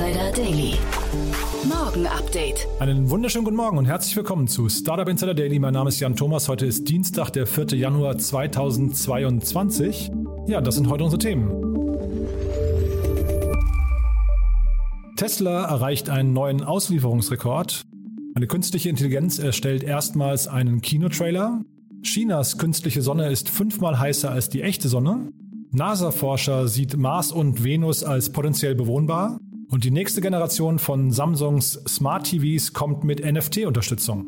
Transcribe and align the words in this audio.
Insider 0.00 0.32
Daily. 0.32 0.72
Morgen 1.68 2.06
Update. 2.06 2.66
Einen 2.78 3.10
wunderschönen 3.10 3.44
guten 3.44 3.58
Morgen 3.58 3.76
und 3.76 3.84
herzlich 3.84 4.16
willkommen 4.16 4.48
zu 4.48 4.70
Startup 4.70 5.06
Insider 5.06 5.34
Daily. 5.34 5.58
Mein 5.58 5.74
Name 5.74 5.90
ist 5.90 6.00
Jan 6.00 6.16
Thomas. 6.16 6.48
Heute 6.48 6.64
ist 6.64 6.88
Dienstag, 6.88 7.28
der 7.30 7.46
4. 7.46 7.76
Januar 7.76 8.16
2022. 8.16 10.10
Ja, 10.46 10.62
das 10.62 10.76
sind 10.76 10.88
heute 10.88 11.04
unsere 11.04 11.18
Themen. 11.18 11.50
Tesla 15.16 15.66
erreicht 15.66 16.08
einen 16.08 16.32
neuen 16.32 16.62
Auslieferungsrekord. 16.62 17.84
Eine 18.34 18.46
künstliche 18.46 18.88
Intelligenz 18.88 19.38
erstellt 19.38 19.82
erstmals 19.82 20.48
einen 20.48 20.80
Kinotrailer. 20.80 21.60
Chinas 22.00 22.56
künstliche 22.56 23.02
Sonne 23.02 23.28
ist 23.28 23.50
fünfmal 23.50 23.98
heißer 23.98 24.30
als 24.30 24.48
die 24.48 24.62
echte 24.62 24.88
Sonne. 24.88 25.30
NASA-Forscher 25.72 26.68
sieht 26.68 26.96
Mars 26.96 27.32
und 27.32 27.62
Venus 27.62 28.02
als 28.02 28.32
potenziell 28.32 28.74
bewohnbar. 28.74 29.38
Und 29.70 29.84
die 29.84 29.92
nächste 29.92 30.20
Generation 30.20 30.80
von 30.80 31.12
Samsungs 31.12 31.80
Smart 31.86 32.26
TVs 32.26 32.72
kommt 32.72 33.04
mit 33.04 33.24
NFT-Unterstützung. 33.24 34.26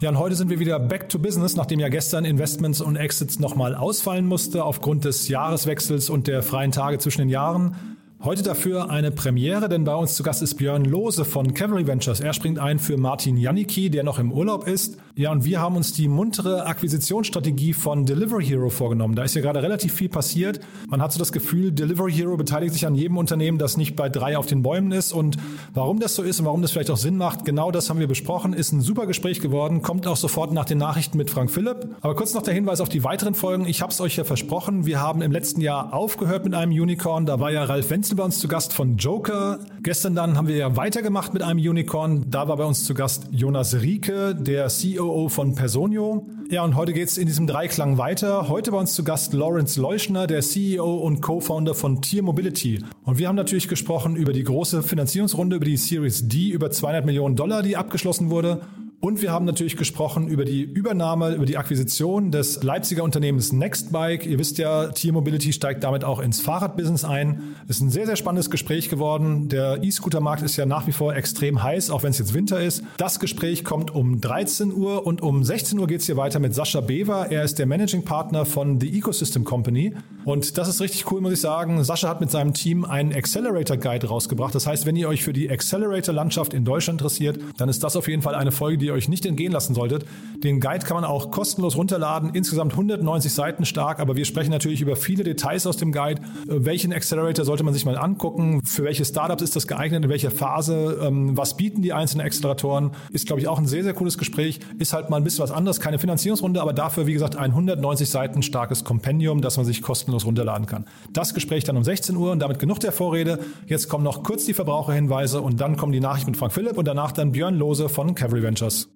Ja, 0.00 0.08
und 0.10 0.18
heute 0.18 0.36
sind 0.36 0.50
wir 0.50 0.60
wieder 0.60 0.78
back 0.78 1.08
to 1.08 1.18
business, 1.18 1.56
nachdem 1.56 1.80
ja 1.80 1.88
gestern 1.88 2.24
Investments 2.24 2.80
und 2.80 2.94
Exits 2.94 3.40
nochmal 3.40 3.74
ausfallen 3.74 4.24
musste 4.24 4.64
aufgrund 4.64 5.04
des 5.04 5.26
Jahreswechsels 5.28 6.10
und 6.10 6.28
der 6.28 6.44
freien 6.44 6.70
Tage 6.70 6.98
zwischen 6.98 7.22
den 7.22 7.28
Jahren. 7.28 7.74
Heute 8.22 8.42
dafür 8.42 8.90
eine 8.90 9.10
Premiere, 9.10 9.68
denn 9.68 9.84
bei 9.84 9.94
uns 9.94 10.14
zu 10.14 10.22
Gast 10.22 10.42
ist 10.42 10.54
Björn 10.54 10.84
Lose 10.84 11.24
von 11.24 11.54
Cavalry 11.54 11.86
Ventures. 11.86 12.20
Er 12.20 12.34
springt 12.34 12.58
ein 12.60 12.78
für 12.78 12.98
Martin 12.98 13.36
Janicki, 13.36 13.90
der 13.90 14.04
noch 14.04 14.18
im 14.18 14.30
Urlaub 14.30 14.68
ist. 14.68 14.96
Ja, 15.20 15.30
und 15.32 15.44
wir 15.44 15.60
haben 15.60 15.76
uns 15.76 15.92
die 15.92 16.08
muntere 16.08 16.64
Akquisitionsstrategie 16.64 17.74
von 17.74 18.06
Delivery 18.06 18.42
Hero 18.42 18.70
vorgenommen. 18.70 19.14
Da 19.14 19.22
ist 19.22 19.34
ja 19.34 19.42
gerade 19.42 19.62
relativ 19.62 19.92
viel 19.92 20.08
passiert. 20.08 20.60
Man 20.88 21.02
hat 21.02 21.12
so 21.12 21.18
das 21.18 21.30
Gefühl, 21.30 21.72
Delivery 21.72 22.10
Hero 22.10 22.38
beteiligt 22.38 22.72
sich 22.72 22.86
an 22.86 22.94
jedem 22.94 23.18
Unternehmen, 23.18 23.58
das 23.58 23.76
nicht 23.76 23.96
bei 23.96 24.08
drei 24.08 24.38
auf 24.38 24.46
den 24.46 24.62
Bäumen 24.62 24.92
ist. 24.92 25.12
Und 25.12 25.36
warum 25.74 26.00
das 26.00 26.14
so 26.14 26.22
ist 26.22 26.40
und 26.40 26.46
warum 26.46 26.62
das 26.62 26.70
vielleicht 26.70 26.90
auch 26.90 26.96
Sinn 26.96 27.18
macht, 27.18 27.44
genau 27.44 27.70
das 27.70 27.90
haben 27.90 28.00
wir 28.00 28.06
besprochen. 28.06 28.54
Ist 28.54 28.72
ein 28.72 28.80
super 28.80 29.04
Gespräch 29.04 29.40
geworden. 29.40 29.82
Kommt 29.82 30.06
auch 30.06 30.16
sofort 30.16 30.54
nach 30.54 30.64
den 30.64 30.78
Nachrichten 30.78 31.18
mit 31.18 31.28
Frank 31.28 31.50
Philipp. 31.50 31.96
Aber 32.00 32.14
kurz 32.14 32.32
noch 32.32 32.40
der 32.40 32.54
Hinweis 32.54 32.80
auf 32.80 32.88
die 32.88 33.04
weiteren 33.04 33.34
Folgen. 33.34 33.66
Ich 33.66 33.82
habe 33.82 33.92
es 33.92 34.00
euch 34.00 34.16
ja 34.16 34.24
versprochen. 34.24 34.86
Wir 34.86 35.02
haben 35.02 35.20
im 35.20 35.32
letzten 35.32 35.60
Jahr 35.60 35.92
aufgehört 35.92 36.46
mit 36.46 36.54
einem 36.54 36.72
Unicorn. 36.72 37.26
Da 37.26 37.38
war 37.38 37.52
ja 37.52 37.64
Ralf 37.64 37.90
Wenzel 37.90 38.16
bei 38.16 38.24
uns 38.24 38.38
zu 38.38 38.48
Gast 38.48 38.72
von 38.72 38.96
Joker. 38.96 39.58
Gestern 39.82 40.14
dann 40.14 40.38
haben 40.38 40.48
wir 40.48 40.56
ja 40.56 40.78
weitergemacht 40.78 41.34
mit 41.34 41.42
einem 41.42 41.60
Unicorn. 41.60 42.24
Da 42.30 42.48
war 42.48 42.56
bei 42.56 42.64
uns 42.64 42.84
zu 42.84 42.94
Gast 42.94 43.28
Jonas 43.32 43.82
Rieke, 43.82 44.34
der 44.34 44.70
COO 45.10 45.28
von 45.28 45.54
Personio. 45.56 46.24
Ja, 46.50 46.62
und 46.62 46.76
heute 46.76 46.92
geht's 46.92 47.16
in 47.16 47.26
diesem 47.26 47.48
Dreiklang 47.48 47.98
weiter. 47.98 48.48
Heute 48.48 48.70
bei 48.70 48.78
uns 48.78 48.94
zu 48.94 49.02
Gast 49.02 49.32
Lawrence 49.32 49.80
Leuschner, 49.80 50.28
der 50.28 50.40
CEO 50.40 50.98
und 50.98 51.20
Co-Founder 51.20 51.74
von 51.74 52.00
Tier 52.00 52.22
Mobility. 52.22 52.84
Und 53.02 53.18
wir 53.18 53.26
haben 53.26 53.34
natürlich 53.34 53.66
gesprochen 53.66 54.14
über 54.14 54.32
die 54.32 54.44
große 54.44 54.84
Finanzierungsrunde, 54.84 55.56
über 55.56 55.64
die 55.64 55.76
Series 55.76 56.28
D, 56.28 56.50
über 56.50 56.70
200 56.70 57.04
Millionen 57.04 57.34
Dollar, 57.34 57.62
die 57.62 57.76
abgeschlossen 57.76 58.30
wurde. 58.30 58.60
Und 59.00 59.22
wir 59.22 59.32
haben 59.32 59.46
natürlich 59.46 59.78
gesprochen 59.78 60.28
über 60.28 60.44
die 60.44 60.60
Übernahme, 60.60 61.34
über 61.34 61.46
die 61.46 61.56
Akquisition 61.56 62.30
des 62.30 62.62
Leipziger 62.62 63.02
Unternehmens 63.02 63.50
Nextbike. 63.50 64.26
Ihr 64.26 64.38
wisst 64.38 64.58
ja, 64.58 64.88
Tier 64.88 65.14
Mobility 65.14 65.54
steigt 65.54 65.84
damit 65.84 66.04
auch 66.04 66.20
ins 66.20 66.42
Fahrradbusiness 66.42 67.04
ein. 67.04 67.56
Ist 67.66 67.80
ein 67.80 67.90
sehr, 67.90 68.04
sehr 68.04 68.16
spannendes 68.16 68.50
Gespräch 68.50 68.90
geworden. 68.90 69.48
Der 69.48 69.82
E-Scooter-Markt 69.82 70.42
ist 70.42 70.58
ja 70.58 70.66
nach 70.66 70.86
wie 70.86 70.92
vor 70.92 71.14
extrem 71.16 71.62
heiß, 71.62 71.88
auch 71.88 72.02
wenn 72.02 72.10
es 72.10 72.18
jetzt 72.18 72.34
Winter 72.34 72.60
ist. 72.60 72.84
Das 72.98 73.18
Gespräch 73.18 73.64
kommt 73.64 73.90
um 73.94 74.20
13 74.20 74.70
Uhr 74.70 75.06
und 75.06 75.22
um 75.22 75.44
16 75.44 75.78
Uhr 75.78 75.86
geht's 75.86 76.04
hier 76.04 76.18
weiter 76.18 76.38
mit 76.38 76.54
Sascha 76.54 76.82
Bever. 76.82 77.28
Er 77.30 77.42
ist 77.42 77.58
der 77.58 77.64
Managing 77.64 78.04
Partner 78.04 78.44
von 78.44 78.80
The 78.80 78.98
Ecosystem 78.98 79.44
Company. 79.44 79.94
Und 80.24 80.58
das 80.58 80.68
ist 80.68 80.80
richtig 80.80 81.10
cool, 81.10 81.20
muss 81.20 81.32
ich 81.32 81.40
sagen. 81.40 81.82
Sascha 81.82 82.08
hat 82.08 82.20
mit 82.20 82.30
seinem 82.30 82.54
Team 82.54 82.84
einen 82.84 83.12
Accelerator 83.12 83.76
Guide 83.76 84.08
rausgebracht. 84.08 84.54
Das 84.54 84.66
heißt, 84.66 84.86
wenn 84.86 84.96
ihr 84.96 85.08
euch 85.08 85.22
für 85.22 85.32
die 85.32 85.50
Accelerator-Landschaft 85.50 86.54
in 86.54 86.64
Deutschland 86.64 87.00
interessiert, 87.00 87.40
dann 87.56 87.68
ist 87.68 87.82
das 87.82 87.96
auf 87.96 88.08
jeden 88.08 88.22
Fall 88.22 88.34
eine 88.34 88.52
Folge, 88.52 88.78
die 88.78 88.86
ihr 88.86 88.92
euch 88.92 89.08
nicht 89.08 89.26
entgehen 89.26 89.52
lassen 89.52 89.74
solltet. 89.74 90.04
Den 90.44 90.60
Guide 90.60 90.84
kann 90.84 90.96
man 90.96 91.04
auch 91.04 91.30
kostenlos 91.30 91.76
runterladen, 91.76 92.30
insgesamt 92.34 92.72
190 92.72 93.32
Seiten 93.32 93.64
stark, 93.64 94.00
aber 94.00 94.16
wir 94.16 94.24
sprechen 94.24 94.50
natürlich 94.50 94.80
über 94.80 94.96
viele 94.96 95.24
Details 95.24 95.66
aus 95.66 95.76
dem 95.76 95.92
Guide. 95.92 96.22
Welchen 96.46 96.92
Accelerator 96.92 97.44
sollte 97.44 97.64
man 97.64 97.74
sich 97.74 97.84
mal 97.84 97.96
angucken? 97.96 98.62
Für 98.64 98.84
welche 98.84 99.04
Startups 99.04 99.42
ist 99.42 99.56
das 99.56 99.66
geeignet? 99.66 100.04
In 100.04 100.10
welcher 100.10 100.30
Phase? 100.30 100.98
Ähm, 101.02 101.36
was 101.36 101.56
bieten 101.56 101.82
die 101.82 101.92
einzelnen 101.92 102.26
Acceleratoren? 102.26 102.92
Ist, 103.10 103.26
glaube 103.26 103.40
ich, 103.40 103.48
auch 103.48 103.58
ein 103.58 103.66
sehr, 103.66 103.82
sehr 103.82 103.94
cooles 103.94 104.18
Gespräch. 104.18 104.60
Ist 104.78 104.92
halt 104.92 105.10
mal 105.10 105.16
ein 105.16 105.24
bisschen 105.24 105.42
was 105.42 105.50
anderes, 105.50 105.80
keine 105.80 105.98
Finanzierungsrunde, 105.98 106.60
aber 106.60 106.72
dafür, 106.72 107.06
wie 107.06 107.12
gesagt, 107.12 107.36
ein 107.36 107.50
190 107.50 108.08
Seiten 108.08 108.42
starkes 108.42 108.84
Kompendium, 108.84 109.40
das 109.40 109.56
man 109.56 109.66
sich 109.66 109.82
kostenlos 109.82 110.19
runterladen 110.24 110.66
kann. 110.66 110.86
Das 111.12 111.34
Gespräch 111.34 111.64
dann 111.64 111.76
um 111.76 111.84
16 111.84 112.16
Uhr 112.16 112.32
und 112.32 112.40
damit 112.40 112.58
genug 112.58 112.80
der 112.80 112.92
Vorrede. 112.92 113.38
Jetzt 113.66 113.88
kommen 113.88 114.04
noch 114.04 114.22
kurz 114.22 114.44
die 114.44 114.54
Verbraucherhinweise 114.54 115.40
und 115.40 115.60
dann 115.60 115.76
kommen 115.76 115.92
die 115.92 116.00
Nachrichten 116.00 116.30
mit 116.30 116.38
Frank 116.38 116.52
Philipp 116.52 116.78
und 116.78 116.86
danach 116.86 117.12
dann 117.12 117.32
Björn 117.32 117.56
Lose 117.56 117.88
von 117.88 118.14
Cavalry 118.14 118.42
Ventures. 118.42 118.88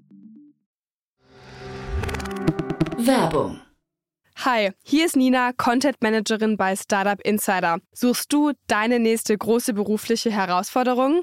Werbung. 2.98 3.60
Hi, 4.44 4.72
hier 4.82 5.06
ist 5.06 5.16
Nina, 5.16 5.52
Content 5.52 5.96
Managerin 6.02 6.56
bei 6.56 6.74
Startup 6.74 7.20
Insider. 7.20 7.78
Suchst 7.92 8.32
du 8.32 8.52
deine 8.66 8.98
nächste 8.98 9.36
große 9.38 9.74
berufliche 9.74 10.30
Herausforderung? 10.30 11.22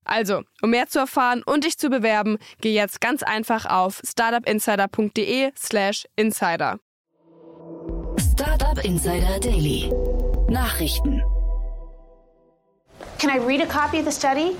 Also, 0.05 0.43
um 0.61 0.69
mehr 0.71 0.87
zu 0.87 0.99
erfahren 0.99 1.43
und 1.45 1.63
dich 1.63 1.77
zu 1.77 1.89
bewerben, 1.89 2.37
geh 2.59 2.73
jetzt 2.73 2.99
ganz 3.01 3.23
einfach 3.23 3.65
auf 3.65 4.01
startupinsider.de/slash 4.05 6.07
insider. 6.15 6.79
Startup 8.19 8.83
Insider 8.83 9.39
Daily. 9.39 9.91
Nachrichten. 10.49 11.21
Can 13.19 13.29
I 13.29 13.37
read 13.37 13.61
a 13.61 13.67
copy 13.67 13.99
of 13.99 14.05
the 14.05 14.11
study? 14.11 14.55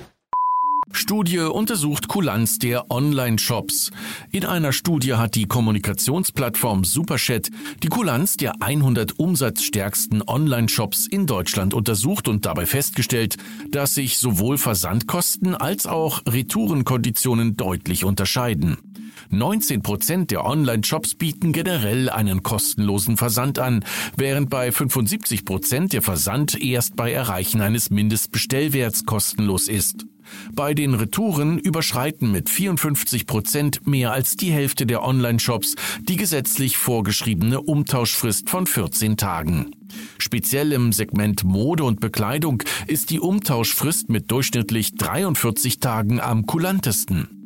Studie 0.92 1.38
untersucht 1.38 2.08
Kulanz 2.08 2.58
der 2.58 2.90
Online-Shops. 2.90 3.90
In 4.30 4.44
einer 4.44 4.72
Studie 4.72 5.14
hat 5.14 5.34
die 5.34 5.46
Kommunikationsplattform 5.46 6.84
Superchat 6.84 7.50
die 7.82 7.88
Kulanz 7.88 8.36
der 8.36 8.60
100 8.60 9.18
umsatzstärksten 9.18 10.22
Online-Shops 10.22 11.06
in 11.06 11.26
Deutschland 11.26 11.74
untersucht 11.74 12.28
und 12.28 12.46
dabei 12.46 12.66
festgestellt, 12.66 13.36
dass 13.70 13.94
sich 13.94 14.18
sowohl 14.18 14.58
Versandkosten 14.58 15.54
als 15.54 15.86
auch 15.86 16.22
Retourenkonditionen 16.26 17.56
deutlich 17.56 18.04
unterscheiden. 18.04 18.91
19 19.32 19.82
Prozent 19.82 20.30
der 20.30 20.44
Online-Shops 20.44 21.14
bieten 21.14 21.52
generell 21.52 22.10
einen 22.10 22.42
kostenlosen 22.42 23.16
Versand 23.16 23.58
an, 23.58 23.82
während 24.16 24.50
bei 24.50 24.70
75 24.70 25.46
Prozent 25.46 25.94
der 25.94 26.02
Versand 26.02 26.60
erst 26.62 26.96
bei 26.96 27.12
Erreichen 27.12 27.62
eines 27.62 27.88
Mindestbestellwerts 27.90 29.06
kostenlos 29.06 29.68
ist. 29.68 30.04
Bei 30.54 30.74
den 30.74 30.94
Retouren 30.94 31.58
überschreiten 31.58 32.30
mit 32.30 32.50
54 32.50 33.26
Prozent 33.26 33.86
mehr 33.86 34.12
als 34.12 34.36
die 34.36 34.52
Hälfte 34.52 34.84
der 34.86 35.02
Online-Shops 35.02 35.76
die 36.00 36.16
gesetzlich 36.16 36.76
vorgeschriebene 36.76 37.62
Umtauschfrist 37.62 38.50
von 38.50 38.66
14 38.66 39.16
Tagen. 39.16 39.70
Speziell 40.18 40.72
im 40.72 40.92
Segment 40.92 41.44
Mode 41.44 41.84
und 41.84 42.00
Bekleidung 42.00 42.62
ist 42.86 43.10
die 43.10 43.20
Umtauschfrist 43.20 44.10
mit 44.10 44.30
durchschnittlich 44.30 44.94
43 44.94 45.80
Tagen 45.80 46.20
am 46.20 46.46
kulantesten. 46.46 47.41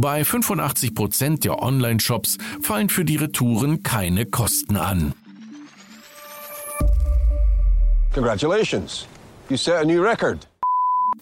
Bei 0.00 0.24
85 0.24 0.94
Prozent 0.94 1.44
der 1.44 1.60
Online-Shops 1.60 2.38
fallen 2.62 2.88
für 2.88 3.04
die 3.04 3.16
Retouren 3.16 3.82
keine 3.82 4.26
Kosten 4.26 4.76
an. 4.76 5.12
Congratulations. 8.14 9.08
You 9.48 9.56
set 9.56 9.74
a 9.74 9.84
new 9.84 10.00
record. 10.00 10.46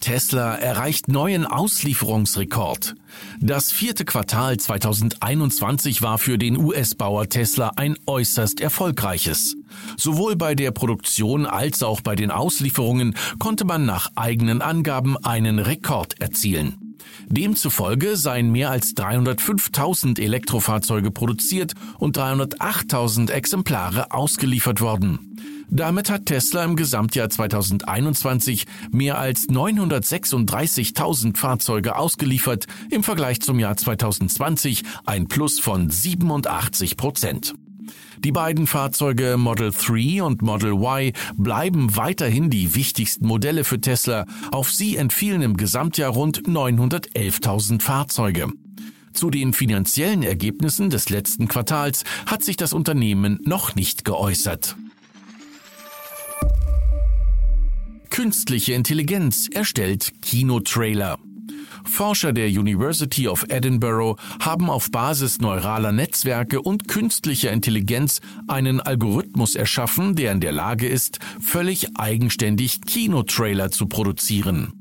Tesla 0.00 0.56
erreicht 0.56 1.08
neuen 1.08 1.46
Auslieferungsrekord. 1.46 2.96
Das 3.40 3.72
vierte 3.72 4.04
Quartal 4.04 4.58
2021 4.58 6.02
war 6.02 6.18
für 6.18 6.36
den 6.36 6.58
US-Bauer 6.58 7.30
Tesla 7.30 7.72
ein 7.76 7.96
äußerst 8.04 8.60
erfolgreiches. 8.60 9.56
Sowohl 9.96 10.36
bei 10.36 10.54
der 10.54 10.70
Produktion 10.70 11.46
als 11.46 11.82
auch 11.82 12.02
bei 12.02 12.14
den 12.14 12.30
Auslieferungen 12.30 13.16
konnte 13.38 13.64
man 13.64 13.86
nach 13.86 14.10
eigenen 14.16 14.60
Angaben 14.60 15.16
einen 15.16 15.60
Rekord 15.60 16.20
erzielen. 16.20 16.85
Demzufolge 17.28 18.16
seien 18.16 18.50
mehr 18.50 18.70
als 18.70 18.94
305.000 18.96 20.20
Elektrofahrzeuge 20.20 21.10
produziert 21.10 21.74
und 21.98 22.18
308.000 22.18 23.30
Exemplare 23.30 24.12
ausgeliefert 24.12 24.80
worden. 24.80 25.36
Damit 25.68 26.10
hat 26.10 26.26
Tesla 26.26 26.64
im 26.64 26.76
Gesamtjahr 26.76 27.28
2021 27.28 28.66
mehr 28.92 29.18
als 29.18 29.48
936.000 29.48 31.36
Fahrzeuge 31.36 31.96
ausgeliefert, 31.96 32.66
im 32.90 33.02
Vergleich 33.02 33.40
zum 33.40 33.58
Jahr 33.58 33.76
2020 33.76 34.84
ein 35.04 35.26
Plus 35.26 35.58
von 35.58 35.90
87 35.90 36.96
Prozent. 36.96 37.54
Die 38.24 38.32
beiden 38.32 38.66
Fahrzeuge 38.66 39.36
Model 39.36 39.72
3 39.72 40.22
und 40.22 40.42
Model 40.42 40.72
Y 40.72 41.12
bleiben 41.36 41.96
weiterhin 41.96 42.50
die 42.50 42.74
wichtigsten 42.74 43.26
Modelle 43.26 43.64
für 43.64 43.80
Tesla. 43.80 44.26
Auf 44.50 44.70
sie 44.70 44.96
entfielen 44.96 45.42
im 45.42 45.56
Gesamtjahr 45.56 46.10
rund 46.10 46.42
911.000 46.46 47.82
Fahrzeuge. 47.82 48.48
Zu 49.12 49.30
den 49.30 49.52
finanziellen 49.52 50.22
Ergebnissen 50.22 50.90
des 50.90 51.08
letzten 51.08 51.48
Quartals 51.48 52.04
hat 52.26 52.44
sich 52.44 52.56
das 52.56 52.72
Unternehmen 52.72 53.40
noch 53.44 53.74
nicht 53.74 54.04
geäußert. 54.04 54.76
Künstliche 58.10 58.72
Intelligenz 58.72 59.48
erstellt 59.52 60.22
Kinotrailer. 60.22 61.18
Forscher 61.86 62.32
der 62.32 62.48
University 62.48 63.28
of 63.28 63.44
Edinburgh 63.48 64.20
haben 64.40 64.68
auf 64.68 64.90
Basis 64.90 65.40
neuraler 65.40 65.92
Netzwerke 65.92 66.60
und 66.60 66.88
künstlicher 66.88 67.52
Intelligenz 67.52 68.20
einen 68.48 68.80
Algorithmus 68.80 69.54
erschaffen, 69.54 70.16
der 70.16 70.32
in 70.32 70.40
der 70.40 70.52
Lage 70.52 70.86
ist, 70.86 71.18
völlig 71.40 71.96
eigenständig 71.96 72.80
Kinotrailer 72.82 73.70
zu 73.70 73.86
produzieren. 73.86 74.72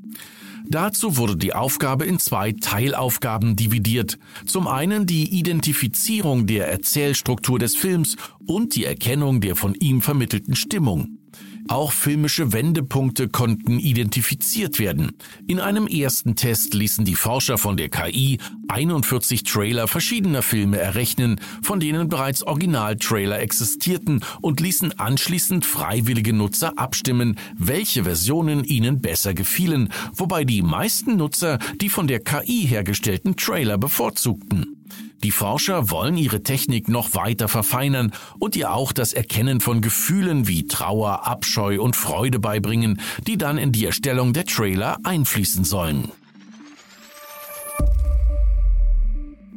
Dazu 0.68 1.18
wurde 1.18 1.38
die 1.38 1.54
Aufgabe 1.54 2.06
in 2.06 2.18
zwei 2.18 2.52
Teilaufgaben 2.52 3.56
dividiert. 3.56 4.18
Zum 4.48 4.68
einen 4.68 5.06
die 5.06 5.38
Identifizierung 5.38 6.48
der 6.48 6.68
Erzählstruktur 6.68 7.60
des 7.60 7.76
Films 7.76 8.16
und 8.48 8.76
die 8.76 8.86
Erkennung 8.86 9.42
der 9.42 9.56
von 9.56 9.76
ihm 9.76 10.02
vermittelten 10.02 10.56
Stimmung. 10.56 11.20
Auch 11.68 11.92
filmische 11.92 12.54
Wendepunkte 12.54 13.28
konnten 13.28 13.80
identifiziert 13.80 14.78
werden. 14.78 15.14
In 15.48 15.60
einem 15.60 15.88
ersten 15.88 16.36
Test 16.36 16.76
ließen 16.76 17.06
die 17.06 17.16
Forscher 17.16 17.58
von 17.58 17.76
der 17.76 17.90
KI 17.90 18.38
41 18.68 19.44
Trailer 19.44 19.88
verschiedener 19.88 20.44
Filme 20.44 20.78
errechnen, 20.78 21.40
von 21.64 21.80
denen 21.80 22.08
bereits 22.08 22.44
Originaltrailer 22.44 23.40
existierten 23.40 24.22
und 24.42 24.60
ließen 24.60 25.00
anschließend 25.00 25.66
freiwillige 25.66 26.34
Nutzer 26.34 26.78
abstimmen, 26.78 27.36
welche 27.58 28.04
Versionen 28.04 28.64
ihnen 28.64 29.02
besser 29.02 29.34
gefielen, 29.34 29.90
wobei 30.14 30.44
die 30.44 30.62
meisten 30.62 31.18
Nutzer 31.18 31.58
die 31.82 31.90
von 31.90 32.08
der 32.08 32.20
KI 32.20 32.68
hergestellten 32.68 33.38
Trailer 33.38 33.80
bevorzugten. 33.80 34.75
Die 35.24 35.32
Forscher 35.32 35.90
wollen 35.90 36.18
ihre 36.18 36.44
Technik 36.44 36.88
noch 36.88 37.16
weiter 37.16 37.48
verfeinern 37.48 38.12
und 38.38 38.56
ihr 38.56 38.74
auch 38.74 38.92
das 38.92 39.14
Erkennen 39.14 39.60
von 39.60 39.82
Gefühlen 39.82 40.48
wie 40.48 40.68
Trauer, 40.68 41.26
Abscheu 41.26 41.82
und 41.82 41.96
Freude 41.96 42.40
beibringen, 42.40 43.02
die 43.26 43.38
dann 43.38 43.58
in 43.58 43.72
die 43.72 43.86
Erstellung 43.86 44.34
der 44.34 44.46
Trailer 44.46 44.98
einfließen 45.04 45.64
sollen. 45.64 46.12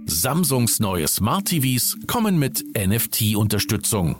Samsungs 0.06 0.80
neue 0.80 1.06
Smart 1.06 1.46
TVs 1.46 1.98
kommen 2.06 2.38
mit 2.38 2.64
NFT-Unterstützung. 2.74 4.16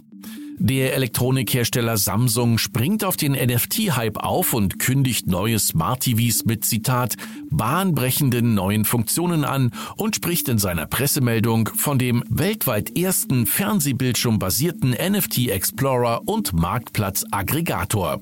Der 0.61 0.95
Elektronikhersteller 0.95 1.97
Samsung 1.97 2.59
springt 2.59 3.05
auf 3.05 3.17
den 3.17 3.33
NFT-Hype 3.33 4.17
auf 4.17 4.55
und 4.55 4.81
kündigt 4.81 5.29
neue 5.29 5.59
Smart 5.61 6.01
TVs 6.01 6.45
mit 6.47 6.65
Zitat 6.65 7.15
bahnbrechenden 7.51 8.55
neuen 8.55 8.85
Funktionen 8.85 9.45
an 9.45 9.71
und 9.97 10.17
spricht 10.17 10.49
in 10.49 10.59
seiner 10.59 10.87
Pressemeldung 10.87 11.69
von 11.77 11.99
dem 11.99 12.25
weltweit 12.29 12.99
ersten 12.99 13.47
Fernsehbildschirm 13.47 14.41
basierten 14.41 14.91
NFT 14.91 15.49
Explorer 15.49 16.23
und 16.27 16.53
Marktplatz 16.53 17.25
Aggregator. 17.31 18.21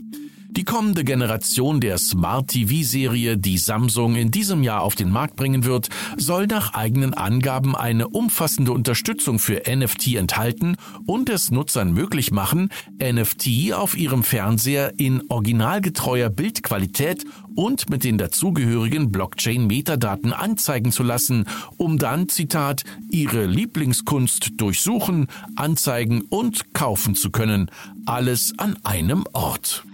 Die 0.56 0.64
kommende 0.64 1.04
Generation 1.04 1.80
der 1.82 1.98
Smart 1.98 2.48
TV-Serie, 2.48 3.36
die 3.36 3.58
Samsung 3.58 4.16
in 4.16 4.30
diesem 4.30 4.62
Jahr 4.62 4.80
auf 4.80 4.94
den 4.94 5.10
Markt 5.10 5.36
bringen 5.36 5.64
wird, 5.64 5.90
soll 6.16 6.46
nach 6.46 6.72
eigenen 6.72 7.12
Angaben 7.12 7.76
eine 7.76 8.08
umfassende 8.08 8.72
Unterstützung 8.72 9.38
für 9.38 9.64
NFT 9.68 10.14
enthalten 10.14 10.78
und 11.04 11.28
es 11.28 11.50
Nutzern 11.50 11.92
möglich 11.92 12.30
machen, 12.30 12.70
NFT 12.98 13.74
auf 13.74 13.98
ihrem 13.98 14.22
Fernseher 14.22 14.94
in 14.96 15.24
originalgetreuer 15.28 16.30
Bildqualität 16.30 17.26
und 17.54 17.90
mit 17.90 18.02
den 18.02 18.16
dazugehörigen 18.16 19.12
Blockchain-Metadaten 19.12 20.32
anzeigen 20.32 20.90
zu 20.90 21.02
lassen, 21.02 21.44
um 21.76 21.98
dann, 21.98 22.30
Zitat, 22.30 22.82
ihre 23.10 23.44
Lieblingskunst 23.44 24.52
durchsuchen, 24.56 25.26
anzeigen 25.54 26.22
und 26.22 26.72
kaufen 26.72 27.14
zu 27.14 27.30
können. 27.30 27.70
Alles 28.06 28.54
an 28.56 28.78
einem 28.84 29.26
Ort. 29.34 29.84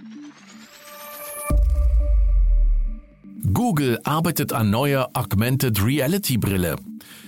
Google 3.51 3.99
arbeitet 4.05 4.53
an 4.53 4.71
neuer 4.71 5.11
Augmented 5.15 5.85
Reality 5.85 6.39
Brille. 6.39 6.77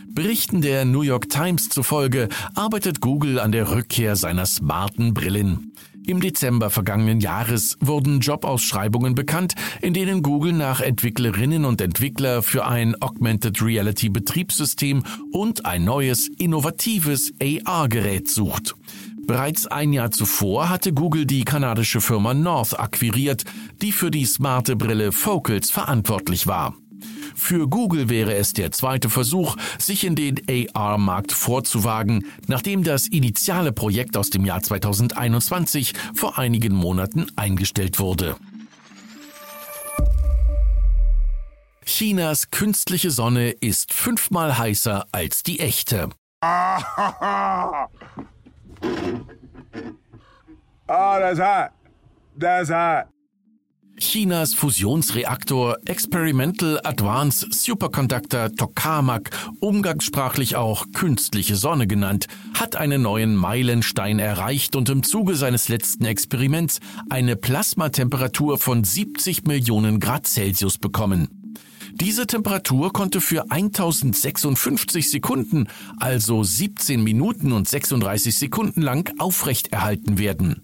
Berichten 0.06 0.62
der 0.62 0.84
New 0.84 1.02
York 1.02 1.28
Times 1.28 1.69
zufolge 1.69 2.28
arbeitet 2.55 3.00
Google 3.00 3.40
an 3.40 3.50
der 3.50 3.70
Rückkehr 3.70 4.14
seiner 4.14 4.46
smarten 4.46 5.12
Brillen. 5.12 5.72
Im 6.06 6.20
Dezember 6.20 6.70
vergangenen 6.70 7.20
Jahres 7.20 7.76
wurden 7.81 8.20
Jobausschreibungen 8.20 9.14
bekannt, 9.14 9.55
in 9.81 9.93
denen 9.93 10.22
Google 10.22 10.52
nach 10.52 10.81
Entwicklerinnen 10.81 11.64
und 11.64 11.81
Entwickler 11.81 12.43
für 12.43 12.64
ein 12.64 12.94
Augmented 13.02 13.61
Reality 13.61 14.08
Betriebssystem 14.08 15.02
und 15.32 15.66
ein 15.66 15.84
neues, 15.84 16.28
innovatives 16.38 17.32
AR-Gerät 17.40 18.28
sucht. 18.28 18.76
Bereits 19.26 19.67
ein 19.67 19.93
Jahr 19.93 20.11
zuvor 20.11 20.69
hatte 20.69 20.93
Google 20.93 21.25
die 21.25 21.44
kanadische 21.44 22.00
Firma 22.00 22.35
North 22.35 22.79
akquiriert, 22.79 23.44
die 23.81 23.93
für 23.93 24.11
die 24.11 24.26
smarte 24.26 24.76
Brille 24.76 25.12
Focals 25.12 25.71
verantwortlich 25.71 26.47
war. 26.47 26.75
Für 27.35 27.67
Google 27.67 28.09
wäre 28.11 28.35
es 28.35 28.52
der 28.52 28.71
zweite 28.71 29.09
Versuch, 29.09 29.57
sich 29.78 30.04
in 30.04 30.14
den 30.14 30.40
AR-Markt 30.75 31.33
vorzuwagen, 31.33 32.26
nachdem 32.47 32.85
das 32.85 33.07
initiale 33.07 33.73
Projekt 33.73 34.16
aus 34.16 34.31
dem 34.31 34.45
Jahr 34.45 34.62
2021 34.62 35.95
vor 36.14 36.38
einigen 36.38 36.75
Monaten 36.75 37.26
eingestellt 37.35 37.99
wurde. 37.99 38.37
Chinas 41.85 42.50
künstliche 42.50 43.11
Sonne 43.11 43.50
ist 43.50 43.93
fünfmal 43.93 44.59
heißer 44.59 45.07
als 45.12 45.43
die 45.43 45.61
echte. 45.61 46.11
Oh, 50.87 51.19
that's 51.19 51.38
hot. 51.38 51.73
That's 52.37 52.71
hot. 52.71 53.09
Chinas 53.99 54.55
Fusionsreaktor 54.55 55.76
Experimental 55.87 56.81
Advanced 56.83 57.55
Superconductor 57.55 58.53
Tokamak, 58.53 59.31
umgangssprachlich 59.61 60.57
auch 60.57 60.87
künstliche 60.93 61.55
Sonne 61.55 61.87
genannt, 61.87 62.26
hat 62.59 62.75
einen 62.75 63.03
neuen 63.03 63.37
Meilenstein 63.37 64.19
erreicht 64.19 64.75
und 64.75 64.88
im 64.88 65.05
Zuge 65.05 65.37
seines 65.37 65.69
letzten 65.69 66.07
Experiments 66.07 66.81
eine 67.09 67.37
Plasmatemperatur 67.37 68.59
von 68.59 68.83
70 68.83 69.45
Millionen 69.45 70.00
Grad 70.00 70.26
Celsius 70.26 70.76
bekommen. 70.79 71.34
Diese 71.97 72.27
Temperatur 72.27 72.93
konnte 72.93 73.21
für 73.21 73.53
1056 73.53 75.11
Sekunden, 75.11 75.69
also 75.97 76.43
17 76.43 77.05
Minuten 77.05 77.53
und 77.53 77.69
36 77.69 78.35
Sekunden 78.35 78.83
lang 78.83 79.15
aufrechterhalten 79.19 80.19
werden. 80.19 80.63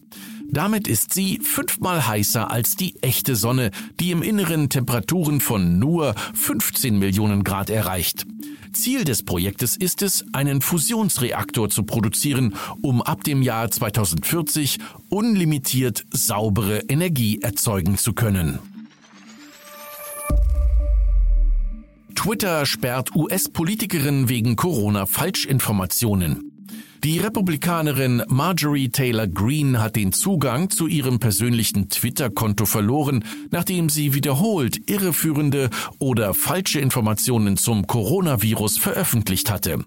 Damit 0.49 0.89
ist 0.89 1.15
sie 1.15 1.39
fünfmal 1.39 2.09
heißer 2.09 2.51
als 2.51 2.75
die 2.75 3.01
echte 3.01 3.37
Sonne, 3.37 3.71
die 4.01 4.11
im 4.11 4.23
Inneren 4.23 4.69
Temperaturen 4.69 5.41
von 5.41 5.79
nur 5.79 6.17
15 6.35 6.99
Millionen 6.99 7.45
Grad 7.45 7.71
erreicht. 7.71 8.27
Ziel 8.73 9.05
des 9.05 9.23
Projektes 9.23 9.77
ist 9.77 10.03
es, 10.03 10.25
einen 10.33 10.61
Fusionsreaktor 10.61 11.71
zu 11.71 11.85
produzieren, 11.85 12.57
um 12.83 13.03
ab 13.03 13.23
dem 13.23 13.43
Jahr 13.43 13.71
2040 13.71 14.79
unlimitiert 15.09 16.05
saubere 16.11 16.81
Energie 16.89 17.41
erzeugen 17.41 17.97
zu 17.97 18.15
können. 18.15 18.59
Twitter 22.23 22.67
sperrt 22.67 23.17
US-Politikerin 23.17 24.29
wegen 24.29 24.55
Corona-Falschinformationen. 24.55 26.53
Die 27.03 27.19
Republikanerin 27.19 28.23
Marjorie 28.29 28.91
Taylor 28.91 29.27
Greene 29.27 29.81
hat 29.81 29.97
den 29.97 30.13
Zugang 30.13 30.69
zu 30.69 30.87
ihrem 30.87 31.19
persönlichen 31.19 31.89
Twitter-Konto 31.89 32.67
verloren, 32.67 33.25
nachdem 33.51 33.89
sie 33.89 34.13
wiederholt 34.13 34.91
irreführende 34.91 35.71
oder 35.99 36.35
falsche 36.35 36.79
Informationen 36.79 37.57
zum 37.57 37.87
Coronavirus 37.87 38.77
veröffentlicht 38.77 39.51
hatte. 39.51 39.83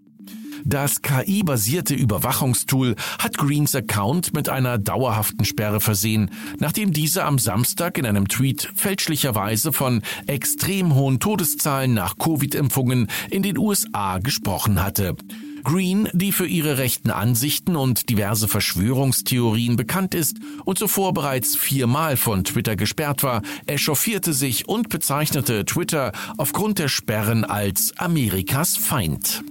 Das 0.65 1.01
KI-basierte 1.01 1.93
Überwachungstool 1.93 2.95
hat 3.19 3.37
Greens 3.37 3.75
Account 3.75 4.33
mit 4.33 4.47
einer 4.47 4.77
dauerhaften 4.77 5.43
Sperre 5.43 5.81
versehen, 5.81 6.31
nachdem 6.59 6.93
diese 6.93 7.25
am 7.25 7.37
Samstag 7.37 7.97
in 7.97 8.05
einem 8.05 8.29
Tweet 8.29 8.71
fälschlicherweise 8.73 9.73
von 9.73 10.01
extrem 10.25 10.95
hohen 10.95 11.19
Todeszahlen 11.19 11.93
nach 11.93 12.17
Covid-Impfungen 12.17 13.07
in 13.29 13.43
den 13.43 13.57
USA 13.57 14.19
gesprochen 14.19 14.81
hatte. 14.81 15.15
Green, 15.63 16.09
die 16.13 16.31
für 16.31 16.47
ihre 16.47 16.77
rechten 16.77 17.09
Ansichten 17.09 17.75
und 17.75 18.09
diverse 18.09 18.47
Verschwörungstheorien 18.47 19.75
bekannt 19.75 20.13
ist 20.13 20.37
und 20.65 20.77
zuvor 20.77 21.13
bereits 21.13 21.55
viermal 21.55 22.17
von 22.17 22.43
Twitter 22.43 22.75
gesperrt 22.75 23.23
war, 23.23 23.41
echauffierte 23.65 24.33
sich 24.33 24.67
und 24.67 24.89
bezeichnete 24.89 25.65
Twitter 25.65 26.11
aufgrund 26.37 26.79
der 26.79 26.89
Sperren 26.89 27.45
als 27.45 27.97
Amerikas 27.97 28.75
Feind. 28.75 29.43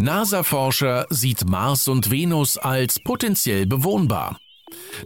NASA-Forscher 0.00 1.06
sieht 1.10 1.46
Mars 1.46 1.86
und 1.86 2.10
Venus 2.10 2.56
als 2.56 2.98
potenziell 3.00 3.66
bewohnbar. 3.66 4.38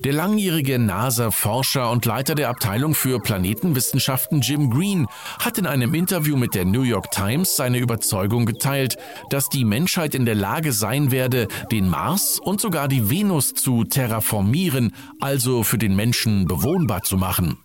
Der 0.05 0.13
langjährige 0.13 0.79
NASA-Forscher 0.79 1.91
und 1.91 2.05
Leiter 2.05 2.37
der 2.37 2.49
Abteilung 2.49 2.95
für 2.95 3.19
Planetenwissenschaften 3.19 4.41
Jim 4.41 4.71
Green 4.71 5.09
hat 5.41 5.59
in 5.59 5.67
einem 5.67 5.95
Interview 5.95 6.37
mit 6.37 6.55
der 6.55 6.65
New 6.65 6.83
York 6.83 7.11
Times 7.11 7.57
seine 7.57 7.79
Überzeugung 7.79 8.47
geteilt, 8.47 8.97
dass 9.31 9.49
die 9.49 9.65
Menschheit 9.65 10.15
in 10.15 10.27
der 10.27 10.37
Lage 10.37 10.73
sein 10.73 11.11
werde, 11.11 11.49
den 11.73 11.89
Mars 11.89 12.39
und 12.39 12.61
sogar 12.61 12.87
die 12.87 13.11
Venus 13.11 13.53
zu 13.53 13.83
terraformieren, 13.83 14.95
also 15.21 15.65
für 15.65 15.79
den 15.79 15.97
Menschen 15.97 16.47
bewohnbar 16.47 17.03
zu 17.03 17.17
machen. 17.17 17.63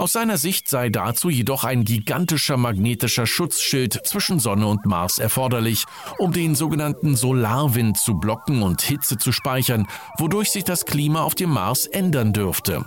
Aus 0.00 0.12
seiner 0.12 0.38
Sicht 0.38 0.66
sei 0.66 0.88
dazu 0.88 1.28
jedoch 1.28 1.62
ein 1.62 1.84
gigantischer 1.84 2.56
magnetischer 2.56 3.26
Schutzschild 3.26 4.00
zwischen 4.06 4.40
Sonne 4.40 4.66
und 4.66 4.86
Mars 4.86 5.18
erforderlich, 5.18 5.84
um 6.16 6.32
den 6.32 6.54
sogenannten 6.54 7.16
Solarwind 7.16 7.98
zu 7.98 8.14
blocken 8.14 8.62
und 8.62 8.80
Hitze 8.80 9.18
zu 9.18 9.30
speichern, 9.30 9.86
wodurch 10.16 10.52
sich 10.52 10.64
das 10.64 10.86
Klima 10.86 11.22
auf 11.22 11.34
dem 11.34 11.50
Mars 11.50 11.84
ändern 11.84 12.32
dürfte. 12.32 12.86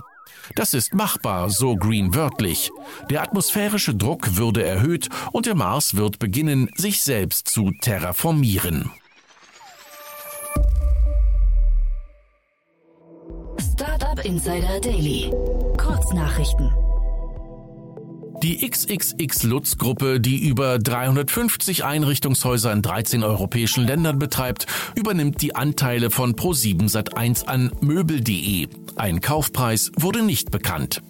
Das 0.56 0.74
ist 0.74 0.96
machbar, 0.96 1.52
so 1.52 1.76
Green 1.76 2.16
wörtlich. 2.16 2.72
Der 3.12 3.22
atmosphärische 3.22 3.94
Druck 3.94 4.36
würde 4.36 4.64
erhöht 4.64 5.10
und 5.34 5.46
der 5.46 5.54
Mars 5.54 5.96
wird 5.96 6.18
beginnen, 6.18 6.68
sich 6.78 7.04
selbst 7.04 7.48
zu 7.48 7.70
terraformieren. 7.82 8.90
Startup 13.60 14.26
Insider 14.26 14.80
Daily. 14.82 15.32
Kurznachrichten. 15.78 16.72
Die 18.44 18.70
XXX 18.70 19.44
Lutz 19.44 19.78
Gruppe, 19.78 20.20
die 20.20 20.46
über 20.46 20.78
350 20.78 21.86
Einrichtungshäuser 21.86 22.74
in 22.74 22.82
13 22.82 23.24
europäischen 23.24 23.88
Ländern 23.88 24.20
betreibt, 24.20 24.68
übernimmt 24.96 25.42
die 25.42 25.56
Anteile 25.56 26.12
von 26.12 26.36
Pro7 26.36 26.92
Sat1 26.92 27.46
an 27.46 27.72
Möbel.de. 27.80 28.68
Ein 28.98 29.22
Kaufpreis 29.22 29.94
wurde 29.98 30.24
nicht 30.24 30.52
bekannt. 30.52 31.02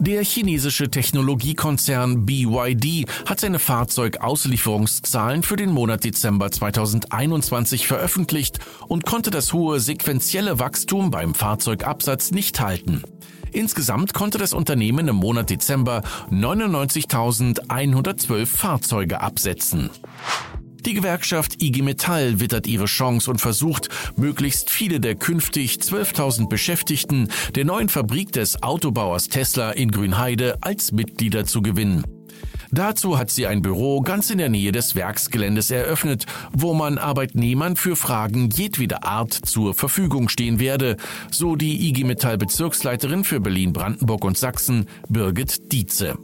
Der 0.00 0.24
chinesische 0.24 0.90
Technologiekonzern 0.90 2.26
BYD 2.26 3.08
hat 3.26 3.38
seine 3.38 3.60
Fahrzeugauslieferungszahlen 3.60 5.44
für 5.44 5.54
den 5.54 5.70
Monat 5.70 6.02
Dezember 6.02 6.50
2021 6.50 7.86
veröffentlicht 7.86 8.58
und 8.88 9.06
konnte 9.06 9.30
das 9.30 9.52
hohe 9.52 9.78
sequentielle 9.78 10.58
Wachstum 10.58 11.12
beim 11.12 11.34
Fahrzeugabsatz 11.34 12.32
nicht 12.32 12.58
halten. 12.58 13.04
Insgesamt 13.52 14.14
konnte 14.14 14.38
das 14.38 14.52
Unternehmen 14.52 15.08
im 15.08 15.16
Monat 15.16 15.50
Dezember 15.50 16.02
99.112 16.30 18.46
Fahrzeuge 18.46 19.20
absetzen. 19.20 19.90
Die 20.86 20.94
Gewerkschaft 20.94 21.62
IG 21.62 21.82
Metall 21.82 22.40
wittert 22.40 22.66
ihre 22.66 22.86
Chance 22.86 23.30
und 23.30 23.38
versucht, 23.40 23.90
möglichst 24.16 24.70
viele 24.70 24.98
der 24.98 25.14
künftig 25.14 25.76
12.000 25.76 26.48
Beschäftigten 26.48 27.28
der 27.54 27.66
neuen 27.66 27.90
Fabrik 27.90 28.32
des 28.32 28.62
Autobauers 28.62 29.28
Tesla 29.28 29.72
in 29.72 29.90
Grünheide 29.90 30.56
als 30.62 30.92
Mitglieder 30.92 31.44
zu 31.44 31.60
gewinnen. 31.60 32.02
Dazu 32.72 33.18
hat 33.18 33.30
sie 33.30 33.46
ein 33.46 33.62
Büro 33.62 34.00
ganz 34.00 34.30
in 34.30 34.38
der 34.38 34.48
Nähe 34.48 34.70
des 34.70 34.94
Werksgeländes 34.94 35.70
eröffnet, 35.70 36.26
wo 36.52 36.72
man 36.72 36.98
Arbeitnehmern 36.98 37.76
für 37.76 37.96
Fragen 37.96 38.50
jedweder 38.50 39.04
Art 39.04 39.32
zur 39.32 39.74
Verfügung 39.74 40.28
stehen 40.28 40.60
werde, 40.60 40.96
so 41.32 41.56
die 41.56 41.88
IG 41.88 42.04
Metall 42.04 42.38
Bezirksleiterin 42.38 43.24
für 43.24 43.40
Berlin, 43.40 43.72
Brandenburg 43.72 44.24
und 44.24 44.38
Sachsen, 44.38 44.86
Birgit 45.08 45.72
Dietze. 45.72 46.16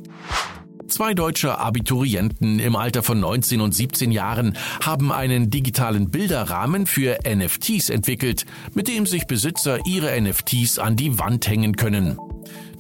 Zwei 0.89 1.15
deutsche 1.15 1.59
Abiturienten 1.59 2.61
im 2.61 2.77
Alter 2.77 3.03
von 3.03 3.19
19 3.19 3.61
und 3.61 3.75
17 3.75 4.13
Jahren 4.13 4.57
haben 4.85 5.11
einen 5.11 5.51
digitalen 5.51 6.11
Bilderrahmen 6.11 6.87
für 6.87 7.19
NFTs 7.27 7.91
entwickelt, 7.91 8.47
mit 8.73 8.87
dem 8.87 9.05
sich 9.05 9.27
Besitzer 9.27 9.85
ihre 9.85 10.21
NFTs 10.21 10.79
an 10.79 10.95
die 10.95 11.19
Wand 11.19 11.49
hängen 11.49 11.75
können. 11.75 12.17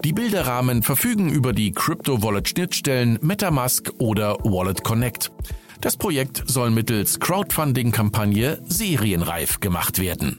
Die 0.04 0.12
Bilderrahmen 0.12 0.82
verfügen 0.82 1.30
über 1.30 1.52
die 1.52 1.72
Crypto-Wallet-Schnittstellen 1.72 3.18
MetaMask 3.22 3.92
oder 3.98 4.36
Wallet 4.44 4.84
Connect. 4.84 5.32
Das 5.80 5.96
Projekt 5.96 6.44
soll 6.46 6.70
mittels 6.70 7.20
Crowdfunding-Kampagne 7.20 8.62
serienreif 8.64 9.60
gemacht 9.60 9.98
werden. 9.98 10.38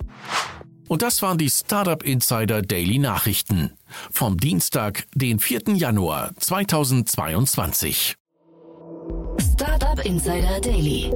Und 0.88 1.02
das 1.02 1.22
waren 1.22 1.38
die 1.38 1.50
Startup 1.50 2.02
Insider 2.04 2.62
Daily 2.62 2.98
Nachrichten 2.98 3.74
vom 4.12 4.38
Dienstag, 4.38 5.06
den 5.14 5.40
4. 5.40 5.76
Januar 5.76 6.32
2022. 6.38 8.16
Startup 9.54 10.06
Insider 10.06 10.62
Daily. 10.62 11.12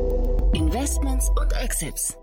Investments 0.53 1.29
und 1.29 1.53
Exits. 1.63 2.17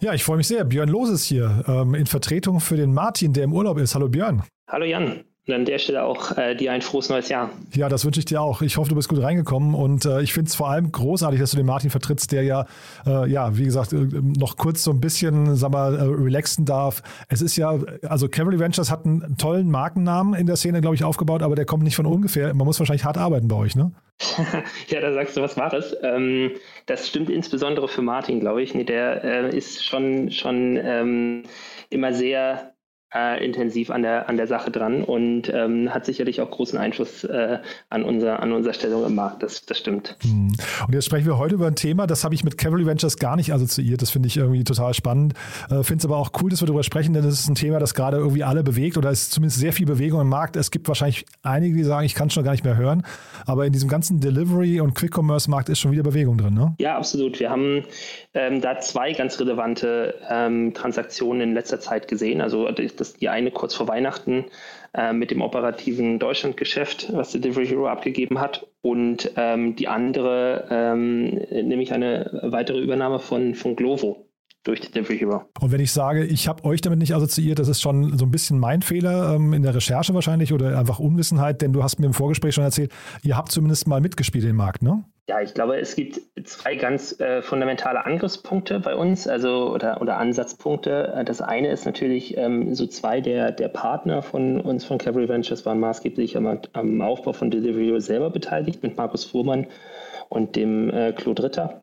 Ja, 0.00 0.14
ich 0.14 0.24
freue 0.24 0.36
mich 0.36 0.48
sehr. 0.48 0.64
Björn 0.64 0.88
Los 0.88 1.10
ist 1.10 1.24
hier 1.24 1.64
ähm, 1.66 1.94
in 1.94 2.06
Vertretung 2.06 2.60
für 2.60 2.76
den 2.76 2.92
Martin, 2.92 3.32
der 3.32 3.44
im 3.44 3.52
Urlaub 3.52 3.78
ist. 3.78 3.94
Hallo 3.94 4.08
Björn. 4.08 4.42
Hallo 4.68 4.84
Jan. 4.84 5.24
Und 5.48 5.54
an 5.54 5.64
der 5.64 5.78
Stelle 5.78 6.04
auch 6.04 6.36
äh, 6.38 6.54
dir 6.54 6.70
ein 6.70 6.82
frohes 6.82 7.08
neues 7.08 7.28
Jahr. 7.28 7.50
Ja, 7.74 7.88
das 7.88 8.04
wünsche 8.04 8.20
ich 8.20 8.26
dir 8.26 8.40
auch. 8.40 8.62
Ich 8.62 8.76
hoffe, 8.76 8.90
du 8.90 8.94
bist 8.94 9.08
gut 9.08 9.20
reingekommen 9.20 9.74
und 9.74 10.04
äh, 10.04 10.22
ich 10.22 10.32
finde 10.32 10.48
es 10.48 10.54
vor 10.54 10.70
allem 10.70 10.92
großartig, 10.92 11.40
dass 11.40 11.50
du 11.50 11.56
den 11.56 11.66
Martin 11.66 11.90
vertrittst, 11.90 12.30
der 12.30 12.44
ja, 12.44 12.66
äh, 13.04 13.28
ja, 13.28 13.56
wie 13.58 13.64
gesagt, 13.64 13.92
äh, 13.92 13.96
noch 13.96 14.56
kurz 14.56 14.84
so 14.84 14.92
ein 14.92 15.00
bisschen, 15.00 15.56
sag 15.56 15.72
mal, 15.72 15.96
äh, 15.96 16.02
relaxen 16.02 16.64
darf. 16.64 17.02
Es 17.28 17.42
ist 17.42 17.56
ja, 17.56 17.76
also 18.08 18.28
Cavalry 18.28 18.60
Ventures 18.60 18.88
hat 18.88 19.04
einen 19.04 19.36
tollen 19.36 19.68
Markennamen 19.68 20.34
in 20.34 20.46
der 20.46 20.54
Szene, 20.54 20.80
glaube 20.80 20.94
ich, 20.94 21.02
aufgebaut, 21.02 21.42
aber 21.42 21.56
der 21.56 21.64
kommt 21.64 21.82
nicht 21.82 21.96
von 21.96 22.06
ungefähr. 22.06 22.54
Man 22.54 22.64
muss 22.64 22.78
wahrscheinlich 22.78 23.04
hart 23.04 23.18
arbeiten 23.18 23.48
bei 23.48 23.56
euch, 23.56 23.74
ne? 23.74 23.90
ja, 24.86 25.00
da 25.00 25.12
sagst 25.12 25.36
du 25.36 25.42
was 25.42 25.56
Wahres. 25.56 25.96
Ähm, 26.02 26.52
das 26.86 27.08
stimmt 27.08 27.30
insbesondere 27.30 27.88
für 27.88 28.02
Martin, 28.02 28.38
glaube 28.38 28.62
ich. 28.62 28.74
Nee, 28.74 28.84
der 28.84 29.24
äh, 29.24 29.56
ist 29.56 29.84
schon, 29.84 30.30
schon 30.30 30.78
ähm, 30.80 31.42
immer 31.90 32.12
sehr 32.12 32.71
äh, 33.14 33.44
intensiv 33.44 33.90
an 33.90 34.02
der, 34.02 34.28
an 34.28 34.36
der 34.36 34.46
Sache 34.46 34.70
dran 34.70 35.04
und 35.04 35.52
ähm, 35.52 35.92
hat 35.92 36.06
sicherlich 36.06 36.40
auch 36.40 36.50
großen 36.50 36.78
Einfluss 36.78 37.24
äh, 37.24 37.58
an, 37.90 38.04
unser, 38.04 38.40
an 38.40 38.52
unserer 38.52 38.74
Stellung 38.74 39.04
im 39.04 39.14
Markt. 39.14 39.42
Das, 39.42 39.64
das 39.66 39.78
stimmt. 39.78 40.16
Hm. 40.22 40.52
Und 40.86 40.94
jetzt 40.94 41.06
sprechen 41.06 41.26
wir 41.26 41.38
heute 41.38 41.54
über 41.54 41.66
ein 41.66 41.74
Thema, 41.74 42.06
das 42.06 42.24
habe 42.24 42.34
ich 42.34 42.44
mit 42.44 42.58
Cavalry 42.58 42.86
Ventures 42.86 43.16
gar 43.18 43.36
nicht 43.36 43.52
assoziiert. 43.52 44.02
Das 44.02 44.10
finde 44.10 44.28
ich 44.28 44.36
irgendwie 44.36 44.64
total 44.64 44.94
spannend. 44.94 45.34
Äh, 45.70 45.82
finde 45.82 45.98
es 45.98 46.04
aber 46.04 46.16
auch 46.16 46.30
cool, 46.40 46.50
dass 46.50 46.62
wir 46.62 46.66
darüber 46.66 46.82
sprechen, 46.82 47.12
denn 47.14 47.24
das 47.24 47.34
ist 47.34 47.48
ein 47.48 47.54
Thema, 47.54 47.78
das 47.78 47.94
gerade 47.94 48.16
irgendwie 48.16 48.44
alle 48.44 48.62
bewegt 48.62 48.96
oder 48.96 49.10
es 49.10 49.22
ist 49.22 49.32
zumindest 49.32 49.60
sehr 49.60 49.72
viel 49.72 49.86
Bewegung 49.86 50.20
im 50.20 50.28
Markt. 50.28 50.56
Es 50.56 50.70
gibt 50.70 50.88
wahrscheinlich 50.88 51.26
einige, 51.42 51.76
die 51.76 51.84
sagen, 51.84 52.06
ich 52.06 52.14
kann 52.14 52.28
es 52.28 52.34
schon 52.34 52.44
gar 52.44 52.52
nicht 52.52 52.64
mehr 52.64 52.76
hören. 52.76 53.04
Aber 53.46 53.66
in 53.66 53.72
diesem 53.72 53.88
ganzen 53.88 54.20
Delivery- 54.20 54.80
und 54.80 54.94
Quick-Commerce-Markt 54.94 55.68
ist 55.68 55.80
schon 55.80 55.92
wieder 55.92 56.02
Bewegung 56.02 56.38
drin, 56.38 56.54
ne? 56.54 56.74
Ja, 56.78 56.96
absolut. 56.96 57.40
Wir 57.40 57.50
haben 57.50 57.84
ähm, 58.34 58.60
da 58.60 58.78
zwei 58.78 59.12
ganz 59.12 59.38
relevante 59.40 60.14
ähm, 60.28 60.72
Transaktionen 60.74 61.42
in 61.42 61.54
letzter 61.54 61.80
Zeit 61.80 62.08
gesehen. 62.08 62.40
Also 62.40 62.70
das, 62.70 62.96
die 63.04 63.28
eine 63.28 63.50
kurz 63.50 63.74
vor 63.74 63.88
Weihnachten 63.88 64.46
äh, 64.94 65.12
mit 65.12 65.30
dem 65.30 65.42
operativen 65.42 66.18
Deutschlandgeschäft, 66.18 67.12
was 67.12 67.32
Delivery 67.32 67.66
Hero 67.66 67.88
abgegeben 67.88 68.40
hat, 68.40 68.66
und 68.82 69.30
ähm, 69.36 69.76
die 69.76 69.88
andere, 69.88 70.66
ähm, 70.70 71.40
nämlich 71.50 71.92
eine 71.92 72.40
weitere 72.42 72.80
Übernahme 72.80 73.18
von, 73.18 73.54
von 73.54 73.76
Glovo 73.76 74.26
durch 74.64 74.80
Delivery 74.80 75.18
Hero. 75.18 75.42
Und 75.60 75.72
wenn 75.72 75.80
ich 75.80 75.92
sage, 75.92 76.24
ich 76.24 76.46
habe 76.48 76.64
euch 76.64 76.80
damit 76.80 76.98
nicht 76.98 77.14
assoziiert, 77.14 77.58
das 77.58 77.68
ist 77.68 77.80
schon 77.80 78.16
so 78.16 78.24
ein 78.24 78.30
bisschen 78.30 78.58
mein 78.58 78.82
Fehler 78.82 79.34
ähm, 79.34 79.52
in 79.52 79.62
der 79.62 79.74
Recherche 79.74 80.14
wahrscheinlich 80.14 80.52
oder 80.52 80.78
einfach 80.78 80.98
Unwissenheit, 80.98 81.62
denn 81.62 81.72
du 81.72 81.82
hast 81.82 81.98
mir 81.98 82.06
im 82.06 82.14
Vorgespräch 82.14 82.54
schon 82.54 82.64
erzählt, 82.64 82.92
ihr 83.22 83.36
habt 83.36 83.50
zumindest 83.50 83.86
mal 83.86 84.00
mitgespielt 84.00 84.44
im 84.44 84.56
Markt, 84.56 84.82
ne? 84.82 85.04
Ja, 85.28 85.40
ich 85.40 85.54
glaube, 85.54 85.78
es 85.78 85.94
gibt 85.94 86.20
zwei 86.44 86.74
ganz 86.74 87.18
äh, 87.20 87.42
fundamentale 87.42 88.04
Angriffspunkte 88.04 88.80
bei 88.80 88.96
uns, 88.96 89.28
also 89.28 89.72
oder, 89.72 90.00
oder 90.02 90.16
Ansatzpunkte. 90.16 91.12
Äh, 91.14 91.24
das 91.24 91.40
eine 91.40 91.68
ist 91.68 91.86
natürlich, 91.86 92.36
ähm, 92.36 92.74
so 92.74 92.86
zwei 92.88 93.20
der, 93.20 93.52
der 93.52 93.68
Partner 93.68 94.22
von 94.22 94.60
uns 94.60 94.84
von 94.84 94.98
Cavalry 94.98 95.28
Ventures 95.28 95.64
waren 95.64 95.78
maßgeblich 95.78 96.36
am, 96.36 96.60
am 96.72 97.00
Aufbau 97.00 97.32
von 97.32 97.52
Delivery 97.52 98.00
selber 98.00 98.30
beteiligt, 98.30 98.82
mit 98.82 98.96
Markus 98.96 99.24
Fuhrmann 99.24 99.68
und 100.28 100.56
dem 100.56 100.90
äh, 100.90 101.12
Claude 101.12 101.44
Ritter. 101.44 101.82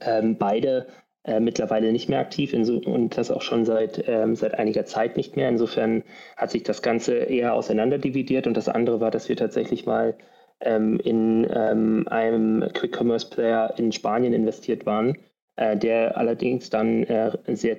Ähm, 0.00 0.38
beide 0.38 0.86
äh, 1.24 1.40
mittlerweile 1.40 1.92
nicht 1.92 2.08
mehr 2.08 2.20
aktiv 2.20 2.54
und 2.54 3.18
das 3.18 3.30
auch 3.30 3.42
schon 3.42 3.66
seit, 3.66 4.08
ähm, 4.08 4.34
seit 4.34 4.54
einiger 4.54 4.86
Zeit 4.86 5.18
nicht 5.18 5.36
mehr. 5.36 5.50
Insofern 5.50 6.04
hat 6.38 6.50
sich 6.52 6.62
das 6.62 6.80
Ganze 6.80 7.16
eher 7.16 7.52
auseinanderdividiert 7.52 8.46
und 8.46 8.56
das 8.56 8.68
andere 8.70 9.00
war, 9.00 9.10
dass 9.10 9.28
wir 9.28 9.36
tatsächlich 9.36 9.84
mal 9.84 10.14
ähm, 10.60 10.98
in 11.00 11.46
ähm, 11.50 12.06
einem 12.08 12.64
Quick 12.72 12.96
Commerce 12.98 13.28
Player 13.28 13.74
in 13.78 13.92
Spanien 13.92 14.32
investiert 14.32 14.86
waren, 14.86 15.16
äh, 15.56 15.76
der 15.76 16.16
allerdings 16.16 16.70
dann 16.70 17.02
äh, 17.04 17.32
sehr 17.54 17.78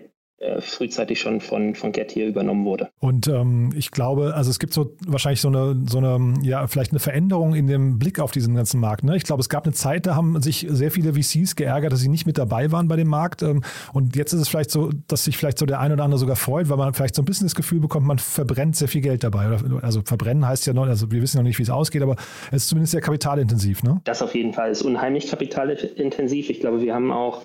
frühzeitig 0.60 1.20
schon 1.20 1.42
von, 1.42 1.74
von 1.74 1.92
Get 1.92 2.12
hier 2.12 2.28
übernommen 2.28 2.64
wurde. 2.66 2.90
Und 3.00 3.28
ähm, 3.28 3.72
ich 3.76 3.90
glaube, 3.90 4.36
also 4.36 4.52
es 4.52 4.60
gibt 4.60 4.72
so 4.72 4.96
wahrscheinlich 5.06 5.42
so 5.42 5.48
eine, 5.48 5.76
so 5.88 5.98
eine, 5.98 6.36
ja, 6.44 6.68
vielleicht 6.68 6.92
eine 6.92 7.00
Veränderung 7.00 7.56
in 7.56 7.66
dem 7.66 7.98
Blick 7.98 8.20
auf 8.20 8.32
diesen 8.32 8.56
ganzen 8.56 8.80
Markt. 8.80 9.04
Ne? 9.04 9.16
Ich 9.16 9.24
glaube, 9.24 9.42
es 9.42 9.50
gab 9.50 9.66
eine 9.66 9.74
Zeit, 9.74 10.06
da 10.06 10.16
haben 10.16 10.40
sich 10.42 10.68
sehr 10.70 10.92
viele 10.92 11.14
VCs 11.14 11.56
geärgert, 11.56 11.92
dass 11.92 12.02
sie 12.02 12.10
nicht 12.10 12.28
mit 12.28 12.38
dabei 12.38 12.72
waren 12.72 12.88
bei 12.88 12.96
dem 12.96 13.08
Markt. 13.08 13.42
Ähm, 13.42 13.64
und 13.94 14.16
jetzt 14.16 14.34
ist 14.34 14.42
es 14.42 14.48
vielleicht 14.48 14.70
so, 14.70 14.92
dass 15.08 15.24
sich 15.24 15.38
vielleicht 15.38 15.58
so 15.58 15.66
der 15.66 15.80
ein 15.80 15.92
oder 15.92 16.04
andere 16.04 16.20
sogar 16.20 16.36
freut, 16.36 16.70
weil 16.70 16.78
man 16.78 16.94
vielleicht 16.94 17.16
so 17.16 17.24
ein 17.24 17.26
bisschen 17.26 17.48
das 17.48 17.56
Gefühl 17.56 17.80
bekommt, 17.80 18.06
man 18.06 18.20
verbrennt 18.20 18.76
sehr 18.76 18.88
viel 18.88 19.02
Geld 19.02 19.24
dabei. 19.24 19.58
Also 19.82 20.02
verbrennen 20.04 20.48
heißt 20.48 20.68
ja 20.68 20.74
noch, 20.74 20.86
also 20.86 21.12
wir 21.12 21.22
wissen 21.22 21.38
noch 21.38 21.44
nicht, 21.44 21.58
wie 21.58 21.64
es 21.64 21.72
ausgeht, 21.72 22.04
aber 22.04 22.16
es 22.52 22.64
ist 22.64 22.70
zumindest 22.70 22.92
sehr 22.92 23.02
kapitalintensiv. 23.02 23.82
Ne? 23.82 24.02
Das 24.04 24.22
auf 24.22 24.36
jeden 24.36 24.54
Fall 24.54 24.70
ist 24.70 24.84
unheimlich 24.84 25.28
kapitalintensiv. 25.30 26.50
Ich 26.52 26.60
glaube, 26.60 26.82
wir 26.82 26.94
haben 26.94 27.12
auch 27.12 27.44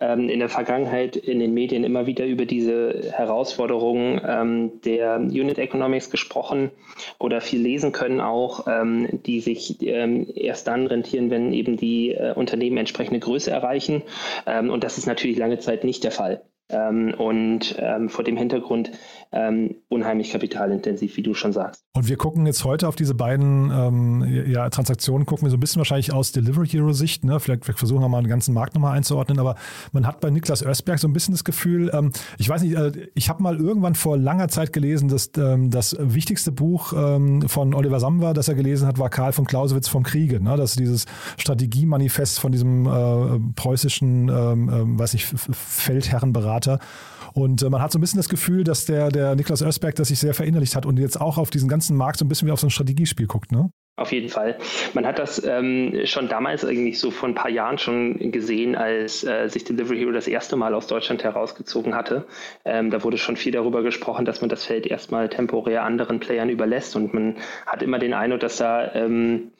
in 0.00 0.38
der 0.38 0.48
Vergangenheit 0.48 1.14
in 1.16 1.40
den 1.40 1.52
Medien 1.52 1.84
immer 1.84 2.06
wieder 2.06 2.24
über 2.24 2.46
diese 2.46 3.12
Herausforderungen 3.12 4.20
ähm, 4.26 4.80
der 4.82 5.16
Unit 5.18 5.58
Economics 5.58 6.10
gesprochen 6.10 6.70
oder 7.18 7.42
viel 7.42 7.60
lesen 7.60 7.92
können 7.92 8.20
auch, 8.20 8.66
ähm, 8.66 9.20
die 9.26 9.40
sich 9.40 9.76
ähm, 9.82 10.26
erst 10.34 10.68
dann 10.68 10.86
rentieren, 10.86 11.30
wenn 11.30 11.52
eben 11.52 11.76
die 11.76 12.12
äh, 12.12 12.32
Unternehmen 12.34 12.78
entsprechende 12.78 13.20
Größe 13.20 13.50
erreichen. 13.50 14.02
Ähm, 14.46 14.70
und 14.70 14.84
das 14.84 14.96
ist 14.96 15.06
natürlich 15.06 15.36
lange 15.36 15.58
Zeit 15.58 15.84
nicht 15.84 16.02
der 16.02 16.12
Fall. 16.12 16.42
Ähm, 16.70 17.14
und 17.16 17.76
ähm, 17.78 18.08
vor 18.08 18.24
dem 18.24 18.36
Hintergrund 18.36 18.92
ähm, 19.32 19.76
unheimlich 19.88 20.32
kapitalintensiv, 20.32 21.16
wie 21.16 21.22
du 21.22 21.34
schon 21.34 21.52
sagst. 21.52 21.84
Und 21.94 22.08
wir 22.08 22.16
gucken 22.16 22.46
jetzt 22.46 22.64
heute 22.64 22.88
auf 22.88 22.96
diese 22.96 23.14
beiden 23.14 23.70
ähm, 23.70 24.44
ja, 24.50 24.68
Transaktionen, 24.70 25.24
gucken 25.24 25.46
wir 25.46 25.50
so 25.50 25.56
ein 25.56 25.60
bisschen 25.60 25.78
wahrscheinlich 25.78 26.12
aus 26.12 26.32
Delivery 26.32 26.66
Hero 26.66 26.92
Sicht. 26.92 27.24
Ne? 27.24 27.38
Vielleicht, 27.38 27.64
vielleicht, 27.64 27.78
versuchen 27.78 28.00
wir 28.00 28.08
mal 28.08 28.22
den 28.22 28.28
ganzen 28.28 28.54
Markt 28.54 28.74
nochmal 28.74 28.96
einzuordnen, 28.96 29.38
aber 29.38 29.54
man 29.92 30.06
hat 30.06 30.20
bei 30.20 30.30
Niklas 30.30 30.62
Ösberg 30.62 30.98
so 30.98 31.06
ein 31.06 31.12
bisschen 31.12 31.32
das 31.32 31.44
Gefühl, 31.44 31.90
ähm, 31.94 32.12
ich 32.38 32.48
weiß 32.48 32.62
nicht, 32.62 32.76
äh, 32.76 32.92
ich 33.14 33.28
habe 33.28 33.42
mal 33.42 33.56
irgendwann 33.56 33.94
vor 33.94 34.16
langer 34.16 34.48
Zeit 34.48 34.72
gelesen, 34.72 35.08
dass 35.08 35.30
ähm, 35.36 35.70
das 35.70 35.96
wichtigste 35.98 36.52
Buch 36.52 36.90
von 36.90 37.74
Oliver 37.74 38.00
Samwer, 38.00 38.32
das 38.32 38.48
er 38.48 38.54
gelesen 38.54 38.86
hat, 38.86 38.98
war 38.98 39.10
Karl 39.10 39.32
von 39.32 39.44
Clausewitz 39.44 39.88
vom 39.88 40.02
Kriege. 40.02 40.40
Ne? 40.40 40.56
Das 40.56 40.70
ist 40.70 40.80
dieses 40.80 41.06
Strategiemanifest 41.36 42.40
von 42.40 42.52
diesem 42.52 42.86
äh, 42.86 43.38
preußischen, 43.54 44.28
äh, 44.28 44.98
weiß 44.98 45.14
ich, 45.14 45.26
Feldherrenberater. 45.26 46.78
Und 47.34 47.62
äh, 47.62 47.70
man 47.70 47.82
hat 47.82 47.92
so 47.92 47.98
ein 47.98 48.00
bisschen 48.00 48.18
das 48.18 48.28
Gefühl, 48.28 48.64
dass 48.64 48.86
der, 48.86 49.10
der 49.10 49.34
Niklas 49.34 49.62
Ösberg 49.62 49.94
das 49.94 50.08
sich 50.08 50.18
sehr 50.18 50.34
verinnerlicht 50.34 50.76
hat 50.76 50.86
und 50.86 50.98
jetzt 50.98 51.20
auch 51.20 51.38
auf 51.38 51.50
diesen 51.50 51.68
ganzen 51.68 51.96
Markt 51.96 52.18
so 52.18 52.24
ein 52.24 52.28
bisschen 52.28 52.48
wie 52.48 52.52
auf 52.52 52.60
so 52.60 52.66
ein 52.66 52.70
Strategiespiel 52.70 53.26
guckt, 53.26 53.52
ne? 53.52 53.70
Auf 53.96 54.12
jeden 54.12 54.30
Fall. 54.30 54.56
Man 54.94 55.06
hat 55.06 55.18
das 55.18 55.44
ähm, 55.44 55.92
schon 56.04 56.28
damals 56.28 56.64
eigentlich 56.64 56.98
so 56.98 57.10
vor 57.10 57.28
ein 57.28 57.34
paar 57.34 57.50
Jahren 57.50 57.76
schon 57.76 58.32
gesehen, 58.32 58.74
als 58.74 59.24
äh, 59.24 59.48
sich 59.48 59.64
Delivery 59.64 59.98
Hero 59.98 60.10
das 60.10 60.26
erste 60.26 60.56
Mal 60.56 60.72
aus 60.72 60.86
Deutschland 60.86 61.22
herausgezogen 61.22 61.94
hatte. 61.94 62.26
Ähm, 62.64 62.90
da 62.90 63.04
wurde 63.04 63.18
schon 63.18 63.36
viel 63.36 63.52
darüber 63.52 63.82
gesprochen, 63.82 64.24
dass 64.24 64.40
man 64.40 64.48
das 64.48 64.64
Feld 64.64 64.86
erstmal 64.86 65.28
temporär 65.28 65.84
anderen 65.84 66.18
Playern 66.18 66.48
überlässt 66.48 66.96
und 66.96 67.12
man 67.12 67.36
hat 67.66 67.82
immer 67.82 67.98
den 67.98 68.14
Eindruck, 68.14 68.40
dass 68.40 68.56
da 68.56 68.94
ähm, 68.94 69.52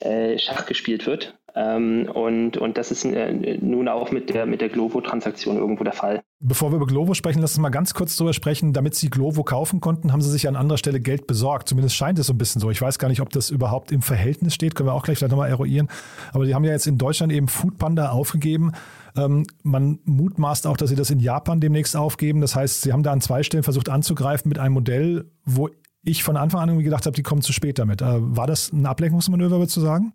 äh, 0.00 0.38
Schach 0.38 0.66
gespielt 0.66 1.06
wird. 1.06 1.38
Ähm, 1.58 2.06
und, 2.12 2.58
und 2.58 2.76
das 2.76 2.90
ist 2.90 3.06
äh, 3.06 3.58
nun 3.62 3.88
auch 3.88 4.10
mit 4.10 4.28
der, 4.28 4.44
mit 4.44 4.60
der 4.60 4.68
Glovo-Transaktion 4.68 5.56
irgendwo 5.56 5.84
der 5.84 5.94
Fall. 5.94 6.20
Bevor 6.38 6.70
wir 6.70 6.76
über 6.76 6.86
Glovo 6.86 7.14
sprechen, 7.14 7.40
lass 7.40 7.52
uns 7.52 7.60
mal 7.60 7.70
ganz 7.70 7.94
kurz 7.94 8.14
darüber 8.14 8.34
sprechen. 8.34 8.74
Damit 8.74 8.94
Sie 8.94 9.08
Glovo 9.08 9.42
kaufen 9.42 9.80
konnten, 9.80 10.12
haben 10.12 10.20
Sie 10.20 10.30
sich 10.30 10.48
an 10.48 10.54
anderer 10.54 10.76
Stelle 10.76 11.00
Geld 11.00 11.26
besorgt. 11.26 11.66
Zumindest 11.70 11.96
scheint 11.96 12.18
es 12.18 12.26
so 12.26 12.34
ein 12.34 12.38
bisschen 12.38 12.60
so. 12.60 12.70
Ich 12.70 12.82
weiß 12.82 12.98
gar 12.98 13.08
nicht, 13.08 13.22
ob 13.22 13.30
das 13.30 13.48
überhaupt 13.48 13.90
im 13.90 14.02
Verhältnis 14.02 14.52
steht. 14.52 14.74
Können 14.74 14.90
wir 14.90 14.92
auch 14.92 15.04
gleich 15.04 15.22
nochmal 15.22 15.48
eruieren. 15.48 15.88
Aber 16.34 16.44
die 16.44 16.54
haben 16.54 16.64
ja 16.64 16.72
jetzt 16.72 16.86
in 16.86 16.98
Deutschland 16.98 17.32
eben 17.32 17.48
Foodpanda 17.48 18.10
aufgegeben. 18.10 18.72
Ähm, 19.16 19.46
man 19.62 20.00
mutmaßt 20.04 20.66
auch, 20.66 20.76
dass 20.76 20.90
sie 20.90 20.96
das 20.96 21.08
in 21.08 21.20
Japan 21.20 21.60
demnächst 21.60 21.96
aufgeben. 21.96 22.42
Das 22.42 22.54
heißt, 22.54 22.82
sie 22.82 22.92
haben 22.92 23.02
da 23.02 23.12
an 23.12 23.22
zwei 23.22 23.42
Stellen 23.42 23.64
versucht 23.64 23.88
anzugreifen 23.88 24.50
mit 24.50 24.58
einem 24.58 24.74
Modell, 24.74 25.30
wo 25.46 25.70
ich 26.02 26.22
von 26.22 26.36
Anfang 26.36 26.60
an 26.60 26.68
irgendwie 26.68 26.84
gedacht 26.84 27.06
habe, 27.06 27.16
die 27.16 27.22
kommen 27.22 27.40
zu 27.40 27.54
spät 27.54 27.78
damit. 27.78 28.02
Äh, 28.02 28.18
war 28.18 28.46
das 28.46 28.74
ein 28.74 28.84
Ablenkungsmanöver, 28.84 29.56
würdest 29.56 29.78
du 29.78 29.80
sagen? 29.80 30.12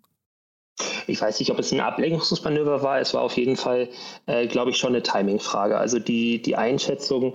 Ich 1.06 1.20
weiß 1.20 1.40
nicht, 1.40 1.50
ob 1.50 1.58
es 1.58 1.72
ein 1.72 1.80
Ablenkungsmanöver 1.80 2.82
war. 2.82 3.00
Es 3.00 3.14
war 3.14 3.22
auf 3.22 3.36
jeden 3.36 3.56
Fall, 3.56 3.88
äh, 4.26 4.46
glaube 4.46 4.70
ich, 4.70 4.76
schon 4.76 4.90
eine 4.90 5.02
Timingfrage. 5.02 5.76
Also 5.76 5.98
die, 5.98 6.40
die 6.40 6.56
Einschätzung, 6.56 7.34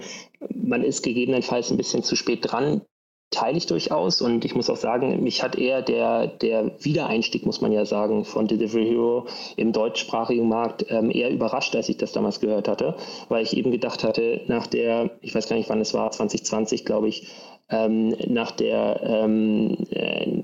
man 0.54 0.84
ist 0.84 1.04
gegebenenfalls 1.04 1.72
ein 1.72 1.78
bisschen 1.78 2.04
zu 2.04 2.16
spät 2.16 2.40
dran, 2.44 2.82
teile 3.30 3.58
ich 3.58 3.66
durchaus. 3.66 4.22
Und 4.22 4.46
ich 4.46 4.56
muss 4.56 4.70
auch 4.70 4.78
sagen, 4.78 5.24
mich 5.24 5.44
hat 5.44 5.56
eher 5.58 5.82
der, 5.82 6.28
der 6.28 6.72
Wiedereinstieg, 6.80 7.46
muss 7.46 7.62
man 7.62 7.72
ja 7.72 7.86
sagen, 7.86 8.24
von 8.26 8.48
Delivery 8.48 8.86
Hero 8.86 9.28
im 9.58 9.74
deutschsprachigen 9.74 10.48
Markt 10.48 10.86
ähm, 10.90 11.12
eher 11.12 11.30
überrascht, 11.30 11.76
als 11.76 11.90
ich 11.90 11.98
das 11.98 12.14
damals 12.14 12.40
gehört 12.40 12.68
hatte, 12.68 12.96
weil 13.30 13.44
ich 13.44 13.56
eben 13.56 13.72
gedacht 13.72 14.04
hatte, 14.04 14.42
nach 14.48 14.68
der, 14.68 15.12
ich 15.22 15.36
weiß 15.36 15.50
gar 15.50 15.58
nicht, 15.58 15.70
wann 15.70 15.82
es 15.82 15.94
war, 15.94 16.10
2020, 16.12 16.86
glaube 16.86 17.10
ich, 17.10 17.28
ähm, 17.70 18.16
nach, 18.28 18.52
der, 18.52 19.02
ähm, 19.04 19.78
äh, 19.92 20.44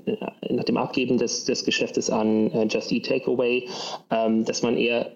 nach 0.50 0.64
dem 0.64 0.76
Abgeben 0.76 1.18
des, 1.18 1.44
des 1.44 1.64
Geschäftes 1.64 2.10
an 2.10 2.50
äh, 2.50 2.66
Just 2.66 2.92
Eat 2.92 3.06
Takeaway, 3.06 3.68
ähm, 4.10 4.44
dass 4.44 4.62
man 4.62 4.76
eher 4.76 5.12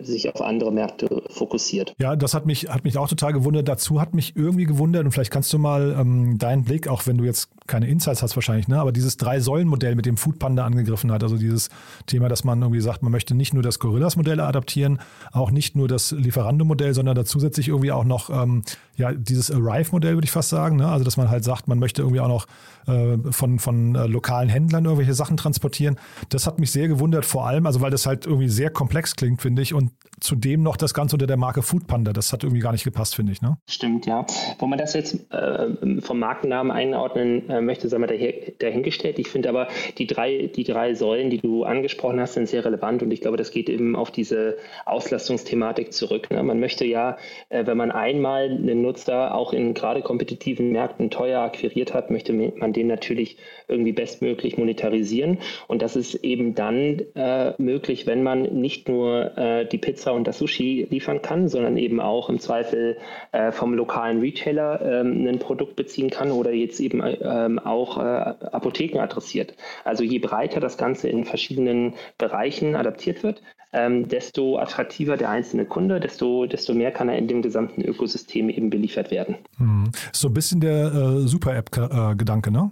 sich 0.00 0.32
auf 0.32 0.40
andere 0.40 0.72
Märkte 0.72 1.22
fokussiert. 1.30 1.94
Ja, 1.98 2.16
das 2.16 2.34
hat 2.34 2.46
mich, 2.46 2.68
hat 2.68 2.84
mich 2.84 2.96
auch 2.98 3.08
total 3.08 3.32
gewundert. 3.32 3.68
Dazu 3.68 4.00
hat 4.00 4.14
mich 4.14 4.36
irgendwie 4.36 4.64
gewundert, 4.64 5.04
und 5.04 5.12
vielleicht 5.12 5.30
kannst 5.30 5.52
du 5.52 5.58
mal 5.58 5.96
ähm, 5.98 6.38
deinen 6.38 6.64
Blick, 6.64 6.88
auch 6.88 7.06
wenn 7.06 7.18
du 7.18 7.24
jetzt 7.24 7.48
keine 7.66 7.88
Insights 7.88 8.22
hast 8.22 8.36
wahrscheinlich, 8.36 8.68
ne, 8.68 8.78
aber 8.78 8.92
dieses 8.92 9.16
Drei-Säulen-Modell 9.16 9.94
mit 9.94 10.06
dem 10.06 10.16
Foodpanda 10.16 10.64
angegriffen 10.64 11.12
hat, 11.12 11.22
also 11.22 11.36
dieses 11.36 11.68
Thema, 12.06 12.28
dass 12.28 12.44
man 12.44 12.60
irgendwie 12.60 12.80
sagt, 12.80 13.02
man 13.02 13.12
möchte 13.12 13.34
nicht 13.34 13.54
nur 13.54 13.62
das 13.62 13.78
Gorillas-Modell 13.78 14.40
adaptieren, 14.40 15.00
auch 15.32 15.50
nicht 15.50 15.76
nur 15.76 15.88
das 15.88 16.12
Lieferando-Modell, 16.12 16.94
sondern 16.94 17.14
da 17.14 17.24
zusätzlich 17.24 17.68
irgendwie 17.68 17.92
auch 17.92 18.04
noch 18.04 18.30
ähm, 18.30 18.62
ja, 18.96 19.12
dieses 19.12 19.50
Arrive-Modell, 19.50 20.14
würde 20.14 20.24
ich 20.26 20.30
fast 20.30 20.50
sagen. 20.50 20.76
Ne? 20.76 20.88
Also, 20.88 21.04
dass 21.04 21.16
man 21.16 21.30
halt 21.30 21.42
sagt, 21.42 21.68
man 21.68 21.78
möchte 21.78 22.02
irgendwie 22.02 22.20
auch 22.20 22.28
noch 22.28 22.46
äh, 22.86 23.16
von, 23.30 23.58
von 23.58 23.94
äh, 23.94 24.06
lokalen 24.06 24.48
Händlern 24.48 24.84
irgendwelche 24.84 25.14
Sachen 25.14 25.36
transportieren. 25.36 25.96
Das 26.28 26.46
hat 26.46 26.58
mich 26.58 26.70
sehr 26.70 26.88
gewundert, 26.88 27.24
vor 27.24 27.46
allem, 27.46 27.66
also 27.66 27.80
weil 27.80 27.90
das 27.90 28.06
halt 28.06 28.26
irgendwie 28.26 28.48
sehr 28.48 28.70
komplex 28.70 29.16
klingt, 29.16 29.39
finde 29.40 29.62
ich. 29.62 29.74
Und 29.74 29.92
zudem 30.20 30.62
noch 30.62 30.76
das 30.76 30.94
Ganze 30.94 31.16
unter 31.16 31.26
der 31.26 31.36
Marke 31.36 31.62
Foodpanda. 31.62 32.12
Das 32.12 32.32
hat 32.32 32.44
irgendwie 32.44 32.60
gar 32.60 32.72
nicht 32.72 32.84
gepasst, 32.84 33.14
finde 33.14 33.32
ich. 33.32 33.42
Ne? 33.42 33.58
Stimmt, 33.68 34.06
ja. 34.06 34.26
Wo 34.58 34.66
man 34.66 34.78
das 34.78 34.94
jetzt 34.94 35.32
äh, 35.32 36.00
vom 36.00 36.18
Markennamen 36.18 36.70
einordnen 36.70 37.48
äh, 37.48 37.60
möchte, 37.60 37.88
sagen 37.88 38.08
wir 38.08 38.32
dahingestellt. 38.58 39.18
Ich 39.18 39.28
finde 39.28 39.48
aber, 39.48 39.68
die 39.98 40.06
drei, 40.06 40.50
die 40.54 40.64
drei 40.64 40.94
Säulen, 40.94 41.30
die 41.30 41.38
du 41.38 41.64
angesprochen 41.64 42.20
hast, 42.20 42.34
sind 42.34 42.48
sehr 42.48 42.64
relevant 42.64 43.02
und 43.02 43.10
ich 43.10 43.20
glaube, 43.20 43.36
das 43.36 43.50
geht 43.50 43.68
eben 43.68 43.96
auf 43.96 44.10
diese 44.10 44.56
Auslastungsthematik 44.86 45.92
zurück. 45.92 46.30
Ne? 46.30 46.42
Man 46.42 46.60
möchte 46.60 46.84
ja, 46.84 47.16
äh, 47.48 47.66
wenn 47.66 47.76
man 47.76 47.90
einmal 47.90 48.44
einen 48.50 48.82
Nutzer 48.82 49.34
auch 49.34 49.52
in 49.52 49.74
gerade 49.74 50.02
kompetitiven 50.02 50.72
Märkten 50.72 51.10
teuer 51.10 51.40
akquiriert 51.40 51.94
hat, 51.94 52.10
möchte 52.10 52.32
man 52.32 52.72
den 52.72 52.86
natürlich 52.86 53.36
irgendwie 53.68 53.92
bestmöglich 53.92 54.58
monetarisieren. 54.58 55.38
Und 55.68 55.82
das 55.82 55.96
ist 55.96 56.14
eben 56.16 56.54
dann 56.54 57.00
äh, 57.14 57.54
möglich, 57.58 58.06
wenn 58.06 58.22
man 58.22 58.42
nicht 58.42 58.88
nur 58.88 59.36
äh, 59.38 59.66
die 59.66 59.78
Pizza 59.78 60.09
und 60.14 60.26
das 60.26 60.38
Sushi 60.38 60.86
liefern 60.90 61.22
kann, 61.22 61.48
sondern 61.48 61.76
eben 61.76 62.00
auch 62.00 62.28
im 62.28 62.38
Zweifel 62.38 62.98
äh, 63.32 63.52
vom 63.52 63.74
lokalen 63.74 64.20
Retailer 64.20 64.80
ähm, 64.82 65.26
ein 65.26 65.38
Produkt 65.38 65.76
beziehen 65.76 66.10
kann 66.10 66.30
oder 66.30 66.52
jetzt 66.52 66.80
eben 66.80 67.02
ähm, 67.02 67.58
auch 67.58 67.98
äh, 67.98 68.00
Apotheken 68.00 69.00
adressiert. 69.00 69.54
Also 69.84 70.04
je 70.04 70.18
breiter 70.18 70.60
das 70.60 70.76
Ganze 70.76 71.08
in 71.08 71.24
verschiedenen 71.24 71.94
Bereichen 72.18 72.74
adaptiert 72.74 73.22
wird, 73.22 73.42
ähm, 73.72 74.08
desto 74.08 74.58
attraktiver 74.58 75.16
der 75.16 75.30
einzelne 75.30 75.64
Kunde, 75.64 76.00
desto, 76.00 76.46
desto 76.46 76.74
mehr 76.74 76.90
kann 76.90 77.08
er 77.08 77.18
in 77.18 77.28
dem 77.28 77.42
gesamten 77.42 77.82
Ökosystem 77.82 78.48
eben 78.48 78.70
beliefert 78.70 79.10
werden. 79.10 79.36
Mhm. 79.58 79.90
So 80.12 80.28
ein 80.28 80.34
bisschen 80.34 80.60
der 80.60 80.86
äh, 80.86 81.26
Super-App-Gedanke, 81.26 82.50
ne? 82.50 82.70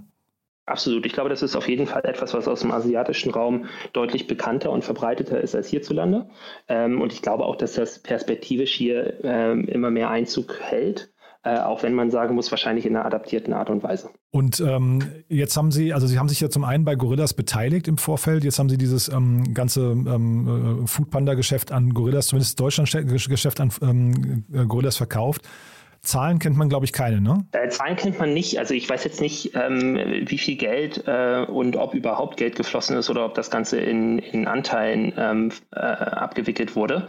Absolut. 0.69 1.07
Ich 1.07 1.15
glaube, 1.15 1.31
das 1.31 1.43
ist 1.43 1.57
auf 1.57 1.67
jeden 1.69 1.87
Fall 1.87 2.05
etwas, 2.05 2.35
was 2.35 2.47
aus 2.47 2.61
dem 2.61 2.71
asiatischen 2.71 3.31
Raum 3.31 3.65
deutlich 3.95 4.27
bekannter 4.27 4.71
und 4.71 4.85
verbreiteter 4.85 5.41
ist 5.41 5.55
als 5.55 5.69
hierzulande. 5.69 6.29
Ähm, 6.69 7.01
und 7.01 7.13
ich 7.13 7.23
glaube 7.23 7.45
auch, 7.45 7.57
dass 7.57 7.73
das 7.75 7.99
perspektivisch 8.01 8.75
hier 8.75 9.25
ähm, 9.25 9.67
immer 9.67 9.91
mehr 9.91 10.11
Einzug 10.11 10.61
hält. 10.61 11.11
Äh, 11.45 11.61
auch 11.61 11.83
wenn 11.83 11.95
man 11.95 12.11
sagen 12.11 12.35
muss, 12.35 12.51
wahrscheinlich 12.51 12.85
in 12.85 12.97
einer 12.97 13.07
adaptierten 13.07 13.55
Art 13.55 13.71
und 13.71 13.83
Weise. 13.83 14.11
Und 14.31 14.61
ähm, 14.61 15.01
jetzt 15.29 15.57
haben 15.57 15.71
Sie, 15.71 15.95
also 15.95 16.07
Sie 16.07 16.19
haben 16.19 16.29
sich 16.29 16.41
ja 16.41 16.51
zum 16.51 16.65
einen 16.65 16.85
bei 16.85 16.97
Gorillas 16.97 17.33
beteiligt 17.33 17.89
im 17.89 17.97
Vorfeld, 17.97 18.45
jetzt 18.45 18.59
haben 18.59 18.69
Sie 18.69 18.77
dieses 18.77 19.09
ähm, 19.09 19.55
ganze 19.55 19.93
ähm, 19.93 20.83
äh, 20.83 20.87
Foodpanda-Geschäft 20.87 21.73
an 21.73 21.95
Gorillas, 21.95 22.27
zumindest 22.27 22.61
Deutschland-Geschäft 22.61 23.61
an 23.61 23.73
ähm, 23.81 24.45
Gorillas 24.69 24.97
verkauft. 24.97 25.49
Zahlen 26.09 26.39
kennt 26.39 26.57
man, 26.57 26.71
glaube 26.71 26.87
ich, 26.87 26.93
keine, 26.93 27.21
ne? 27.21 27.47
Äh, 27.53 27.69
Zahlen 27.69 27.97
kennt 27.97 28.19
man 28.19 28.33
nicht. 28.33 28.59
Also 28.59 28.73
ich 28.73 28.89
weiß 28.89 29.05
jetzt 29.05 29.21
nicht, 29.21 29.55
ähm, 29.55 29.97
wie 30.27 30.39
viel 30.39 30.57
Geld 30.57 31.05
äh, 31.07 31.45
und 31.47 31.77
ob 31.77 31.95
überhaupt 31.95 32.39
Geld 32.39 32.57
geflossen 32.57 32.97
ist 32.97 33.11
oder 33.11 33.27
ob 33.27 33.35
das 33.35 33.51
Ganze 33.51 33.79
in, 33.79 34.19
in 34.19 34.49
Anteilen 34.49 35.13
ähm, 35.19 35.53
äh, 35.73 35.79
abgewickelt 35.79 36.77
wurde. 36.77 37.09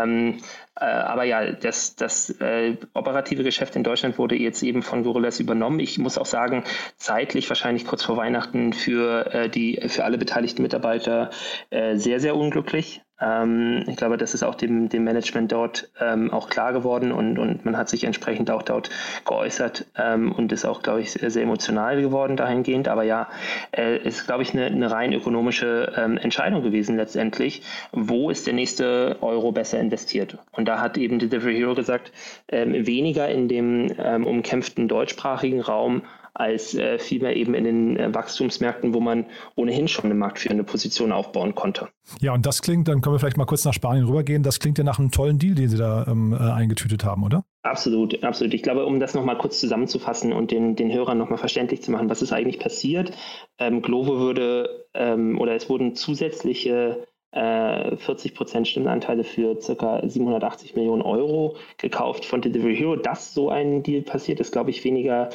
Ähm, 0.00 0.38
äh, 0.76 0.84
aber 0.84 1.24
ja, 1.24 1.52
das, 1.52 1.96
das 1.96 2.30
äh, 2.40 2.76
operative 2.94 3.42
Geschäft 3.44 3.76
in 3.76 3.82
Deutschland 3.82 4.16
wurde 4.16 4.36
jetzt 4.36 4.62
eben 4.62 4.82
von 4.82 5.02
Gorillas 5.02 5.40
übernommen. 5.40 5.80
Ich 5.80 5.98
muss 5.98 6.16
auch 6.16 6.26
sagen, 6.26 6.64
zeitlich 6.96 7.48
wahrscheinlich 7.50 7.86
kurz 7.86 8.02
vor 8.02 8.16
Weihnachten 8.16 8.72
für, 8.72 9.32
äh, 9.34 9.50
die, 9.50 9.78
für 9.88 10.04
alle 10.04 10.16
beteiligten 10.16 10.62
Mitarbeiter 10.62 11.30
äh, 11.68 11.96
sehr, 11.96 12.18
sehr 12.18 12.34
unglücklich. 12.34 13.02
Ähm, 13.20 13.84
ich 13.86 13.96
glaube, 13.96 14.16
das 14.16 14.34
ist 14.34 14.42
auch 14.42 14.54
dem, 14.54 14.88
dem 14.88 15.04
Management 15.04 15.52
dort 15.52 15.88
ähm, 16.00 16.32
auch 16.32 16.48
klar 16.48 16.72
geworden 16.72 17.12
und, 17.12 17.38
und 17.38 17.64
man 17.64 17.76
hat 17.76 17.88
sich 17.88 18.04
entsprechend 18.04 18.50
auch 18.50 18.62
dort 18.62 18.90
geäußert 19.24 19.86
ähm, 19.96 20.32
und 20.32 20.52
ist 20.52 20.64
auch, 20.64 20.82
glaube 20.82 21.00
ich, 21.00 21.12
sehr, 21.12 21.30
sehr, 21.30 21.42
emotional 21.42 22.00
geworden 22.00 22.36
dahingehend. 22.36 22.88
Aber 22.88 23.02
ja, 23.02 23.28
äh, 23.76 23.98
ist, 23.98 24.26
glaube 24.26 24.42
ich, 24.42 24.52
eine, 24.52 24.66
eine 24.66 24.90
rein 24.90 25.12
ökonomische 25.12 25.92
ähm, 25.96 26.18
Entscheidung 26.18 26.62
gewesen 26.62 26.96
letztendlich. 26.96 27.62
Wo 27.92 28.30
ist 28.30 28.46
der 28.46 28.54
nächste 28.54 29.16
Euro 29.20 29.52
besser 29.52 29.78
investiert? 29.80 30.38
Und 30.52 30.66
da 30.66 30.80
hat 30.80 30.98
eben 30.98 31.18
Delivery 31.18 31.56
Hero 31.56 31.74
gesagt, 31.74 32.12
ähm, 32.48 32.86
weniger 32.86 33.28
in 33.28 33.48
dem 33.48 33.92
ähm, 33.98 34.26
umkämpften 34.26 34.88
deutschsprachigen 34.88 35.60
Raum 35.60 36.02
als 36.38 36.74
äh, 36.74 36.98
vielmehr 36.98 37.36
eben 37.36 37.54
in 37.54 37.64
den 37.64 37.96
äh, 37.96 38.14
Wachstumsmärkten, 38.14 38.94
wo 38.94 39.00
man 39.00 39.26
ohnehin 39.56 39.88
schon 39.88 40.04
eine 40.04 40.14
marktführende 40.14 40.62
Position 40.62 41.10
aufbauen 41.10 41.54
konnte. 41.54 41.88
Ja, 42.20 42.32
und 42.32 42.46
das 42.46 42.62
klingt, 42.62 42.86
dann 42.88 43.00
können 43.00 43.14
wir 43.14 43.18
vielleicht 43.18 43.36
mal 43.36 43.44
kurz 43.44 43.64
nach 43.64 43.74
Spanien 43.74 44.06
rübergehen, 44.06 44.42
das 44.42 44.60
klingt 44.60 44.78
ja 44.78 44.84
nach 44.84 44.98
einem 44.98 45.10
tollen 45.10 45.38
Deal, 45.38 45.56
den 45.56 45.68
Sie 45.68 45.76
da 45.76 46.06
ähm, 46.06 46.32
äh, 46.32 46.36
eingetütet 46.36 47.04
haben, 47.04 47.24
oder? 47.24 47.44
Absolut, 47.62 48.22
absolut. 48.22 48.54
Ich 48.54 48.62
glaube, 48.62 48.86
um 48.86 49.00
das 49.00 49.14
nochmal 49.14 49.36
kurz 49.36 49.58
zusammenzufassen 49.58 50.32
und 50.32 50.52
den, 50.52 50.76
den 50.76 50.92
Hörern 50.92 51.18
nochmal 51.18 51.38
verständlich 51.38 51.82
zu 51.82 51.90
machen, 51.90 52.08
was 52.08 52.22
ist 52.22 52.32
eigentlich 52.32 52.60
passiert? 52.60 53.12
Ähm, 53.58 53.82
Glovo 53.82 54.20
würde 54.20 54.86
ähm, 54.94 55.40
oder 55.40 55.54
es 55.54 55.68
wurden 55.68 55.96
zusätzliche 55.96 57.04
40 57.30 58.32
äh, 58.32 58.34
Prozent 58.34 58.68
Stimmenanteile 58.68 59.22
für 59.22 59.54
ca. 59.56 60.00
780 60.02 60.76
Millionen 60.76 61.02
Euro 61.02 61.56
gekauft 61.76 62.24
von 62.24 62.40
Delivery 62.40 62.74
Hero. 62.74 62.96
Dass 62.96 63.34
so 63.34 63.50
ein 63.50 63.82
Deal 63.82 64.00
passiert, 64.00 64.40
ist, 64.40 64.52
glaube 64.52 64.70
ich, 64.70 64.82
weniger 64.82 65.28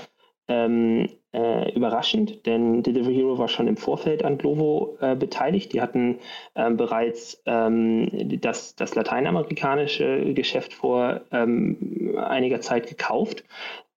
ähm, 0.47 1.09
äh, 1.33 1.73
überraschend, 1.73 2.45
denn 2.45 2.83
Delivery 2.83 3.15
Hero 3.15 3.37
war 3.37 3.47
schon 3.47 3.67
im 3.67 3.77
Vorfeld 3.77 4.23
an 4.23 4.37
Glovo 4.37 4.97
äh, 5.01 5.15
beteiligt. 5.15 5.73
Die 5.73 5.81
hatten 5.81 6.19
ähm, 6.55 6.77
bereits 6.77 7.41
ähm, 7.45 8.09
das, 8.41 8.75
das 8.75 8.93
lateinamerikanische 8.95 10.33
Geschäft 10.33 10.73
vor 10.73 11.21
ähm, 11.31 12.17
einiger 12.17 12.61
Zeit 12.61 12.87
gekauft 12.87 13.43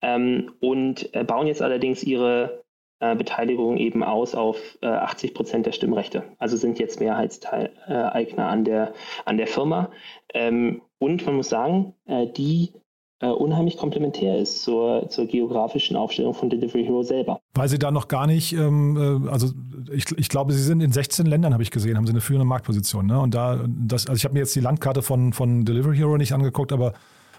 ähm, 0.00 0.52
und 0.60 1.14
äh, 1.14 1.24
bauen 1.24 1.46
jetzt 1.46 1.62
allerdings 1.62 2.02
ihre 2.02 2.64
äh, 2.98 3.14
Beteiligung 3.14 3.76
eben 3.76 4.02
aus 4.02 4.34
auf 4.34 4.78
80 4.80 5.30
äh, 5.30 5.34
Prozent 5.34 5.66
der 5.66 5.72
Stimmrechte. 5.72 6.24
Also 6.38 6.56
sind 6.56 6.78
jetzt 6.78 7.00
Mehrheitseigner 7.00 8.48
an 8.48 8.64
der, 8.64 8.94
an 9.26 9.36
der 9.36 9.46
Firma. 9.46 9.90
Ähm, 10.32 10.80
und 10.98 11.26
man 11.26 11.36
muss 11.36 11.50
sagen, 11.50 11.94
äh, 12.06 12.26
die 12.26 12.72
äh, 13.20 13.28
unheimlich 13.28 13.76
komplementär 13.76 14.38
ist 14.38 14.62
zur, 14.62 15.08
zur 15.08 15.26
geografischen 15.26 15.96
Aufstellung 15.96 16.34
von 16.34 16.50
Delivery 16.50 16.84
Hero 16.84 17.02
selber. 17.02 17.40
Weil 17.54 17.68
sie 17.68 17.78
da 17.78 17.90
noch 17.90 18.08
gar 18.08 18.26
nicht, 18.26 18.52
ähm, 18.52 19.24
äh, 19.26 19.30
also 19.30 19.48
ich, 19.90 20.04
ich 20.18 20.28
glaube, 20.28 20.52
sie 20.52 20.62
sind 20.62 20.80
in 20.80 20.92
16 20.92 21.26
Ländern, 21.26 21.52
habe 21.52 21.62
ich 21.62 21.70
gesehen, 21.70 21.96
haben 21.96 22.06
sie 22.06 22.12
eine 22.12 22.20
führende 22.20 22.44
Marktposition. 22.44 23.06
Ne? 23.06 23.18
Und 23.18 23.34
da, 23.34 23.64
das, 23.66 24.06
also 24.06 24.16
ich 24.16 24.24
habe 24.24 24.34
mir 24.34 24.40
jetzt 24.40 24.54
die 24.54 24.60
Landkarte 24.60 25.02
von, 25.02 25.32
von 25.32 25.64
Delivery 25.64 25.96
Hero 25.96 26.16
nicht 26.18 26.32
angeguckt, 26.32 26.72
aber 26.72 26.92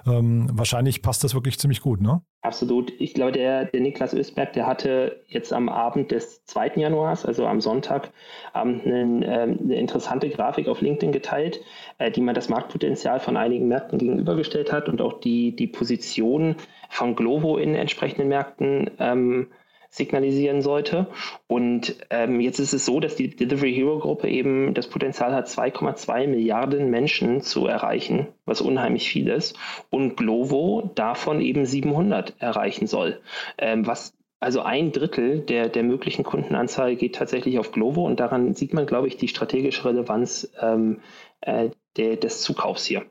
ähm, 0.05 0.49
wahrscheinlich 0.53 1.01
passt 1.01 1.23
das 1.23 1.33
wirklich 1.33 1.57
ziemlich 1.57 1.81
gut, 1.81 2.01
ne? 2.01 2.21
Absolut. 2.41 2.93
Ich 2.99 3.13
glaube, 3.13 3.33
der, 3.33 3.65
der 3.65 3.81
Niklas 3.81 4.13
Ösberg, 4.13 4.53
der 4.53 4.67
hatte 4.67 5.23
jetzt 5.27 5.51
am 5.51 5.67
Abend 5.69 6.11
des 6.11 6.45
2. 6.45 6.73
Januars, 6.75 7.25
also 7.25 7.45
am 7.45 7.59
Sonntag, 7.59 8.11
ähm, 8.55 8.81
eine, 8.85 9.41
eine 9.41 9.75
interessante 9.75 10.29
Grafik 10.29 10.67
auf 10.67 10.81
LinkedIn 10.81 11.11
geteilt, 11.11 11.59
äh, 11.97 12.09
die 12.09 12.21
man 12.21 12.35
das 12.35 12.47
Marktpotenzial 12.47 13.19
von 13.19 13.35
einigen 13.35 13.67
Märkten 13.67 13.97
gegenübergestellt 13.97 14.71
hat 14.71 14.87
und 14.87 15.01
auch 15.01 15.19
die, 15.19 15.55
die 15.55 15.67
Position 15.67 16.55
von 16.89 17.15
Glovo 17.15 17.57
in 17.57 17.75
entsprechenden 17.75 18.29
Märkten 18.29 18.91
ähm, 18.99 19.47
signalisieren 19.89 20.61
sollte. 20.61 21.07
Und 21.47 21.95
ähm, 22.09 22.39
jetzt 22.39 22.59
ist 22.59 22.73
es 22.73 22.85
so, 22.85 22.99
dass 22.99 23.15
die 23.15 23.35
Delivery 23.35 23.73
Hero 23.73 23.99
Gruppe 23.99 24.29
eben 24.29 24.73
das 24.73 24.87
Potenzial 24.87 25.33
hat, 25.33 25.47
2,2 25.47 26.27
Milliarden 26.27 26.89
Menschen 26.89 27.41
zu 27.41 27.67
erreichen, 27.67 28.27
was 28.45 28.61
unheimlich 28.61 29.09
viel 29.09 29.27
ist. 29.29 29.57
Und 29.89 30.17
Glovo 30.17 30.91
davon 30.95 31.41
eben 31.41 31.65
700 31.65 32.35
erreichen 32.39 32.87
soll, 32.87 33.21
ähm, 33.57 33.85
was 33.87 34.13
also 34.39 34.61
ein 34.61 34.91
Drittel 34.91 35.39
der, 35.39 35.67
der 35.67 35.83
möglichen 35.83 36.23
Kundenanzahl 36.23 36.95
geht 36.95 37.15
tatsächlich 37.15 37.57
auf 37.57 37.71
Glovo 37.71 38.05
und 38.05 38.19
daran 38.19 38.53
sieht 38.53 38.73
man, 38.73 38.85
glaube 38.85 39.07
ich, 39.07 39.17
die 39.17 39.27
strategische 39.27 39.85
Relevanz 39.85 40.51
ähm, 40.61 41.01
äh, 41.41 41.69
der, 41.97 42.17
des 42.17 42.41
Zukaufs 42.41 42.85
hier. 42.85 43.05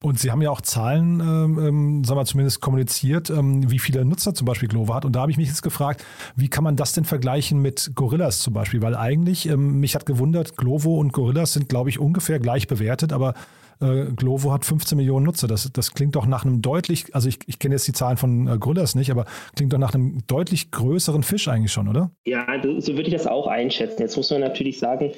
Und 0.00 0.20
Sie 0.20 0.30
haben 0.30 0.40
ja 0.42 0.50
auch 0.50 0.60
Zahlen, 0.60 1.18
ähm, 1.18 1.58
ähm, 1.58 2.04
sagen 2.04 2.20
wir 2.20 2.24
zumindest 2.24 2.60
kommuniziert, 2.60 3.30
ähm, 3.30 3.68
wie 3.68 3.80
viele 3.80 4.04
Nutzer 4.04 4.32
zum 4.32 4.44
Beispiel 4.44 4.68
Glovo 4.68 4.94
hat. 4.94 5.04
Und 5.04 5.16
da 5.16 5.22
habe 5.22 5.32
ich 5.32 5.36
mich 5.36 5.48
jetzt 5.48 5.62
gefragt, 5.62 6.04
wie 6.36 6.48
kann 6.48 6.62
man 6.62 6.76
das 6.76 6.92
denn 6.92 7.04
vergleichen 7.04 7.60
mit 7.60 7.90
Gorillas 7.96 8.38
zum 8.38 8.54
Beispiel? 8.54 8.80
Weil 8.80 8.94
eigentlich, 8.94 9.48
ähm, 9.48 9.80
mich 9.80 9.96
hat 9.96 10.06
gewundert, 10.06 10.56
Glovo 10.56 11.00
und 11.00 11.12
Gorillas 11.12 11.52
sind, 11.52 11.68
glaube 11.68 11.90
ich, 11.90 11.98
ungefähr 11.98 12.38
gleich 12.38 12.68
bewertet, 12.68 13.12
aber 13.12 13.34
äh, 13.80 14.06
Glovo 14.14 14.52
hat 14.52 14.64
15 14.64 14.96
Millionen 14.96 15.26
Nutzer. 15.26 15.48
Das, 15.48 15.70
das 15.72 15.94
klingt 15.94 16.16
doch 16.16 16.26
nach 16.26 16.44
einem 16.44 16.62
deutlich, 16.62 17.14
also 17.14 17.28
ich, 17.28 17.38
ich 17.46 17.58
kenne 17.58 17.74
jetzt 17.74 17.86
die 17.86 17.92
Zahlen 17.92 18.16
von 18.16 18.46
äh, 18.46 18.58
Gorillas 18.58 18.94
nicht, 18.94 19.10
aber 19.10 19.24
klingt 19.56 19.72
doch 19.72 19.78
nach 19.78 19.94
einem 19.94 20.18
deutlich 20.26 20.70
größeren 20.70 21.22
Fisch 21.22 21.48
eigentlich 21.48 21.72
schon, 21.72 21.88
oder? 21.88 22.10
Ja, 22.24 22.46
so 22.78 22.92
würde 22.92 23.08
ich 23.08 23.14
das 23.14 23.26
auch 23.26 23.46
einschätzen. 23.46 24.02
Jetzt 24.02 24.16
muss 24.16 24.30
man 24.30 24.40
natürlich 24.40 24.78
sagen, 24.78 25.12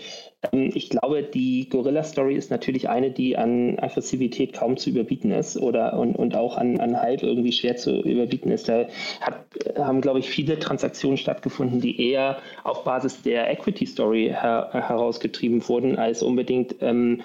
ähm, 0.52 0.70
ich 0.74 0.90
glaube, 0.90 1.22
die 1.22 1.68
Gorilla-Story 1.68 2.34
ist 2.34 2.50
natürlich 2.50 2.88
eine, 2.88 3.10
die 3.10 3.36
an 3.36 3.78
Aggressivität 3.78 4.52
kaum 4.52 4.76
zu 4.76 4.90
überbieten 4.90 5.30
ist 5.30 5.56
oder 5.56 5.98
und, 5.98 6.16
und 6.16 6.34
auch 6.34 6.56
an, 6.56 6.80
an 6.80 7.00
Hype 7.00 7.22
irgendwie 7.22 7.52
schwer 7.52 7.76
zu 7.76 8.00
überbieten 8.02 8.50
ist. 8.50 8.68
Da 8.68 8.86
hat, 9.20 9.44
haben, 9.76 10.00
glaube 10.00 10.20
ich, 10.20 10.28
viele 10.28 10.58
Transaktionen 10.58 11.16
stattgefunden, 11.16 11.80
die 11.80 12.10
eher 12.10 12.38
auf 12.64 12.84
Basis 12.84 13.22
der 13.22 13.50
Equity-Story 13.50 14.28
her, 14.28 14.70
herausgetrieben 14.72 15.66
wurden, 15.68 15.98
als 15.98 16.22
unbedingt 16.22 16.76
ähm, 16.80 17.20
äh, 17.20 17.24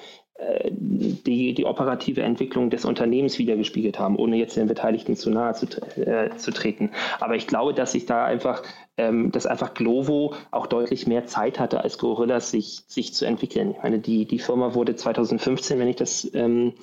die, 0.69 1.53
die 1.53 1.65
operative 1.65 2.21
Entwicklung 2.21 2.69
des 2.69 2.83
Unternehmens 2.83 3.37
wiedergespiegelt 3.37 3.99
haben, 3.99 4.17
ohne 4.17 4.35
jetzt 4.35 4.57
den 4.57 4.67
Beteiligten 4.67 5.15
zu 5.15 5.29
nahe 5.29 5.53
zu, 5.53 5.65
äh, 5.97 6.35
zu 6.35 6.51
treten. 6.51 6.91
Aber 7.19 7.35
ich 7.35 7.47
glaube, 7.47 7.73
dass 7.73 7.93
sich 7.93 8.05
da 8.05 8.25
einfach, 8.25 8.61
ähm, 8.97 9.31
dass 9.31 9.45
einfach 9.45 9.73
Glovo 9.73 10.33
auch 10.51 10.67
deutlich 10.67 11.07
mehr 11.07 11.25
Zeit 11.25 11.59
hatte 11.59 11.81
als 11.81 11.97
Gorillas, 11.97 12.51
sich, 12.51 12.83
sich 12.87 13.13
zu 13.13 13.25
entwickeln. 13.25 13.71
Ich 13.71 13.83
meine, 13.83 13.99
die, 13.99 14.25
die 14.25 14.39
Firma 14.39 14.73
wurde 14.73 14.95
2015, 14.95 15.79
wenn 15.79 15.87
ich 15.87 15.95
das 15.95 16.29
ähm, 16.33 16.73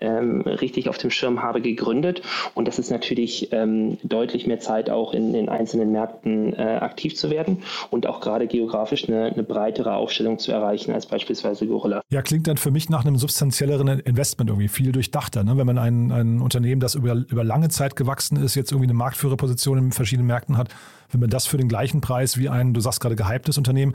ähm, 0.00 0.42
richtig 0.42 0.88
auf 0.88 0.98
dem 0.98 1.10
Schirm 1.10 1.42
habe, 1.42 1.60
gegründet. 1.60 2.22
Und 2.54 2.68
das 2.68 2.78
ist 2.78 2.90
natürlich 2.90 3.52
ähm, 3.52 3.98
deutlich 4.02 4.46
mehr 4.46 4.60
Zeit, 4.60 4.90
auch 4.90 5.12
in 5.12 5.32
den 5.32 5.48
einzelnen 5.48 5.92
Märkten 5.92 6.54
äh, 6.54 6.78
aktiv 6.80 7.16
zu 7.16 7.30
werden 7.30 7.62
und 7.90 8.06
auch 8.06 8.20
gerade 8.20 8.46
geografisch 8.46 9.08
eine, 9.08 9.26
eine, 9.26 9.42
breitere 9.42 9.94
Aufstellung 9.94 10.38
zu 10.38 10.52
erreichen 10.52 10.92
als 10.92 11.06
beispielsweise 11.06 11.66
Gorilla. 11.66 12.02
Ja, 12.10 12.22
klingt 12.22 12.46
dann 12.46 12.56
für 12.56 12.70
mich 12.70 12.88
nach 12.88 13.04
einem 13.04 13.16
substanzielleren 13.16 13.88
Investment 14.00 14.50
irgendwie, 14.50 14.68
viel 14.68 14.92
durchdachter. 14.92 15.44
Ne? 15.44 15.56
Wenn 15.56 15.66
man 15.66 15.78
ein, 15.78 16.12
ein 16.12 16.40
Unternehmen, 16.40 16.80
das 16.80 16.94
über, 16.94 17.14
über 17.14 17.44
lange 17.44 17.68
Zeit 17.68 17.96
gewachsen 17.96 18.36
ist, 18.36 18.54
jetzt 18.54 18.72
irgendwie 18.72 18.86
eine 18.86 18.94
Marktführerposition 18.94 19.78
in 19.78 19.92
verschiedenen 19.92 20.26
Märkten 20.26 20.56
hat, 20.56 20.68
wenn 21.10 21.20
man 21.20 21.30
das 21.30 21.46
für 21.46 21.56
den 21.56 21.68
gleichen 21.68 22.00
Preis 22.00 22.36
wie 22.38 22.48
ein, 22.48 22.74
du 22.74 22.80
sagst 22.80 23.00
gerade, 23.00 23.16
gehyptes 23.16 23.58
Unternehmen, 23.58 23.94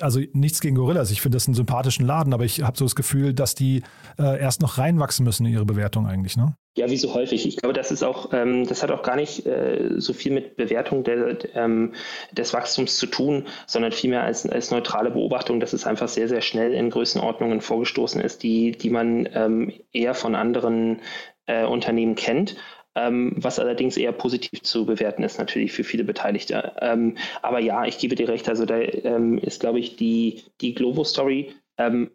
also 0.00 0.20
nichts 0.32 0.60
gegen 0.60 0.76
Gorillas, 0.76 1.10
ich 1.10 1.20
finde 1.20 1.36
das 1.36 1.46
einen 1.46 1.54
sympathischen 1.54 2.06
Laden, 2.06 2.32
aber 2.32 2.44
ich 2.44 2.62
habe 2.62 2.78
so 2.78 2.84
das 2.84 2.96
Gefühl, 2.96 3.34
dass 3.34 3.54
die 3.54 3.82
äh, 4.18 4.40
erst 4.40 4.62
noch 4.62 4.78
reinwachsen 4.78 5.24
müssen 5.24 5.46
in 5.46 5.52
ihre 5.52 5.66
Bewertung 5.66 6.06
eigentlich, 6.06 6.36
ne? 6.36 6.56
Ja, 6.74 6.88
wie 6.88 6.96
so 6.96 7.12
häufig. 7.12 7.46
Ich 7.46 7.58
glaube, 7.58 7.74
das 7.74 7.90
ist 7.90 8.02
auch, 8.02 8.32
ähm, 8.32 8.66
das 8.66 8.82
hat 8.82 8.90
auch 8.90 9.02
gar 9.02 9.16
nicht 9.16 9.44
äh, 9.44 9.90
so 9.98 10.14
viel 10.14 10.32
mit 10.32 10.56
Bewertung 10.56 11.04
der, 11.04 11.36
ähm, 11.54 11.92
des 12.32 12.54
Wachstums 12.54 12.96
zu 12.96 13.06
tun, 13.06 13.46
sondern 13.66 13.92
vielmehr 13.92 14.22
als, 14.22 14.48
als 14.48 14.70
neutrale 14.70 15.10
Beobachtung, 15.10 15.60
dass 15.60 15.74
es 15.74 15.86
einfach 15.86 16.08
sehr, 16.08 16.28
sehr 16.28 16.40
schnell 16.40 16.72
in 16.72 16.88
Größenordnungen 16.88 17.60
vorgestoßen 17.60 18.22
ist, 18.22 18.42
die, 18.42 18.72
die 18.72 18.88
man 18.88 19.28
ähm, 19.34 19.70
eher 19.92 20.14
von 20.14 20.34
anderen 20.34 21.00
äh, 21.44 21.66
Unternehmen 21.66 22.14
kennt 22.14 22.56
ähm, 22.94 23.32
was 23.36 23.58
allerdings 23.58 23.96
eher 23.96 24.12
positiv 24.12 24.62
zu 24.62 24.86
bewerten 24.86 25.22
ist 25.22 25.38
natürlich 25.38 25.72
für 25.72 25.84
viele 25.84 26.04
Beteiligte. 26.04 26.72
Ähm, 26.80 27.16
aber 27.40 27.58
ja, 27.58 27.84
ich 27.84 27.98
gebe 27.98 28.14
dir 28.14 28.28
recht, 28.28 28.48
also 28.48 28.64
da 28.64 28.78
ähm, 28.78 29.38
ist, 29.38 29.60
glaube 29.60 29.78
ich, 29.78 29.96
die, 29.96 30.44
die 30.60 30.74
Globo-Story 30.74 31.54
ähm, 31.78 32.10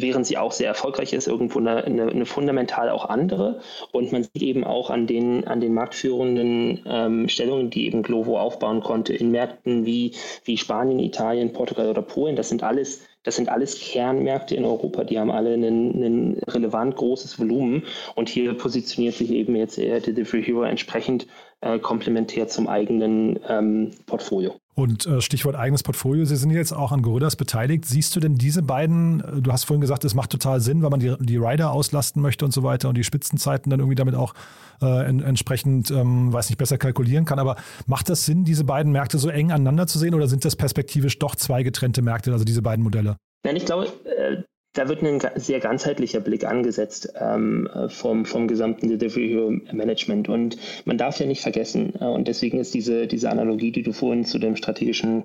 während 0.00 0.26
sie 0.26 0.38
auch 0.38 0.52
sehr 0.52 0.68
erfolgreich 0.68 1.12
ist, 1.12 1.26
irgendwo 1.26 1.58
eine, 1.58 1.84
eine, 1.84 2.08
eine, 2.08 2.26
fundamental 2.26 2.90
auch 2.90 3.06
andere. 3.06 3.60
Und 3.92 4.12
man 4.12 4.24
sieht 4.24 4.42
eben 4.42 4.64
auch 4.64 4.90
an 4.90 5.06
den, 5.06 5.46
an 5.46 5.60
den 5.60 5.74
marktführenden 5.74 6.84
ähm, 6.86 7.28
Stellungen, 7.28 7.70
die 7.70 7.86
eben 7.86 8.02
Glovo 8.02 8.38
aufbauen 8.38 8.80
konnte, 8.80 9.14
in 9.14 9.30
Märkten 9.30 9.86
wie, 9.86 10.14
wie 10.44 10.58
Spanien, 10.58 10.98
Italien, 10.98 11.52
Portugal 11.52 11.88
oder 11.88 12.02
Polen. 12.02 12.36
Das 12.36 12.48
sind 12.48 12.62
alles 12.62 13.06
das 13.26 13.34
sind 13.34 13.48
alles 13.48 13.80
Kernmärkte 13.80 14.54
in 14.54 14.64
Europa, 14.64 15.02
die 15.02 15.18
haben 15.18 15.32
alle 15.32 15.54
ein 15.54 16.40
relevant 16.46 16.94
großes 16.94 17.38
Volumen 17.40 17.82
und 18.14 18.28
hier 18.28 18.54
positioniert 18.54 19.14
sich 19.14 19.30
eben 19.32 19.56
jetzt 19.56 19.78
eher 19.78 20.00
Delivery 20.00 20.44
Hero 20.44 20.62
entsprechend 20.62 21.26
äh, 21.60 21.80
komplementär 21.80 22.46
zum 22.46 22.68
eigenen 22.68 23.40
ähm, 23.48 23.90
Portfolio. 24.06 24.54
Und 24.78 25.06
äh, 25.06 25.22
Stichwort 25.22 25.56
eigenes 25.56 25.82
Portfolio, 25.82 26.26
Sie 26.26 26.36
sind 26.36 26.50
jetzt 26.50 26.72
auch 26.72 26.92
an 26.92 27.00
Gorillas 27.00 27.34
beteiligt. 27.34 27.86
Siehst 27.86 28.14
du 28.14 28.20
denn 28.20 28.34
diese 28.36 28.62
beiden, 28.62 29.20
äh, 29.20 29.40
du 29.40 29.50
hast 29.50 29.64
vorhin 29.64 29.80
gesagt, 29.80 30.04
es 30.04 30.14
macht 30.14 30.28
total 30.28 30.60
Sinn, 30.60 30.82
weil 30.82 30.90
man 30.90 31.00
die, 31.00 31.16
die 31.18 31.38
Rider 31.38 31.70
auslasten 31.72 32.20
möchte 32.20 32.44
und 32.44 32.50
so 32.50 32.62
weiter 32.62 32.90
und 32.90 32.98
die 32.98 33.02
Spitzenzeiten 33.02 33.70
dann 33.70 33.80
irgendwie 33.80 33.94
damit 33.94 34.14
auch 34.14 34.34
äh, 34.82 35.06
en, 35.06 35.20
entsprechend, 35.20 35.90
ähm, 35.90 36.30
weiß 36.30 36.50
nicht, 36.50 36.58
besser 36.58 36.76
kalkulieren 36.76 37.24
kann. 37.24 37.38
Aber 37.38 37.56
macht 37.86 38.10
das 38.10 38.26
Sinn, 38.26 38.44
diese 38.44 38.64
beiden 38.64 38.92
Märkte 38.92 39.16
so 39.16 39.30
eng 39.30 39.50
aneinander 39.50 39.86
zu 39.86 39.98
sehen 39.98 40.14
oder 40.14 40.28
sind 40.28 40.44
das 40.44 40.56
perspektivisch 40.56 41.18
doch 41.18 41.36
zwei 41.36 41.62
getrennte 41.62 42.02
Märkte, 42.02 42.32
also 42.32 42.44
diese 42.44 42.60
beiden 42.60 42.82
Modelle? 42.82 43.16
Nein, 43.46 43.56
ich 43.56 43.64
glaube, 43.64 43.86
äh, 43.86 44.42
da 44.76 44.88
wird 44.88 45.02
ein 45.02 45.20
sehr 45.36 45.60
ganzheitlicher 45.60 46.20
Blick 46.20 46.44
angesetzt 46.44 47.12
ähm, 47.18 47.68
vom, 47.88 48.26
vom 48.26 48.46
gesamten 48.46 48.88
Delivery 48.88 49.28
Hero 49.28 49.50
Management. 49.72 50.28
Und 50.28 50.58
man 50.84 50.98
darf 50.98 51.18
ja 51.18 51.26
nicht 51.26 51.40
vergessen, 51.40 51.94
äh, 52.00 52.04
und 52.04 52.28
deswegen 52.28 52.58
ist 52.58 52.74
diese, 52.74 53.06
diese 53.06 53.30
Analogie, 53.30 53.72
die 53.72 53.82
du 53.82 53.92
vorhin 53.92 54.24
zu 54.24 54.38
dem 54.38 54.54
strategischen 54.54 55.24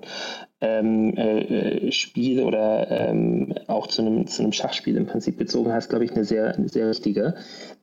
ähm, 0.62 1.16
äh, 1.16 1.92
Spiel 1.92 2.42
oder 2.42 2.90
ähm, 2.90 3.54
auch 3.66 3.88
zu 3.88 4.02
einem, 4.02 4.26
zu 4.26 4.42
einem 4.42 4.52
Schachspiel 4.52 4.96
im 4.96 5.06
Prinzip 5.06 5.36
bezogen 5.36 5.72
hast, 5.72 5.90
glaube 5.90 6.04
ich, 6.04 6.12
eine 6.12 6.24
sehr, 6.24 6.54
eine 6.54 6.68
sehr 6.68 6.88
richtige. 6.88 7.34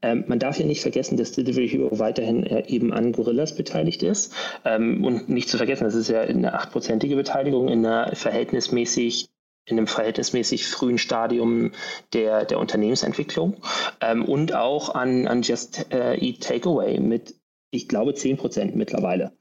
Ähm, 0.01 0.23
man 0.27 0.39
darf 0.39 0.57
ja 0.57 0.65
nicht 0.65 0.81
vergessen, 0.81 1.17
dass 1.17 1.33
Delivery 1.33 1.69
Hero 1.69 1.99
weiterhin 1.99 2.43
äh, 2.43 2.63
eben 2.67 2.93
an 2.93 3.11
Gorillas 3.11 3.55
beteiligt 3.55 4.01
ist. 4.01 4.33
Ähm, 4.65 5.03
und 5.03 5.29
nicht 5.29 5.49
zu 5.49 5.57
vergessen, 5.57 5.83
das 5.83 5.95
ist 5.95 6.09
ja 6.09 6.21
eine 6.21 6.53
achtprozentige 6.53 7.15
Beteiligung 7.15 7.67
in 7.67 7.85
einer 7.85 8.15
verhältnismäßig 8.15 9.29
in 9.69 9.77
einem 9.77 9.87
verhältnismäßig 9.87 10.67
frühen 10.67 10.97
Stadium 10.97 11.71
der, 12.13 12.45
der 12.45 12.59
Unternehmensentwicklung 12.59 13.57
ähm, 14.01 14.25
und 14.25 14.53
auch 14.55 14.95
an, 14.95 15.27
an 15.27 15.41
Just 15.41 15.91
äh, 15.93 16.15
Eat 16.15 16.41
Takeaway 16.41 16.99
mit, 16.99 17.35
ich 17.71 17.87
glaube, 17.87 18.13
10 18.13 18.37
Prozent 18.37 18.75
mittlerweile. 18.75 19.33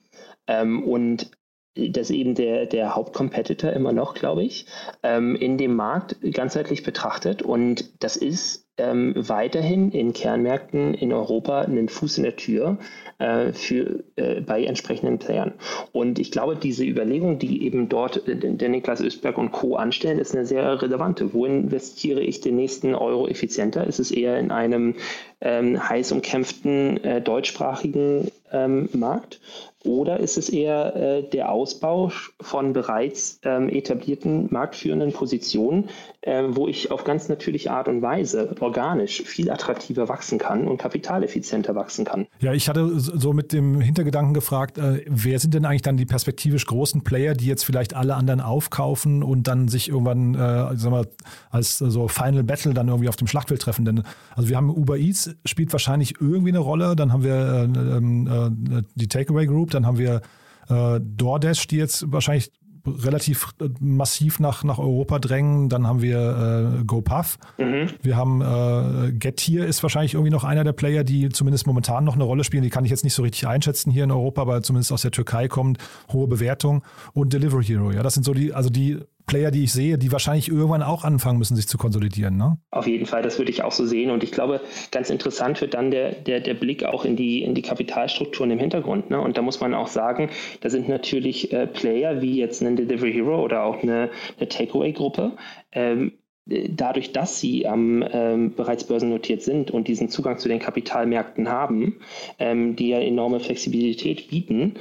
Ähm, 0.47 0.85
und 0.85 1.31
das 1.75 2.11
ist 2.11 2.17
eben 2.17 2.35
der, 2.35 2.67
der 2.67 2.95
Hauptcompetitor 2.95 3.73
immer 3.73 3.93
noch, 3.93 4.15
glaube 4.15 4.43
ich, 4.43 4.67
ähm, 5.03 5.37
in 5.37 5.59
dem 5.59 5.77
Markt 5.77 6.17
ganzheitlich 6.33 6.83
betrachtet. 6.83 7.43
Und 7.43 8.03
das 8.03 8.17
ist 8.17 8.67
ähm, 8.79 9.15
weiterhin 9.17 9.91
in 9.93 10.13
Kernmärkten 10.13 10.95
in 10.95 11.13
Europa 11.13 11.61
einen 11.61 11.89
Fuß 11.89 12.19
in 12.19 12.25
der 12.25 12.37
Tür 12.37 12.79
äh, 13.19 13.53
für, 13.53 14.05
äh, 14.17 14.41
bei 14.41 14.65
entsprechenden 14.65 15.19
Playern. 15.19 15.55
Und 15.93 16.19
ich 16.19 16.31
glaube, 16.31 16.57
diese 16.57 16.85
Überlegung, 16.85 17.39
die 17.39 17.65
eben 17.65 17.89
dort 17.89 18.29
äh, 18.29 18.37
der 18.37 18.69
Niklas 18.69 19.01
Östberg 19.01 19.39
und 19.39 19.53
Co. 19.53 19.77
anstellen, 19.77 20.19
ist 20.19 20.35
eine 20.35 20.47
sehr 20.47 20.81
relevante. 20.81 21.33
Wo 21.35 21.45
investiere 21.45 22.21
ich 22.21 22.41
den 22.41 22.57
nächsten 22.57 22.95
Euro 22.95 23.27
effizienter? 23.27 23.87
Ist 23.87 23.99
es 23.99 24.11
eher 24.11 24.39
in 24.39 24.51
einem 24.51 24.95
ähm, 25.41 25.89
heiß 25.89 26.13
umkämpften 26.13 27.03
äh, 27.03 27.21
deutschsprachigen 27.21 28.31
ähm, 28.53 28.89
Markt? 28.93 29.41
Oder 29.89 30.21
ist 30.21 30.37
es 30.37 30.51
eher 30.51 30.95
äh, 30.97 31.23
der 31.23 31.51
Ausbau 31.51 32.13
von 32.43 32.75
bereits 32.75 33.41
ähm, 33.43 33.71
etablierten 33.71 34.49
marktführenden 34.51 35.15
Positionen, 35.15 35.89
äh, 36.21 36.45
wo 36.51 36.69
ich 36.69 36.91
auf 36.91 37.05
ganz 37.05 37.31
natürliche 37.31 37.71
Art 37.71 37.89
und 37.89 38.03
Weise 38.03 38.55
organisch 38.61 39.23
viel 39.23 39.51
attraktiver 39.51 40.11
wachsen 40.11 40.39
kann 40.39 40.69
und 40.69 40.77
kapitaleffizienter 40.77 41.75
wachsen 41.75 42.05
kann? 42.05 42.27
Ja, 42.41 42.53
ich 42.53 42.69
hatte 42.69 43.01
so 43.01 43.33
mit 43.33 43.55
dem 43.55 43.81
Hintergedanken 43.81 44.35
gefragt, 44.35 44.77
äh, 44.77 45.07
wer 45.07 45.39
sind 45.39 45.55
denn 45.55 45.65
eigentlich 45.65 45.81
dann 45.81 45.97
die 45.97 46.05
perspektivisch 46.05 46.67
großen 46.67 47.03
Player, 47.03 47.33
die 47.33 47.47
jetzt 47.47 47.65
vielleicht 47.65 47.97
alle 47.97 48.15
anderen 48.15 48.43
aufkaufen 48.43 49.23
und 49.23 49.49
dann 49.49 49.69
sich 49.69 49.89
irgendwann, 49.89 50.35
äh, 50.35 50.77
sagen 50.77 50.93
wir, 50.93 51.07
als 51.49 51.79
so 51.79 52.09
Final 52.09 52.45
Battle 52.45 52.75
dann 52.75 52.89
irgendwie 52.89 53.09
auf 53.09 53.17
dem 53.17 53.27
Schlachtfeld 53.27 53.63
treffen? 53.63 53.87
Denn 53.87 54.03
also 54.37 54.51
wir 54.51 54.57
haben 54.59 54.69
Uber 54.69 54.99
Eats 54.99 55.35
spielt 55.47 55.73
wahrscheinlich 55.73 56.17
irgendwie 56.21 56.51
eine 56.51 56.59
Rolle, 56.59 56.95
dann 56.95 57.11
haben 57.11 57.25
wir 57.25 57.35
äh, 57.35 57.97
ähm, 57.97 58.27
äh, 58.71 58.83
die 58.95 59.09
Takeaway 59.09 59.47
Group, 59.47 59.78
dann 59.79 59.87
haben 59.87 59.99
wir 59.99 60.23
äh, 60.69 61.01
DoorDash, 61.01 61.67
die 61.69 61.77
jetzt 61.77 62.11
wahrscheinlich 62.13 62.51
relativ 62.87 63.55
äh, 63.61 63.69
massiv 63.81 64.41
nach, 64.41 64.65
nach 64.65 64.79
Europa 64.79 65.19
drängen. 65.19 65.69
Dann 65.69 65.87
haben 65.87 66.03
wir 66.03 66.81
äh, 66.81 66.85
GoPuff. 66.85 67.39
Mhm. 67.59 67.89
Wir 68.03 68.17
haben 68.17 68.41
äh, 68.41 69.13
Getir 69.13 69.67
ist 69.67 69.83
wahrscheinlich 69.83 70.15
irgendwie 70.15 70.31
noch 70.31 70.45
einer 70.45 70.65
der 70.65 70.73
Player, 70.73 71.05
die 71.05 71.29
zumindest 71.29 71.67
momentan 71.67 72.05
noch 72.05 72.15
eine 72.15 72.25
Rolle 72.25 72.45
spielen. 72.45 72.63
Die 72.63 72.71
kann 72.71 72.85
ich 72.85 72.91
jetzt 72.91 73.05
nicht 73.05 73.15
so 73.15 73.23
richtig 73.23 73.47
einschätzen 73.47 73.91
hier 73.91 74.05
in 74.05 74.11
Europa, 74.11 74.43
aber 74.43 74.63
zumindest 74.63 74.93
aus 74.93 75.03
der 75.03 75.11
Türkei 75.11 75.49
kommt. 75.49 75.79
Hohe 76.13 76.29
Bewertung. 76.29 76.83
Und 77.13 77.33
Delivery 77.33 77.65
Hero. 77.65 77.91
Ja, 77.91 78.03
das 78.03 78.15
sind 78.15 78.25
so 78.25 78.35
die, 78.35 78.53
also 78.53 78.71
die 78.71 78.99
Player, 79.29 79.53
die 79.53 79.65
ich 79.65 79.73
sehe, 79.73 79.97
die 79.99 80.11
wahrscheinlich 80.11 80.49
irgendwann 80.49 80.83
auch 80.83 81.05
anfangen 81.05 81.39
müssen, 81.39 81.55
sich 81.55 81.69
zu 81.69 81.79
konsolidieren. 81.79 82.37
Ne? 82.37 82.59
Auf 82.73 82.89
jeden 82.89 83.07
Fall, 83.07 83.23
das 83.23 83.39
würde 83.39 83.53
ich 83.53 83.63
auch 83.63 83.71
so 83.71 83.87
sehen. 83.87 84.11
Und 84.11 84.25
ich 84.25 84.33
glaube, 84.33 84.61
ganz 84.91 85.11
interessant 85.11 85.61
wird 85.61 85.75
dann 85.75 85.93
der, 85.93 86.13
der, 86.13 86.41
der 86.41 86.55
Blick 86.55 86.83
auch 86.83 87.05
in 87.05 87.15
die, 87.15 87.43
in 87.43 87.55
die 87.55 87.63
Kapitalstrukturen 87.63 88.51
im 88.51 88.59
Hintergrund. 88.59 89.11
Ne? 89.11 89.21
Und 89.21 89.39
da 89.39 89.43
muss 89.43 89.61
man 89.61 89.75
auch 89.75 89.87
sagen, 89.87 90.31
da 90.63 90.71
sind 90.71 90.89
natürlich 90.89 91.53
äh, 91.53 91.69
Player 91.69 92.21
wie 92.21 92.39
jetzt 92.39 92.61
ein 92.63 92.75
Delivery 92.75 93.13
Hero 93.13 93.45
oder 93.45 93.63
auch 93.63 93.83
eine, 93.83 94.11
eine 94.39 94.49
Takeaway-Gruppe. 94.49 95.37
Ähm, 95.71 96.13
dadurch, 96.49 97.13
dass 97.13 97.41
sie 97.41 97.63
ähm, 97.63 98.05
ähm, 98.11 98.55
bereits 98.55 98.85
börsennotiert 98.85 99.43
sind 99.43 99.71
und 99.71 99.89
diesen 99.89 100.09
Zugang 100.09 100.39
zu 100.39 100.49
den 100.49 100.59
Kapitalmärkten 100.59 101.49
haben, 101.49 102.01
ähm, 102.39 102.75
die 102.75 102.89
ja 102.89 102.99
enorme 102.99 103.41
Flexibilität 103.41 104.29
bieten, 104.29 104.75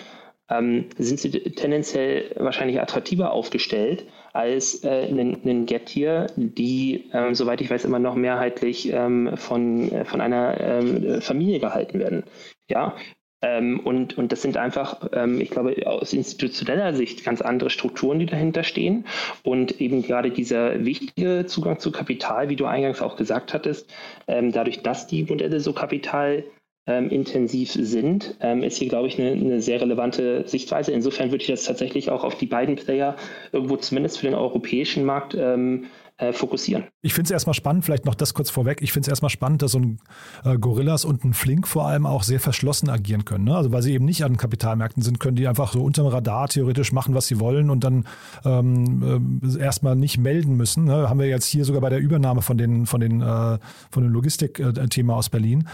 ähm, 0.50 0.86
sind 0.98 1.20
sie 1.20 1.32
tendenziell 1.32 2.32
wahrscheinlich 2.38 2.82
attraktiver 2.82 3.32
aufgestellt 3.32 4.06
als 4.34 4.84
äh, 4.84 5.08
ein, 5.08 5.66
Gettier, 5.66 6.28
die, 6.36 7.10
ähm, 7.14 7.34
soweit 7.34 7.62
ich 7.62 7.70
weiß, 7.70 7.86
immer 7.86 8.00
noch 8.00 8.16
mehrheitlich 8.16 8.92
ähm, 8.92 9.36
von, 9.36 9.92
äh, 9.92 10.06
von 10.06 10.22
einer 10.22 10.60
ähm, 10.60 11.22
Familie 11.22 11.60
gehalten 11.60 12.00
werden. 12.00 12.24
Ja, 12.70 12.96
ähm, 13.42 13.80
und, 13.82 14.18
und 14.18 14.32
das 14.32 14.42
sind 14.42 14.58
einfach, 14.58 15.10
ähm, 15.14 15.40
ich 15.40 15.52
glaube, 15.52 15.76
aus 15.86 16.14
institutioneller 16.14 16.94
Sicht 16.94 17.24
ganz 17.24 17.42
andere 17.42 17.70
Strukturen, 17.70 18.20
die 18.20 18.26
dahinter 18.26 18.64
stehen. 18.64 19.06
Und 19.44 19.80
eben 19.80 20.02
gerade 20.02 20.32
dieser 20.32 20.86
wichtige 20.86 21.46
Zugang 21.46 21.80
zu 21.80 21.92
Kapital, 21.92 22.50
wie 22.50 22.56
du 22.56 22.66
eingangs 22.66 23.02
auch 23.02 23.16
gesagt 23.16 23.54
hattest, 23.54 23.94
ähm, 24.28 24.52
dadurch, 24.52 24.82
dass 24.82 25.08
die 25.08 25.24
Modelle 25.24 25.60
so 25.60 25.74
kapital 25.74 26.44
ähm, 26.88 27.10
intensiv 27.10 27.72
sind, 27.74 28.36
ähm, 28.40 28.64
ist 28.64 28.78
hier, 28.78 28.88
glaube 28.88 29.08
ich, 29.08 29.20
eine, 29.20 29.32
eine, 29.32 29.62
sehr 29.62 29.82
relevante 29.82 30.48
Sichtweise. 30.48 30.94
Insofern 30.94 31.32
würde 31.32 31.44
ich 31.44 31.50
das 31.50 31.66
tatsächlich 31.66 32.10
auch 32.10 32.24
auf 32.24 32.38
die 32.38 32.46
beiden 32.46 32.76
Player 32.76 33.16
irgendwo 33.52 33.76
zumindest 33.76 34.20
für 34.20 34.26
den 34.26 34.36
europäischen 34.36 35.04
Markt 35.06 35.36
ähm, 35.36 35.86
äh, 36.20 36.34
fokussieren. 36.34 36.86
Ich 37.02 37.14
finde 37.14 37.28
es 37.28 37.32
erstmal 37.32 37.54
spannend, 37.54 37.86
vielleicht 37.86 38.06
noch 38.06 38.16
das 38.16 38.34
kurz 38.34 38.50
vorweg, 38.50 38.82
ich 38.82 38.92
finde 38.92 39.06
es 39.06 39.10
erstmal 39.10 39.30
spannend, 39.30 39.62
dass 39.62 39.74
so 39.74 39.80
ein 39.80 40.00
äh, 40.44 40.58
Gorillas 40.58 41.06
und 41.06 41.24
ein 41.24 41.34
Flink 41.34 41.68
vor 41.68 41.86
allem 41.86 42.06
auch 42.06 42.24
sehr 42.24 42.40
verschlossen 42.40 42.90
agieren 42.90 43.24
können. 43.24 43.44
Ne? 43.44 43.56
Also 43.56 43.72
weil 43.72 43.84
sie 43.84 43.94
eben 43.94 44.06
nicht 44.06 44.24
an 44.24 44.38
Kapitalmärkten 44.38 45.04
sind, 45.04 45.20
können 45.20 45.36
die 45.36 45.48
einfach 45.48 45.74
so 45.74 45.84
unterm 45.84 46.08
Radar 46.08 46.48
theoretisch 46.48 46.92
machen, 46.92 47.14
was 47.14 47.28
sie 47.28 47.40
wollen 47.40 47.70
und 47.70 47.84
dann 47.84 48.06
ähm, 48.46 49.42
äh, 49.44 49.62
erstmal 49.62 49.96
nicht 49.96 50.18
melden 50.18 50.58
müssen. 50.58 50.86
Ne? 50.86 51.08
Haben 51.08 51.20
wir 51.20 51.28
jetzt 51.28 51.46
hier 51.46 51.66
sogar 51.66 51.82
bei 51.82 51.90
der 51.90 52.00
Übernahme 52.00 52.42
von 52.42 52.58
den, 52.58 52.88
von 52.88 53.00
den, 53.00 53.22
äh, 53.22 53.60
von 53.92 54.04
dem 54.04 54.12
Logistik-Thema 54.12 55.16
aus 55.16 55.30
Berlin. 55.30 55.68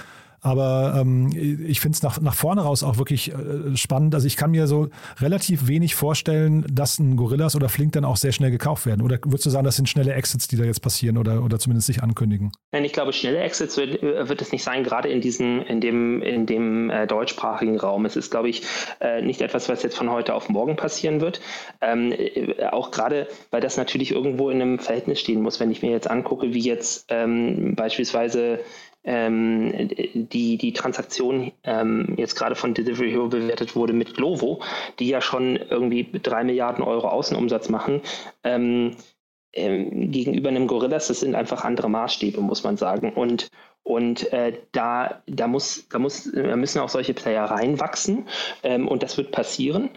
Aber 0.44 0.96
ähm, 1.00 1.32
ich 1.34 1.80
finde 1.80 1.96
es 1.96 2.04
nach, 2.04 2.20
nach 2.20 2.36
vorne 2.36 2.62
raus 2.62 2.84
auch 2.84 2.98
wirklich 2.98 3.32
äh, 3.32 3.76
spannend. 3.76 4.14
Also 4.14 4.28
ich 4.28 4.36
kann 4.36 4.52
mir 4.52 4.68
so 4.68 4.90
relativ 5.22 5.68
wenig 5.68 5.96
vorstellen, 5.96 6.66
dass 6.70 7.00
ein 7.00 7.16
Gorillas 7.16 7.56
oder 7.56 7.70
Flink 7.70 7.94
dann 7.94 8.04
auch 8.04 8.18
sehr 8.18 8.34
schnell 8.34 8.52
gekauft 8.52 8.86
werden. 8.86 9.02
Oder 9.02 9.20
würdest 9.24 9.46
du 9.46 9.50
sagen, 9.50 9.64
das 9.64 9.78
sind 9.78 9.88
schnelle 9.88 10.14
Exits, 10.14 10.50
die 10.50 10.58
da 10.58 10.66
jetzt 10.66 10.82
passieren 10.82 11.18
oder, 11.18 11.44
oder 11.44 11.60
zumindest 11.60 11.88
sich 11.88 12.04
ankündigen? 12.04 12.52
Nein, 12.74 12.84
ich 12.84 12.92
glaube, 12.92 13.14
schnelle 13.14 13.40
Exits 13.40 13.78
wird, 13.78 14.04
äh, 14.04 14.28
wird 14.28 14.42
es 14.42 14.52
nicht 14.52 14.64
sein, 14.64 14.84
gerade 14.84 15.08
in 15.08 15.22
diesem, 15.22 15.62
in 15.62 15.80
dem, 15.80 16.22
in 16.22 16.46
dem 16.46 16.90
äh, 16.90 17.08
deutschsprachigen 17.08 17.80
Raum. 17.80 18.06
Es 18.06 18.18
ist, 18.18 18.30
glaube 18.30 18.50
ich, 18.50 18.64
äh, 19.00 19.22
nicht 19.22 19.42
etwas, 19.42 19.70
was 19.70 19.82
jetzt 19.82 19.98
von 19.98 20.12
heute 20.12 20.34
auf 20.34 20.50
morgen 20.50 20.76
passieren 20.76 21.22
wird. 21.22 21.40
Ähm, 21.80 22.12
äh, 22.12 22.66
auch 22.66 22.92
gerade, 22.92 23.30
weil 23.52 23.62
das 23.62 23.78
natürlich 23.78 24.12
irgendwo 24.12 24.50
in 24.50 24.62
einem 24.62 24.80
Verhältnis 24.80 25.22
stehen 25.22 25.42
muss. 25.42 25.62
Wenn 25.62 25.72
ich 25.72 25.82
mir 25.82 25.92
jetzt 25.92 26.10
angucke, 26.10 26.54
wie 26.54 26.60
jetzt 26.60 27.06
ähm, 27.08 27.76
beispielsweise 27.76 28.60
ähm, 29.04 29.90
die, 30.14 30.58
die 30.58 30.74
Transaktion 30.74 31.52
ähm, 31.64 32.16
jetzt 32.18 32.36
gerade 32.36 32.56
von 32.56 32.74
Delivery 32.74 33.12
Hero 33.12 33.28
bewertet 33.28 33.76
wurde 33.76 33.94
mit 33.94 34.16
Glovo, 34.16 34.62
die 35.00 35.10
ja 35.10 35.22
schon 35.22 35.58
irgendwie 35.58 36.08
drei 36.22 36.44
Milliarden 36.44 36.84
Euro 36.84 37.10
Außenumsatz 37.10 37.70
machen, 37.70 38.02
ähm, 38.44 38.96
ähm, 39.54 40.12
gegenüber 40.12 40.50
einem 40.50 40.68
Gorillas, 40.68 41.08
das 41.08 41.20
sind 41.20 41.36
einfach 41.36 41.64
andere 41.64 41.90
Maßstäbe, 41.90 42.42
muss 42.42 42.64
man 42.64 42.78
sagen. 42.78 43.14
Und, 43.14 43.50
und 43.84 44.32
äh, 44.34 44.54
da, 44.72 45.22
da, 45.28 45.48
muss, 45.48 45.88
da, 45.90 46.00
muss, 46.00 46.32
da 46.32 46.56
müssen 46.56 46.80
auch 46.80 46.90
solche 46.90 47.14
Player 47.14 47.44
reinwachsen 47.44 48.28
ähm, 48.64 48.88
und 48.88 49.04
das 49.04 49.18
wird 49.18 49.32
passieren. 49.32 49.92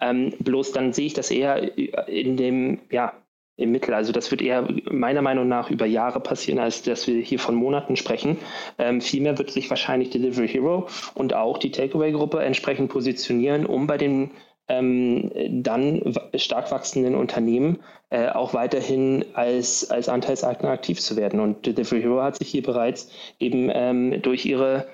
Ähm, 0.00 0.34
bloß 0.40 0.72
dann 0.72 0.92
sehe 0.92 1.06
ich 1.06 1.14
das 1.14 1.30
eher 1.30 1.76
in 2.08 2.36
dem, 2.36 2.80
ja, 2.90 3.21
im 3.62 3.72
Mittel. 3.72 3.94
Also 3.94 4.12
das 4.12 4.30
wird 4.30 4.42
eher 4.42 4.66
meiner 4.90 5.22
Meinung 5.22 5.48
nach 5.48 5.70
über 5.70 5.86
Jahre 5.86 6.20
passieren, 6.20 6.58
als 6.58 6.82
dass 6.82 7.06
wir 7.06 7.20
hier 7.22 7.38
von 7.38 7.54
Monaten 7.54 7.96
sprechen. 7.96 8.38
Ähm, 8.78 9.00
vielmehr 9.00 9.38
wird 9.38 9.50
sich 9.50 9.70
wahrscheinlich 9.70 10.10
Delivery 10.10 10.48
Hero 10.48 10.88
und 11.14 11.34
auch 11.34 11.58
die 11.58 11.70
Takeaway-Gruppe 11.70 12.42
entsprechend 12.42 12.90
positionieren, 12.90 13.66
um 13.66 13.86
bei 13.86 13.98
den 13.98 14.30
ähm, 14.68 15.30
dann 15.62 16.14
stark 16.36 16.70
wachsenden 16.70 17.14
Unternehmen 17.14 17.80
äh, 18.10 18.28
auch 18.28 18.54
weiterhin 18.54 19.24
als, 19.34 19.90
als 19.90 20.08
Anteilseigner 20.08 20.70
aktiv 20.70 21.00
zu 21.00 21.16
werden. 21.16 21.40
Und 21.40 21.66
Delivery 21.66 22.02
Hero 22.02 22.22
hat 22.22 22.36
sich 22.36 22.48
hier 22.48 22.62
bereits 22.62 23.10
eben 23.38 23.70
ähm, 23.72 24.22
durch 24.22 24.44
ihre 24.44 24.86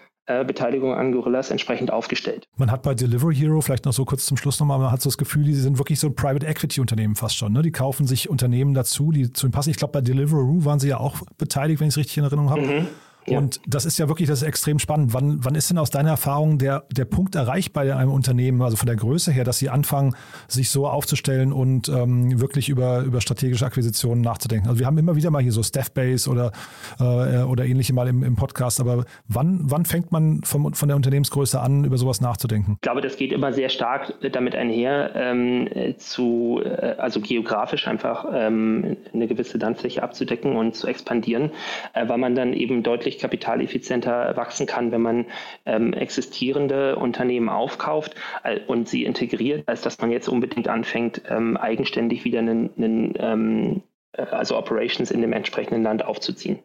Beteiligung 0.45 0.95
an 0.95 1.13
Gorillas 1.13 1.51
entsprechend 1.51 1.91
aufgestellt. 1.91 2.47
Man 2.57 2.71
hat 2.71 2.83
bei 2.83 2.95
Delivery 2.95 3.35
Hero, 3.35 3.61
vielleicht 3.61 3.85
noch 3.85 3.93
so 3.93 4.05
kurz 4.05 4.27
zum 4.27 4.37
Schluss 4.37 4.61
nochmal, 4.61 4.79
man 4.79 4.93
hat 4.93 5.01
so 5.01 5.09
das 5.09 5.19
Gefühl, 5.19 5.45
die 5.45 5.55
sind 5.55 5.79
wirklich 5.79 5.99
so 5.99 6.09
ein 6.09 6.15
Private 6.15 6.47
Equity 6.47 6.81
Unternehmen 6.81 7.17
fast 7.17 7.37
schon. 7.37 7.53
Ne? 7.53 7.63
Die 7.63 7.73
kaufen 7.73 8.07
sich 8.07 8.29
Unternehmen 8.29 8.75
dazu, 8.75 9.11
die 9.11 9.33
zu 9.33 9.47
ihnen 9.47 9.53
passen. 9.53 9.71
Ich 9.71 9.77
glaube, 9.77 9.93
bei 9.93 10.01
Deliveroo 10.01 10.65
waren 10.65 10.79
sie 10.79 10.89
ja 10.89 10.99
auch 10.99 11.23
beteiligt, 11.39 11.81
wenn 11.81 11.89
ich 11.89 11.95
es 11.95 11.99
richtig 11.99 12.19
in 12.19 12.25
Erinnerung 12.25 12.51
habe. 12.51 12.61
Mhm. 12.63 12.87
Und 13.37 13.61
das 13.67 13.85
ist 13.85 13.99
ja 13.99 14.09
wirklich, 14.09 14.29
das 14.29 14.43
ist 14.43 14.49
extrem 14.49 14.79
spannend. 14.79 15.13
Wann, 15.13 15.45
wann 15.45 15.55
ist 15.55 15.71
denn 15.71 15.79
aus 15.79 15.91
deiner 15.91 16.11
Erfahrung 16.11 16.59
der, 16.59 16.85
der 16.91 17.05
Punkt 17.05 17.35
erreicht 17.35 17.73
bei 17.73 17.95
einem 17.95 18.13
Unternehmen, 18.13 18.63
also 18.63 18.77
von 18.77 18.87
der 18.87 18.97
Größe 18.97 19.33
her, 19.33 19.45
dass 19.45 19.59
sie 19.59 19.69
anfangen, 19.69 20.15
sich 20.47 20.71
so 20.71 20.87
aufzustellen 20.87 21.53
und 21.53 21.89
ähm, 21.89 22.41
wirklich 22.41 22.69
über, 22.69 23.01
über 23.01 23.21
strategische 23.21 23.67
Akquisitionen 23.67 24.23
nachzudenken? 24.23 24.69
Also 24.69 24.79
wir 24.79 24.87
haben 24.87 24.99
immer 24.99 25.17
wieder 25.17 25.31
mal 25.31 25.43
hier 25.43 25.53
so 25.53 25.63
Staffbase 25.63 26.31
oder, 26.31 26.53
äh, 27.01 27.43
oder 27.43 27.65
ähnliche 27.65 27.93
mal 27.93 28.09
im, 28.09 28.23
im 28.23 28.37
Podcast, 28.37 28.81
aber 28.81 29.05
wann, 29.27 29.61
wann 29.65 29.85
fängt 29.85 30.13
man 30.13 30.43
vom, 30.45 30.73
von 30.75 30.89
der 30.89 30.97
Unternehmensgröße 30.97 31.61
an, 31.61 31.85
über 31.85 31.99
sowas 31.99 32.21
nachzudenken? 32.21 32.75
Ich 32.75 32.81
glaube, 32.83 33.01
das 33.01 33.17
geht 33.17 33.33
immer 33.33 33.53
sehr 33.53 33.69
stark 33.69 34.15
damit 34.33 34.55
einher, 34.55 35.13
ähm, 35.15 35.69
zu, 35.99 36.61
äh, 36.65 36.95
also 36.99 37.21
geografisch 37.21 37.87
einfach 37.87 38.27
ähm, 38.33 38.97
eine 39.13 39.27
gewisse 39.27 39.59
Landfläche 39.59 40.03
abzudecken 40.03 40.57
und 40.57 40.75
zu 40.75 40.87
expandieren, 40.87 41.51
äh, 41.95 42.09
weil 42.09 42.19
man 42.19 42.35
dann 42.35 42.53
eben 42.53 42.83
deutlich 42.83 43.18
kapitaleffizienter 43.19 44.37
wachsen 44.37 44.67
kann, 44.67 44.93
wenn 44.93 45.03
man 45.03 45.27
ähm, 45.67 45.93
existierende 45.93 46.97
Unternehmen 46.97 47.49
aufkauft 47.49 48.15
äh, 48.45 48.61
und 48.67 48.89
sie 48.89 49.05
integriert, 49.05 49.65
als 49.67 49.83
dass 49.83 49.99
man 50.01 50.11
jetzt 50.11 50.29
unbedingt 50.29 50.69
anfängt, 50.69 51.23
ähm, 51.29 51.57
eigenständig 51.57 52.25
wieder 52.25 52.39
einen, 52.39 52.71
einen 52.77 53.15
ähm, 53.19 53.83
äh, 54.13 54.23
also 54.23 54.57
Operations 54.57 55.11
in 55.11 55.21
dem 55.21 55.33
entsprechenden 55.33 55.83
Land 55.83 56.05
aufzuziehen. 56.05 56.61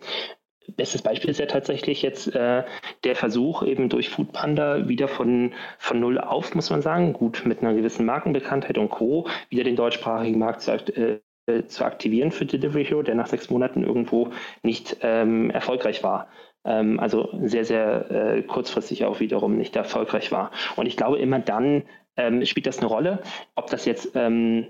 Bestes 0.78 1.02
Beispiel 1.02 1.30
ist 1.30 1.40
ja 1.40 1.46
tatsächlich 1.46 2.02
jetzt 2.02 2.34
äh, 2.34 2.64
der 3.04 3.16
Versuch, 3.16 3.64
eben 3.64 3.90
durch 3.90 4.10
Foodpanda 4.10 4.88
wieder 4.88 5.10
von, 5.10 5.52
von 5.78 6.00
null 6.00 6.18
auf, 6.18 6.56
muss 6.56 6.70
man 6.70 6.82
sagen, 6.82 7.12
gut 7.12 7.44
mit 7.46 7.62
einer 7.62 7.74
gewissen 7.74 8.06
Markenbekanntheit 8.06 8.78
und 8.78 8.90
Co., 8.90 9.28
wieder 9.50 9.66
den 9.66 9.76
deutschsprachigen 9.76 10.40
Markt 10.40 10.62
zu, 10.62 10.72
äh, 10.72 11.66
zu 11.68 11.84
aktivieren 11.84 12.32
für 12.32 12.46
Delivery 12.46 12.86
Hero, 12.86 13.02
der 13.02 13.16
nach 13.16 13.28
sechs 13.28 13.50
Monaten 13.50 13.84
irgendwo 13.84 14.30
nicht 14.62 14.98
ähm, 15.02 15.50
erfolgreich 15.50 16.02
war. 16.02 16.30
Ähm, 16.66 17.00
also 17.00 17.30
sehr, 17.42 17.66
sehr 17.66 18.12
äh, 18.12 18.42
kurzfristig 18.44 19.06
auch 19.06 19.20
wiederum 19.20 19.58
nicht 19.58 19.76
erfolgreich 19.76 20.32
war. 20.32 20.52
Und 20.76 20.86
ich 20.86 20.98
glaube, 20.98 21.18
immer 21.20 21.40
dann 21.40 21.84
ähm, 22.18 22.46
spielt 22.46 22.68
das 22.68 22.80
eine 22.80 22.88
Rolle, 22.88 23.22
ob 23.56 23.70
das 23.70 23.86
jetzt 23.86 24.12
ähm, 24.16 24.68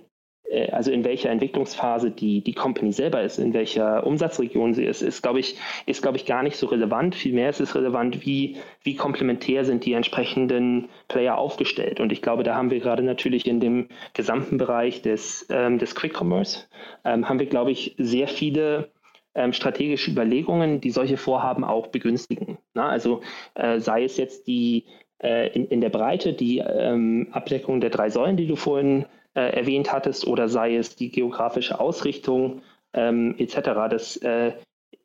äh, 0.54 0.70
also 0.72 0.92
in 0.92 1.04
welcher 1.04 1.30
Entwicklungsphase 1.30 2.12
die, 2.12 2.42
die 2.42 2.54
Company 2.54 2.92
selber 2.92 3.22
ist, 3.22 3.40
in 3.40 3.54
welcher 3.54 4.06
Umsatzregion 4.06 4.74
sie 4.74 4.86
ist, 4.86 5.02
ist, 5.02 5.22
glaube 5.22 5.40
ich, 5.40 5.58
ist, 5.86 6.02
glaube 6.02 6.18
ich, 6.18 6.26
gar 6.26 6.44
nicht 6.44 6.58
so 6.58 6.68
relevant. 6.68 7.16
Vielmehr 7.16 7.50
ist 7.50 7.60
es 7.60 7.76
relevant, 7.76 8.26
wie, 8.26 8.58
wie 8.84 8.96
komplementär 8.96 9.66
sind 9.66 9.86
die 9.86 9.94
entsprechenden 9.94 10.90
Player 11.08 11.38
aufgestellt. 11.38 12.00
Und 12.00 12.12
ich 12.12 12.22
glaube, 12.22 12.44
da 12.44 12.56
haben 12.56 12.72
wir 12.72 12.80
gerade 12.80 13.04
natürlich 13.04 13.48
in 13.48 13.60
dem 13.60 13.88
gesamten 14.14 14.58
Bereich 14.58 15.02
des, 15.02 15.48
ähm, 15.50 15.80
des 15.80 15.96
Quick 15.96 16.20
Commerce, 16.20 16.68
ähm, 17.04 17.28
haben 17.28 17.40
wir, 17.40 17.48
glaube 17.48 17.72
ich, 17.72 17.96
sehr 17.98 18.28
viele 18.28 18.90
ähm, 19.36 19.54
strategische 19.54 20.12
Überlegungen, 20.12 20.82
die 20.82 20.92
solche 20.92 21.18
Vorhaben 21.18 21.64
auch 21.64 21.88
begünstigen. 21.88 22.58
Na, 22.74 22.90
also 22.90 23.22
äh, 23.56 23.80
sei 23.80 24.04
es 24.04 24.18
jetzt 24.18 24.48
die 24.48 24.86
äh, 25.24 25.50
in, 25.54 25.68
in 25.68 25.82
der 25.82 25.90
Breite 25.90 26.34
die 26.34 26.60
ähm, 26.60 27.30
Abdeckung 27.32 27.82
der 27.82 27.90
drei 27.90 28.10
Säulen, 28.10 28.38
die 28.38 28.48
du 28.48 28.56
vorhin 28.56 29.06
äh, 29.36 29.42
erwähnt 29.42 29.92
hattest, 29.92 30.28
oder 30.28 30.50
sei 30.50 30.76
es 30.76 30.96
die 30.96 31.10
geografische 31.10 31.80
Ausrichtung 31.80 32.62
ähm, 32.94 33.36
etc. 33.38 33.56
Das, 33.90 34.18
äh, 34.18 34.54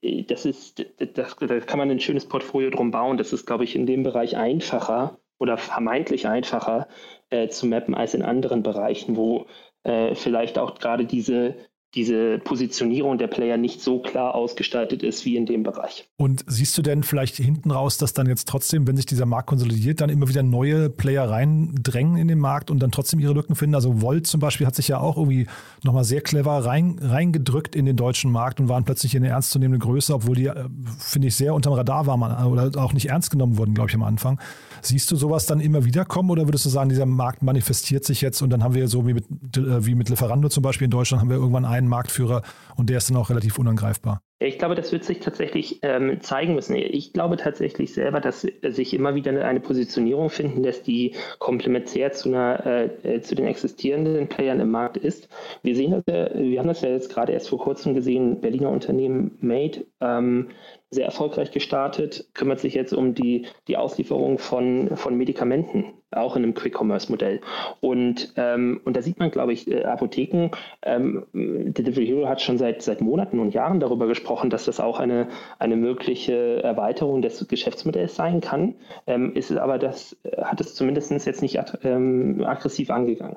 das 0.02 0.44
ist, 0.44 0.84
das, 0.98 1.36
da 1.36 1.60
kann 1.60 1.78
man 1.78 1.90
ein 1.90 2.00
schönes 2.00 2.26
Portfolio 2.26 2.70
drum 2.70 2.90
bauen. 2.90 3.16
Das 3.16 3.32
ist, 3.32 3.46
glaube 3.46 3.64
ich, 3.64 3.74
in 3.74 3.86
dem 3.86 4.02
Bereich 4.02 4.36
einfacher 4.36 5.18
oder 5.38 5.56
vermeintlich 5.56 6.26
einfacher 6.26 6.88
äh, 7.30 7.48
zu 7.48 7.66
mappen 7.66 7.94
als 7.94 8.14
in 8.14 8.22
anderen 8.22 8.62
Bereichen, 8.62 9.16
wo 9.16 9.46
äh, 9.84 10.14
vielleicht 10.14 10.58
auch 10.58 10.78
gerade 10.78 11.04
diese 11.04 11.54
diese 11.94 12.38
Positionierung 12.38 13.16
der 13.16 13.28
Player 13.28 13.56
nicht 13.56 13.80
so 13.80 14.00
klar 14.00 14.34
ausgestaltet 14.34 15.02
ist 15.02 15.24
wie 15.24 15.36
in 15.36 15.46
dem 15.46 15.62
Bereich. 15.62 16.06
Und 16.18 16.44
siehst 16.46 16.76
du 16.76 16.82
denn 16.82 17.02
vielleicht 17.02 17.36
hinten 17.36 17.70
raus, 17.70 17.96
dass 17.96 18.12
dann 18.12 18.26
jetzt 18.26 18.46
trotzdem, 18.46 18.86
wenn 18.86 18.96
sich 18.96 19.06
dieser 19.06 19.24
Markt 19.24 19.48
konsolidiert, 19.48 20.02
dann 20.02 20.10
immer 20.10 20.28
wieder 20.28 20.42
neue 20.42 20.90
Player 20.90 21.28
reindrängen 21.28 22.18
in 22.18 22.28
den 22.28 22.38
Markt 22.38 22.70
und 22.70 22.80
dann 22.80 22.90
trotzdem 22.90 23.20
ihre 23.20 23.32
Lücken 23.32 23.54
finden? 23.54 23.74
Also 23.74 24.02
Volt 24.02 24.26
zum 24.26 24.38
Beispiel 24.38 24.66
hat 24.66 24.74
sich 24.74 24.88
ja 24.88 25.00
auch 25.00 25.16
irgendwie 25.16 25.46
nochmal 25.82 26.04
sehr 26.04 26.20
clever 26.20 26.64
rein, 26.64 26.98
reingedrückt 27.00 27.74
in 27.74 27.86
den 27.86 27.96
deutschen 27.96 28.30
Markt 28.30 28.60
und 28.60 28.68
waren 28.68 28.84
plötzlich 28.84 29.16
eine 29.16 29.28
ernstzunehmende 29.28 29.84
Größe, 29.84 30.14
obwohl 30.14 30.36
die, 30.36 30.46
äh, 30.46 30.64
finde 30.98 31.28
ich, 31.28 31.36
sehr 31.36 31.54
unterm 31.54 31.72
Radar 31.72 32.06
waren 32.06 32.46
oder 32.46 32.70
auch 32.82 32.92
nicht 32.92 33.08
ernst 33.08 33.30
genommen 33.30 33.56
wurden, 33.56 33.72
glaube 33.72 33.88
ich, 33.88 33.94
am 33.94 34.02
Anfang. 34.02 34.38
Siehst 34.82 35.10
du 35.10 35.16
sowas 35.16 35.46
dann 35.46 35.60
immer 35.60 35.84
wieder 35.84 36.04
kommen 36.04 36.30
oder 36.30 36.46
würdest 36.46 36.64
du 36.64 36.70
sagen, 36.70 36.88
dieser 36.88 37.06
Markt 37.06 37.42
manifestiert 37.42 38.04
sich 38.04 38.20
jetzt 38.20 38.42
und 38.42 38.50
dann 38.50 38.62
haben 38.62 38.74
wir 38.74 38.88
so 38.88 39.06
wie 39.06 39.14
mit, 39.14 39.26
äh, 39.56 39.84
wie 39.84 39.94
mit 39.94 40.08
Lieferando 40.08 40.48
zum 40.48 40.62
Beispiel 40.62 40.86
in 40.86 40.90
Deutschland, 40.90 41.20
haben 41.20 41.30
wir 41.30 41.36
irgendwann 41.36 41.64
einen 41.64 41.88
Marktführer 41.88 42.42
und 42.76 42.90
der 42.90 42.98
ist 42.98 43.10
dann 43.10 43.16
auch 43.16 43.30
relativ 43.30 43.58
unangreifbar? 43.58 44.22
Ich 44.40 44.58
glaube, 44.58 44.76
das 44.76 44.92
wird 44.92 45.02
sich 45.02 45.18
tatsächlich 45.18 45.80
ähm, 45.82 46.20
zeigen 46.20 46.54
müssen. 46.54 46.76
Ich 46.76 47.12
glaube 47.12 47.36
tatsächlich 47.36 47.92
selber, 47.92 48.20
dass 48.20 48.42
sich 48.42 48.94
immer 48.94 49.16
wieder 49.16 49.44
eine 49.44 49.58
Positionierung 49.58 50.30
finden 50.30 50.62
lässt, 50.62 50.86
die 50.86 51.16
komplementär 51.40 52.12
zu, 52.12 52.28
einer, 52.28 52.64
äh, 52.64 53.16
äh, 53.16 53.20
zu 53.20 53.34
den 53.34 53.48
existierenden 53.48 54.28
Playern 54.28 54.60
im 54.60 54.70
Markt 54.70 54.96
ist. 54.96 55.28
Wir 55.62 55.74
sehen 55.74 55.90
das 55.90 56.04
wir 56.06 56.58
haben 56.58 56.68
das 56.68 56.82
ja 56.82 56.90
jetzt 56.90 57.12
gerade 57.12 57.32
erst 57.32 57.48
vor 57.48 57.58
kurzem 57.58 57.94
gesehen, 57.94 58.40
Berliner 58.40 58.70
Unternehmen 58.70 59.36
Made 59.40 59.84
ähm, 60.00 60.50
sehr 60.90 61.04
erfolgreich 61.04 61.50
gestartet, 61.50 62.28
kümmert 62.34 62.60
sich 62.60 62.74
jetzt 62.74 62.92
um 62.92 63.14
die, 63.14 63.46
die 63.66 63.76
Auslieferung 63.76 64.38
von, 64.38 64.96
von 64.96 65.16
Medikamenten, 65.16 65.92
auch 66.10 66.36
in 66.36 66.42
einem 66.42 66.54
Quick-Commerce-Modell. 66.54 67.40
Und, 67.80 68.32
ähm, 68.36 68.80
und 68.84 68.96
da 68.96 69.02
sieht 69.02 69.18
man, 69.18 69.30
glaube 69.30 69.52
ich, 69.52 69.70
äh, 69.70 69.84
Apotheken, 69.84 70.50
ähm, 70.82 71.26
Delivery 71.32 72.06
Hero 72.06 72.28
hat 72.28 72.40
schon 72.40 72.58
seit, 72.58 72.82
seit 72.82 73.00
Monaten 73.00 73.38
und 73.38 73.54
Jahren 73.54 73.80
darüber 73.80 74.06
gesprochen, 74.06 74.50
dass 74.50 74.64
das 74.64 74.80
auch 74.80 74.98
eine, 74.98 75.28
eine 75.58 75.76
mögliche 75.76 76.62
Erweiterung 76.62 77.22
des 77.22 77.46
Geschäftsmodells 77.46 78.14
sein 78.14 78.40
kann, 78.40 78.74
ähm, 79.06 79.34
ist 79.34 79.52
aber 79.52 79.78
das, 79.78 80.16
hat 80.40 80.60
es 80.60 80.74
zumindest 80.74 81.10
jetzt 81.10 81.42
nicht 81.42 81.58
ähm, 81.84 82.42
aggressiv 82.44 82.90
angegangen. 82.90 83.36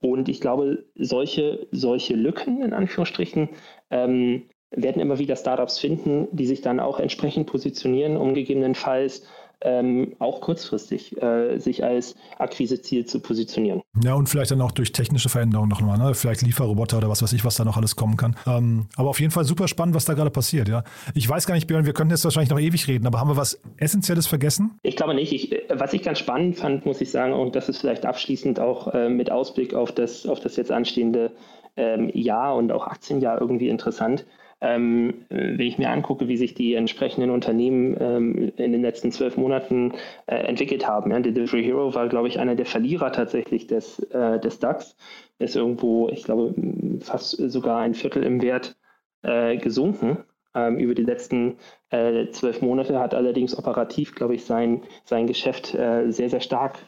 Und 0.00 0.28
ich 0.28 0.40
glaube, 0.40 0.84
solche, 0.94 1.66
solche 1.70 2.14
Lücken, 2.14 2.62
in 2.62 2.72
Anführungsstrichen, 2.72 3.48
ähm, 3.90 4.42
werden 4.74 5.02
immer 5.02 5.18
wieder 5.18 5.36
Startups 5.36 5.78
finden, 5.78 6.28
die 6.32 6.46
sich 6.46 6.62
dann 6.62 6.80
auch 6.80 6.98
entsprechend 6.98 7.46
positionieren, 7.46 8.16
um 8.16 8.34
gegebenenfalls 8.34 9.26
ähm, 9.64 10.14
auch 10.18 10.40
kurzfristig 10.40 11.20
äh, 11.20 11.58
sich 11.58 11.84
als 11.84 12.14
Akquiseziel 12.38 13.06
zu 13.06 13.20
positionieren. 13.20 13.82
Ja, 14.02 14.14
und 14.14 14.28
vielleicht 14.28 14.50
dann 14.50 14.60
auch 14.60 14.72
durch 14.72 14.92
technische 14.92 15.28
Veränderungen 15.28 15.68
nochmal, 15.68 15.98
ne? 15.98 16.14
vielleicht 16.14 16.42
Lieferroboter 16.42 16.98
oder 16.98 17.08
was 17.08 17.22
weiß 17.22 17.32
ich, 17.32 17.44
was 17.44 17.56
da 17.56 17.64
noch 17.64 17.76
alles 17.76 17.96
kommen 17.96 18.16
kann. 18.16 18.36
Ähm, 18.46 18.86
aber 18.96 19.10
auf 19.10 19.20
jeden 19.20 19.30
Fall 19.30 19.44
super 19.44 19.68
spannend, 19.68 19.94
was 19.94 20.04
da 20.04 20.14
gerade 20.14 20.30
passiert. 20.30 20.68
Ja, 20.68 20.84
Ich 21.14 21.28
weiß 21.28 21.46
gar 21.46 21.54
nicht, 21.54 21.66
Björn, 21.66 21.86
wir 21.86 21.92
könnten 21.92 22.10
jetzt 22.10 22.24
wahrscheinlich 22.24 22.50
noch 22.50 22.60
ewig 22.60 22.88
reden, 22.88 23.06
aber 23.06 23.20
haben 23.20 23.28
wir 23.28 23.36
was 23.36 23.60
Essentielles 23.76 24.26
vergessen? 24.26 24.78
Ich 24.82 24.96
glaube 24.96 25.14
nicht. 25.14 25.32
Ich, 25.32 25.54
was 25.68 25.92
ich 25.92 26.02
ganz 26.02 26.18
spannend 26.18 26.56
fand, 26.56 26.86
muss 26.86 27.00
ich 27.00 27.10
sagen, 27.10 27.32
und 27.32 27.54
das 27.54 27.68
ist 27.68 27.78
vielleicht 27.78 28.04
abschließend 28.04 28.60
auch 28.60 28.92
äh, 28.94 29.08
mit 29.08 29.30
Ausblick 29.30 29.74
auf 29.74 29.92
das, 29.92 30.26
auf 30.26 30.40
das 30.40 30.56
jetzt 30.56 30.70
anstehende 30.70 31.32
ähm, 31.76 32.10
Jahr 32.12 32.56
und 32.56 32.72
auch 32.72 32.86
Aktienjahr 32.86 33.40
irgendwie 33.40 33.68
interessant 33.68 34.26
ähm, 34.62 35.26
wenn 35.28 35.60
ich 35.60 35.76
mir 35.76 35.90
angucke, 35.90 36.28
wie 36.28 36.36
sich 36.36 36.54
die 36.54 36.74
entsprechenden 36.74 37.30
Unternehmen 37.30 37.96
ähm, 38.00 38.52
in 38.56 38.72
den 38.72 38.80
letzten 38.80 39.10
zwölf 39.10 39.36
Monaten 39.36 39.92
äh, 40.26 40.36
entwickelt 40.36 40.86
haben. 40.86 41.10
Ja, 41.10 41.18
Delivery 41.18 41.64
Hero 41.64 41.94
war, 41.94 42.08
glaube 42.08 42.28
ich, 42.28 42.38
einer 42.38 42.54
der 42.54 42.66
Verlierer 42.66 43.10
tatsächlich 43.10 43.66
des, 43.66 43.98
äh, 44.10 44.38
des 44.38 44.60
DAX. 44.60 44.96
Ist 45.38 45.56
irgendwo, 45.56 46.08
ich 46.08 46.22
glaube, 46.22 46.54
fast 47.00 47.30
sogar 47.50 47.80
ein 47.80 47.94
Viertel 47.94 48.22
im 48.22 48.40
Wert 48.40 48.76
äh, 49.22 49.56
gesunken. 49.56 50.18
Ähm, 50.54 50.78
über 50.78 50.94
die 50.94 51.02
letzten 51.02 51.56
äh, 51.90 52.28
zwölf 52.28 52.62
Monate 52.62 53.00
hat 53.00 53.14
allerdings 53.14 53.58
operativ, 53.58 54.14
glaube 54.14 54.36
ich, 54.36 54.44
sein, 54.44 54.82
sein 55.04 55.26
Geschäft 55.26 55.74
äh, 55.74 56.10
sehr, 56.12 56.30
sehr 56.30 56.40
stark 56.40 56.78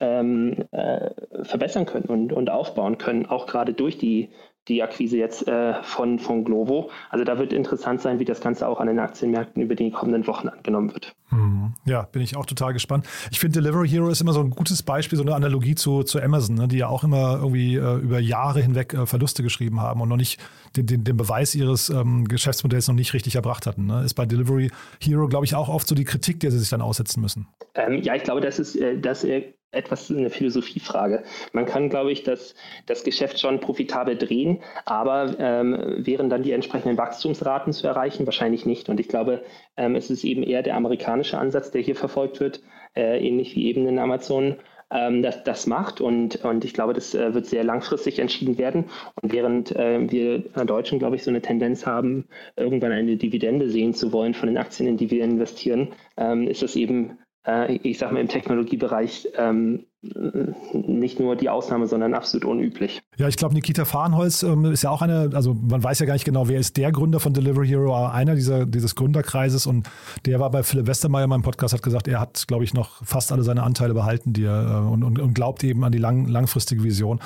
ähm, 0.00 0.64
äh, 0.70 1.10
verbessern 1.42 1.86
können 1.86 2.06
und, 2.06 2.32
und 2.32 2.50
aufbauen 2.50 2.98
können, 2.98 3.26
auch 3.26 3.46
gerade 3.46 3.72
durch 3.72 3.98
die 3.98 4.30
die 4.68 4.82
Akquise 4.82 5.16
jetzt 5.16 5.48
äh, 5.48 5.82
von, 5.82 6.18
von 6.18 6.44
Glovo. 6.44 6.90
Also 7.10 7.24
da 7.24 7.38
wird 7.38 7.52
interessant 7.52 8.00
sein, 8.00 8.18
wie 8.18 8.24
das 8.24 8.40
Ganze 8.40 8.68
auch 8.68 8.80
an 8.80 8.86
den 8.86 8.98
Aktienmärkten 8.98 9.62
über 9.62 9.74
die 9.74 9.90
kommenden 9.90 10.26
Wochen 10.26 10.48
angenommen 10.48 10.92
wird. 10.92 11.14
Hm. 11.30 11.74
Ja, 11.84 12.02
bin 12.02 12.22
ich 12.22 12.36
auch 12.36 12.46
total 12.46 12.72
gespannt. 12.72 13.06
Ich 13.30 13.40
finde, 13.40 13.60
Delivery 13.60 13.88
Hero 13.88 14.08
ist 14.08 14.20
immer 14.20 14.32
so 14.32 14.40
ein 14.40 14.50
gutes 14.50 14.82
Beispiel, 14.82 15.16
so 15.16 15.24
eine 15.24 15.34
Analogie 15.34 15.74
zu, 15.74 16.02
zu 16.02 16.20
Amazon, 16.20 16.56
ne, 16.56 16.68
die 16.68 16.78
ja 16.78 16.88
auch 16.88 17.04
immer 17.04 17.36
irgendwie 17.36 17.76
äh, 17.76 17.96
über 17.96 18.18
Jahre 18.18 18.60
hinweg 18.60 18.94
äh, 18.94 19.06
Verluste 19.06 19.42
geschrieben 19.42 19.80
haben 19.80 20.00
und 20.00 20.08
noch 20.08 20.16
nicht 20.16 20.40
den, 20.76 20.86
den, 20.86 21.04
den 21.04 21.16
Beweis 21.16 21.54
ihres 21.54 21.90
ähm, 21.90 22.26
Geschäftsmodells 22.26 22.88
noch 22.88 22.94
nicht 22.94 23.14
richtig 23.14 23.36
erbracht 23.36 23.66
hatten. 23.66 23.86
Ne? 23.86 24.04
Ist 24.04 24.14
bei 24.14 24.26
Delivery 24.26 24.70
Hero, 25.00 25.28
glaube 25.28 25.44
ich, 25.44 25.54
auch 25.54 25.68
oft 25.68 25.88
so 25.88 25.94
die 25.94 26.04
Kritik, 26.04 26.40
der 26.40 26.50
sie 26.50 26.58
sich 26.58 26.68
dann 26.68 26.82
aussetzen 26.82 27.20
müssen. 27.20 27.48
Ähm, 27.74 28.02
ja, 28.02 28.14
ich 28.14 28.22
glaube, 28.22 28.40
das 28.40 28.58
ist, 28.58 28.76
äh, 28.76 28.98
das 28.98 29.24
etwas 29.70 30.10
eine 30.10 30.30
Philosophiefrage. 30.30 31.24
Man 31.52 31.66
kann, 31.66 31.90
glaube 31.90 32.10
ich, 32.10 32.22
das, 32.22 32.54
das 32.86 33.04
Geschäft 33.04 33.38
schon 33.38 33.60
profitabel 33.60 34.16
drehen, 34.16 34.60
aber 34.86 35.36
ähm, 35.38 35.96
wären 35.98 36.30
dann 36.30 36.42
die 36.42 36.52
entsprechenden 36.52 36.96
Wachstumsraten 36.96 37.72
zu 37.72 37.86
erreichen? 37.86 38.26
Wahrscheinlich 38.26 38.64
nicht. 38.64 38.88
Und 38.88 38.98
ich 38.98 39.08
glaube, 39.08 39.42
ähm, 39.76 39.94
es 39.94 40.10
ist 40.10 40.24
eben 40.24 40.42
eher 40.42 40.62
der 40.62 40.76
amerikanische 40.76 41.38
Ansatz, 41.38 41.70
der 41.70 41.82
hier 41.82 41.96
verfolgt 41.96 42.40
wird, 42.40 42.62
äh, 42.96 43.18
ähnlich 43.18 43.54
wie 43.56 43.66
eben 43.66 43.86
in 43.86 43.98
Amazon. 43.98 44.56
Ähm, 44.90 45.22
das, 45.22 45.44
das 45.44 45.66
macht 45.66 46.00
und, 46.00 46.42
und 46.46 46.64
ich 46.64 46.72
glaube, 46.72 46.94
das 46.94 47.14
äh, 47.14 47.34
wird 47.34 47.44
sehr 47.44 47.62
langfristig 47.62 48.18
entschieden 48.20 48.56
werden. 48.56 48.86
Und 49.20 49.32
während 49.32 49.76
äh, 49.76 50.10
wir 50.10 50.38
Deutschen, 50.64 50.98
glaube 50.98 51.16
ich, 51.16 51.24
so 51.24 51.30
eine 51.30 51.42
Tendenz 51.42 51.84
haben, 51.84 52.26
irgendwann 52.56 52.92
eine 52.92 53.18
Dividende 53.18 53.68
sehen 53.68 53.92
zu 53.92 54.12
wollen 54.12 54.32
von 54.32 54.46
den 54.46 54.56
Aktien, 54.56 54.88
in 54.88 54.96
die 54.96 55.10
wir 55.10 55.24
investieren, 55.24 55.88
ähm, 56.16 56.48
ist 56.48 56.62
das 56.62 56.74
eben 56.74 57.18
äh, 57.48 57.76
ich 57.76 57.98
sage 57.98 58.14
mal, 58.14 58.20
im 58.20 58.28
Technologiebereich 58.28 59.28
ähm, 59.36 59.86
nicht 60.72 61.18
nur 61.18 61.34
die 61.34 61.48
Ausnahme, 61.48 61.88
sondern 61.88 62.14
absolut 62.14 62.44
unüblich. 62.44 63.00
Ja, 63.16 63.26
ich 63.26 63.36
glaube, 63.36 63.54
Nikita 63.54 63.84
Fahrenholz 63.84 64.42
ähm, 64.44 64.66
ist 64.66 64.82
ja 64.82 64.90
auch 64.90 65.02
eine, 65.02 65.30
also 65.32 65.54
man 65.54 65.82
weiß 65.82 65.98
ja 65.98 66.06
gar 66.06 66.12
nicht 66.12 66.24
genau, 66.24 66.46
wer 66.46 66.60
ist 66.60 66.76
der 66.76 66.92
Gründer 66.92 67.18
von 67.18 67.32
Delivery 67.32 67.66
Hero, 67.66 67.96
aber 67.96 68.12
einer 68.12 68.34
dieser, 68.34 68.64
dieses 68.66 68.94
Gründerkreises 68.94 69.66
und 69.66 69.88
der 70.24 70.38
war 70.38 70.50
bei 70.50 70.62
Philipp 70.62 70.86
Westermeier 70.86 71.24
in 71.24 71.30
meinem 71.30 71.42
Podcast, 71.42 71.74
hat 71.74 71.82
gesagt, 71.82 72.06
er 72.06 72.20
hat, 72.20 72.46
glaube 72.46 72.64
ich, 72.64 72.74
noch 72.74 73.04
fast 73.04 73.32
alle 73.32 73.42
seine 73.42 73.62
Anteile 73.62 73.94
behalten 73.94 74.32
die 74.32 74.44
er, 74.44 74.84
äh, 74.84 74.92
und, 74.92 75.02
und, 75.02 75.18
und 75.18 75.34
glaubt 75.34 75.64
eben 75.64 75.84
an 75.84 75.92
die 75.92 75.98
lang, 75.98 76.26
langfristige 76.26 76.84
Vision 76.84 77.18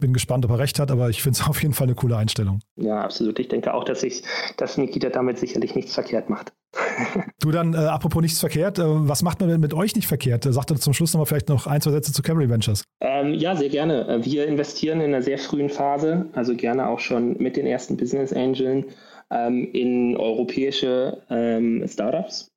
bin 0.00 0.12
gespannt, 0.12 0.44
ob 0.44 0.50
er 0.50 0.58
recht 0.58 0.78
hat, 0.78 0.90
aber 0.90 1.10
ich 1.10 1.22
finde 1.22 1.38
es 1.38 1.46
auf 1.48 1.62
jeden 1.62 1.74
Fall 1.74 1.86
eine 1.86 1.94
coole 1.94 2.16
Einstellung. 2.16 2.60
Ja, 2.76 3.02
absolut. 3.02 3.38
Ich 3.38 3.48
denke 3.48 3.74
auch, 3.74 3.84
dass, 3.84 4.02
ich, 4.02 4.22
dass 4.56 4.78
Nikita 4.78 5.10
damit 5.10 5.38
sicherlich 5.38 5.74
nichts 5.74 5.94
verkehrt 5.94 6.28
macht. 6.28 6.52
du 7.40 7.50
dann, 7.50 7.74
äh, 7.74 7.78
apropos 7.78 8.22
nichts 8.22 8.40
verkehrt, 8.40 8.78
äh, 8.78 8.82
was 8.84 9.22
macht 9.22 9.40
man 9.40 9.48
denn 9.48 9.60
mit 9.60 9.74
euch 9.74 9.94
nicht 9.94 10.06
verkehrt? 10.06 10.46
Äh, 10.46 10.52
sagt 10.52 10.70
er 10.70 10.76
zum 10.76 10.92
Schluss 10.92 11.12
nochmal 11.12 11.26
vielleicht 11.26 11.48
noch 11.48 11.66
ein, 11.66 11.80
zwei 11.80 11.90
Sätze 11.90 12.12
zu 12.12 12.22
Camry 12.22 12.48
Ventures. 12.48 12.84
Ähm, 13.00 13.34
ja, 13.34 13.56
sehr 13.56 13.68
gerne. 13.68 14.08
Äh, 14.08 14.24
wir 14.24 14.46
investieren 14.46 15.00
in 15.00 15.14
einer 15.14 15.22
sehr 15.22 15.38
frühen 15.38 15.68
Phase, 15.68 16.26
also 16.32 16.54
gerne 16.54 16.88
auch 16.88 17.00
schon 17.00 17.36
mit 17.38 17.56
den 17.56 17.66
ersten 17.66 17.96
Business 17.96 18.32
Angeln 18.32 18.86
ähm, 19.30 19.68
in 19.72 20.16
europäische 20.16 21.22
ähm, 21.28 21.84
Startups. 21.86 22.48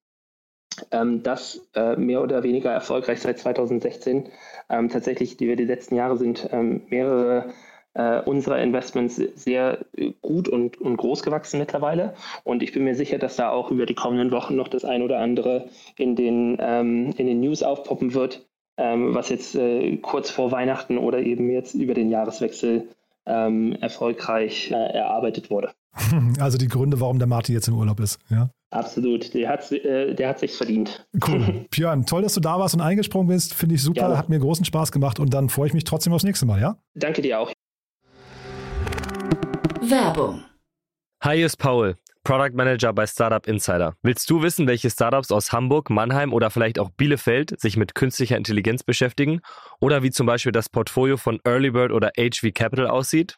Ähm, 0.92 1.22
das 1.24 1.62
äh, 1.76 1.96
mehr 1.96 2.22
oder 2.22 2.44
weniger 2.44 2.72
erfolgreich 2.72 3.22
seit 3.22 3.40
2016 3.40 4.30
ähm, 4.74 4.90
tatsächlich, 4.90 5.40
wir 5.40 5.56
die 5.56 5.66
letzten 5.66 5.96
Jahre 5.96 6.18
sind, 6.18 6.50
ähm, 6.52 6.82
mehrere 6.90 7.54
äh, 7.94 8.22
unserer 8.22 8.60
Investments 8.62 9.22
sehr 9.36 9.86
gut 10.22 10.48
und, 10.50 10.82
und 10.82 10.98
groß 10.98 11.22
gewachsen 11.22 11.60
mittlerweile. 11.60 12.16
Und 12.44 12.64
ich 12.64 12.72
bin 12.72 12.84
mir 12.84 12.96
sicher, 12.96 13.20
dass 13.20 13.36
da 13.36 13.50
auch 13.52 13.72
über 13.72 13.86
die 13.86 13.94
kommenden 13.94 14.32
Wochen 14.32 14.56
noch 14.56 14.68
das 14.68 14.84
ein 14.84 15.04
oder 15.04 15.20
andere 15.20 15.70
in 15.98 16.16
den, 16.16 16.58
ähm, 16.60 17.14
in 17.18 17.28
den 17.28 17.40
News 17.40 17.62
aufpoppen 17.62 18.14
wird, 18.14 18.48
ähm, 18.78 19.14
was 19.14 19.30
jetzt 19.30 19.56
äh, 19.56 19.98
kurz 19.98 20.32
vor 20.32 20.52
Weihnachten 20.52 20.98
oder 20.98 21.20
eben 21.20 21.52
jetzt 21.52 21.76
über 21.76 21.94
den 21.94 22.10
Jahreswechsel 22.10 22.88
ähm, 23.26 23.78
erfolgreich 23.80 24.72
äh, 24.72 24.76
erarbeitet 24.76 25.50
wurde. 25.50 25.70
Also 26.40 26.58
die 26.58 26.68
Gründe, 26.68 27.00
warum 27.00 27.20
der 27.20 27.28
Martin 27.28 27.56
jetzt 27.56 27.68
im 27.68 27.76
Urlaub 27.76 28.00
ist, 28.00 28.20
ja? 28.30 28.50
Absolut, 28.72 29.34
der 29.36 29.50
hat 29.50 29.72
äh, 29.72 30.16
der 30.16 30.30
hat 30.30 30.40
sich 30.40 30.54
verdient. 30.54 31.06
Cool. 31.28 31.66
Björn, 31.72 32.06
toll, 32.06 32.24
dass 32.24 32.34
du 32.34 32.40
da 32.40 32.58
warst 32.58 32.74
und 32.74 32.82
eingesprungen 32.82 33.28
bist. 33.28 33.54
Finde 33.54 33.76
ich 33.76 33.84
super, 33.84 34.10
ja. 34.10 34.18
hat 34.18 34.30
mir 34.30 34.40
großen 34.40 34.66
Spaß 34.66 34.92
gemacht 34.92 35.20
und 35.20 35.34
dann 35.34 35.50
freue 35.50 35.68
ich 35.68 35.74
mich 35.74 35.84
trotzdem 35.84 36.12
aufs 36.14 36.24
nächste 36.24 36.48
Mal, 36.48 36.60
ja? 36.60 36.78
Danke 36.96 37.22
dir 37.22 37.40
auch. 37.40 37.52
Werbung. 39.82 40.44
Hi, 41.22 41.38
hier 41.38 41.46
ist 41.46 41.58
Paul, 41.58 41.98
Product 42.24 42.54
Manager 42.54 42.94
bei 42.94 43.06
Startup 43.06 43.46
Insider. 43.48 43.96
Willst 44.02 44.30
du 44.30 44.42
wissen, 44.42 44.66
welche 44.66 44.90
Startups 44.90 45.32
aus 45.32 45.52
Hamburg, 45.52 45.90
Mannheim 45.90 46.34
oder 46.34 46.50
vielleicht 46.50 46.80
auch 46.80 46.90
Bielefeld 46.90 47.60
sich 47.60 47.78
mit 47.78 47.96
künstlicher 47.96 48.38
Intelligenz 48.38 48.84
beschäftigen? 48.84 49.42
Oder 49.80 50.04
wie 50.04 50.12
zum 50.12 50.26
Beispiel 50.26 50.52
das 50.52 50.70
Portfolio 50.70 51.18
von 51.18 51.40
Earlybird 51.44 51.92
oder 51.92 52.12
HV 52.18 52.54
Capital 52.54 52.88
aussieht? 52.88 53.38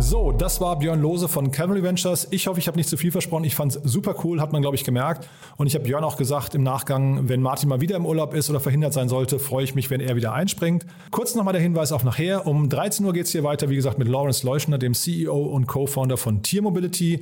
So, 0.00 0.30
das 0.30 0.60
war 0.60 0.78
Björn 0.78 1.02
Lose 1.02 1.26
von 1.26 1.50
Cavalry 1.50 1.82
Ventures. 1.82 2.28
Ich 2.30 2.46
hoffe, 2.46 2.60
ich 2.60 2.68
habe 2.68 2.76
nicht 2.76 2.88
zu 2.88 2.96
viel 2.96 3.10
versprochen. 3.10 3.42
Ich 3.42 3.56
fand 3.56 3.74
es 3.74 3.82
super 3.82 4.14
cool, 4.22 4.40
hat 4.40 4.52
man, 4.52 4.62
glaube 4.62 4.76
ich, 4.76 4.84
gemerkt. 4.84 5.28
Und 5.56 5.66
ich 5.66 5.74
habe 5.74 5.84
Björn 5.84 6.04
auch 6.04 6.16
gesagt 6.16 6.54
im 6.54 6.62
Nachgang, 6.62 7.28
wenn 7.28 7.42
Martin 7.42 7.68
mal 7.68 7.80
wieder 7.80 7.96
im 7.96 8.06
Urlaub 8.06 8.32
ist 8.32 8.48
oder 8.48 8.60
verhindert 8.60 8.92
sein 8.92 9.08
sollte, 9.08 9.40
freue 9.40 9.64
ich 9.64 9.74
mich, 9.74 9.90
wenn 9.90 10.00
er 10.00 10.14
wieder 10.14 10.32
einspringt. 10.32 10.86
Kurz 11.10 11.34
nochmal 11.34 11.52
der 11.52 11.62
Hinweis 11.62 11.90
auf 11.90 12.04
nachher. 12.04 12.46
Um 12.46 12.68
13 12.68 13.04
Uhr 13.04 13.12
geht 13.12 13.26
es 13.26 13.32
hier 13.32 13.42
weiter, 13.42 13.70
wie 13.70 13.76
gesagt, 13.76 13.98
mit 13.98 14.06
Lawrence 14.06 14.46
Leuschner, 14.46 14.78
dem 14.78 14.94
CEO 14.94 15.36
und 15.36 15.66
Co-Founder 15.66 16.16
von 16.16 16.42
Tier 16.42 16.62
Mobility. 16.62 17.20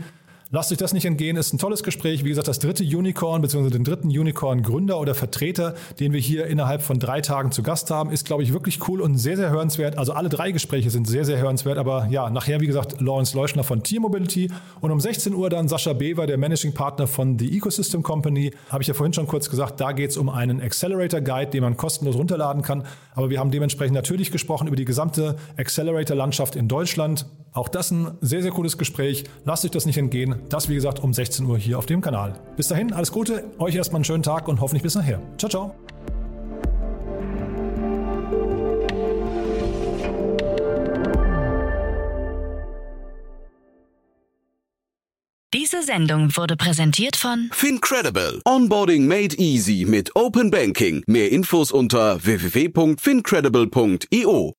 Lasst 0.53 0.70
euch 0.70 0.78
das 0.78 0.92
nicht 0.92 1.05
entgehen, 1.05 1.36
ist 1.36 1.53
ein 1.53 1.59
tolles 1.59 1.82
Gespräch. 1.82 2.22
Wie 2.22 2.28
gesagt, 2.28 2.47
das 2.47 2.61
dritte 2.61 2.84
Unicorn 2.84 3.42
bzw. 3.42 3.68
den 3.68 3.82
dritten 3.82 4.07
Unicorn-Gründer 4.07 5.01
oder 5.01 5.16
Vertreter, 5.16 5.74
den 5.99 6.12
wir 6.12 6.20
hier 6.20 6.47
innerhalb 6.47 6.82
von 6.82 7.01
drei 7.01 7.20
Tagen 7.20 7.51
zu 7.51 7.64
Gast 7.64 7.90
haben, 7.90 8.12
ist, 8.12 8.24
glaube 8.26 8.44
ich, 8.44 8.53
wirklich 8.53 8.86
cool 8.86 9.01
und 9.01 9.18
sehr, 9.18 9.36
sehr 9.36 9.51
hörenswert. 9.51 9.99
Also 9.99 10.12
alle 10.12 10.28
drei 10.28 10.53
Gespräche 10.53 10.88
sind 10.90 11.09
sehr, 11.09 11.24
sehr 11.24 11.38
hörenswert. 11.38 11.78
Aber 11.78 12.07
ja, 12.12 12.30
nachher, 12.30 12.61
wie 12.61 12.68
gesagt, 12.68 13.01
Lawrence 13.01 13.36
Leuschner 13.36 13.64
von 13.64 13.82
Tier 13.82 14.01
Mobility 14.01 14.49
und 14.80 14.92
um 14.92 15.01
16 15.01 15.34
Uhr 15.34 15.51
dann 15.51 15.66
Sascha 15.66 15.94
Bever, 15.94 16.28
der 16.28 16.38
Managing 16.38 16.74
Partner 16.74 17.09
von 17.09 17.40
The 17.40 17.57
Ecosystem 17.57 18.05
Company. 18.05 18.53
Habe 18.68 18.82
ich 18.82 18.88
ja 18.88 18.94
vorhin 18.94 19.14
schon 19.14 19.26
kurz 19.26 19.51
gesagt, 19.51 19.80
da 19.80 19.90
geht 19.90 20.11
es 20.11 20.16
um 20.16 20.28
einen 20.28 20.61
Accelerator 20.61 21.22
Guide, 21.22 21.51
den 21.51 21.64
man 21.64 21.76
kostenlos 21.76 22.14
runterladen 22.14 22.62
kann. 22.62 22.84
Aber 23.16 23.30
wir 23.30 23.40
haben 23.40 23.51
dementsprechend 23.51 23.97
natürlich 23.97 24.30
gesprochen 24.30 24.68
über 24.68 24.76
die 24.76 24.84
gesamte 24.84 25.38
Accelerator-Landschaft 25.57 26.55
in 26.55 26.68
Deutschland. 26.68 27.26
Auch 27.53 27.68
das 27.68 27.90
ein 27.90 28.12
sehr, 28.20 28.42
sehr 28.42 28.53
cooles 28.53 28.78
Gespräch. 28.78 29.24
Lasst 29.44 29.64
euch 29.64 29.70
das 29.70 29.86
nicht 29.86 29.97
entgehen. 29.97 30.36
Das, 30.49 30.68
wie 30.68 30.74
gesagt, 30.74 31.01
um 31.01 31.12
16 31.12 31.45
Uhr 31.47 31.59
hier 31.59 31.78
auf 31.78 31.87
dem 31.87 32.01
Kanal. 32.01 32.34
Bis 32.57 32.68
dahin, 32.68 32.93
alles 32.93 33.12
Gute, 33.12 33.45
euch 33.59 33.74
erstmal 33.74 33.99
einen 33.99 34.05
schönen 34.05 34.22
Tag 34.22 34.49
und 34.49 34.61
hoffentlich 34.61 34.82
bis 34.82 34.95
nachher. 34.95 35.20
Ciao, 35.39 35.51
ciao. 35.51 35.74
Diese 45.55 45.82
Sendung 45.82 46.37
wurde 46.37 46.57
präsentiert 46.57 47.16
von 47.16 47.49
Fincredible. 47.53 48.41
Onboarding 48.45 49.09
made 49.09 49.37
easy 49.37 49.84
mit 49.84 50.14
Open 50.14 50.51
Banking. 50.51 51.03
Mehr 51.07 51.32
Infos 51.32 51.72
unter 51.72 52.24
www.fincredible.io. 52.24 54.55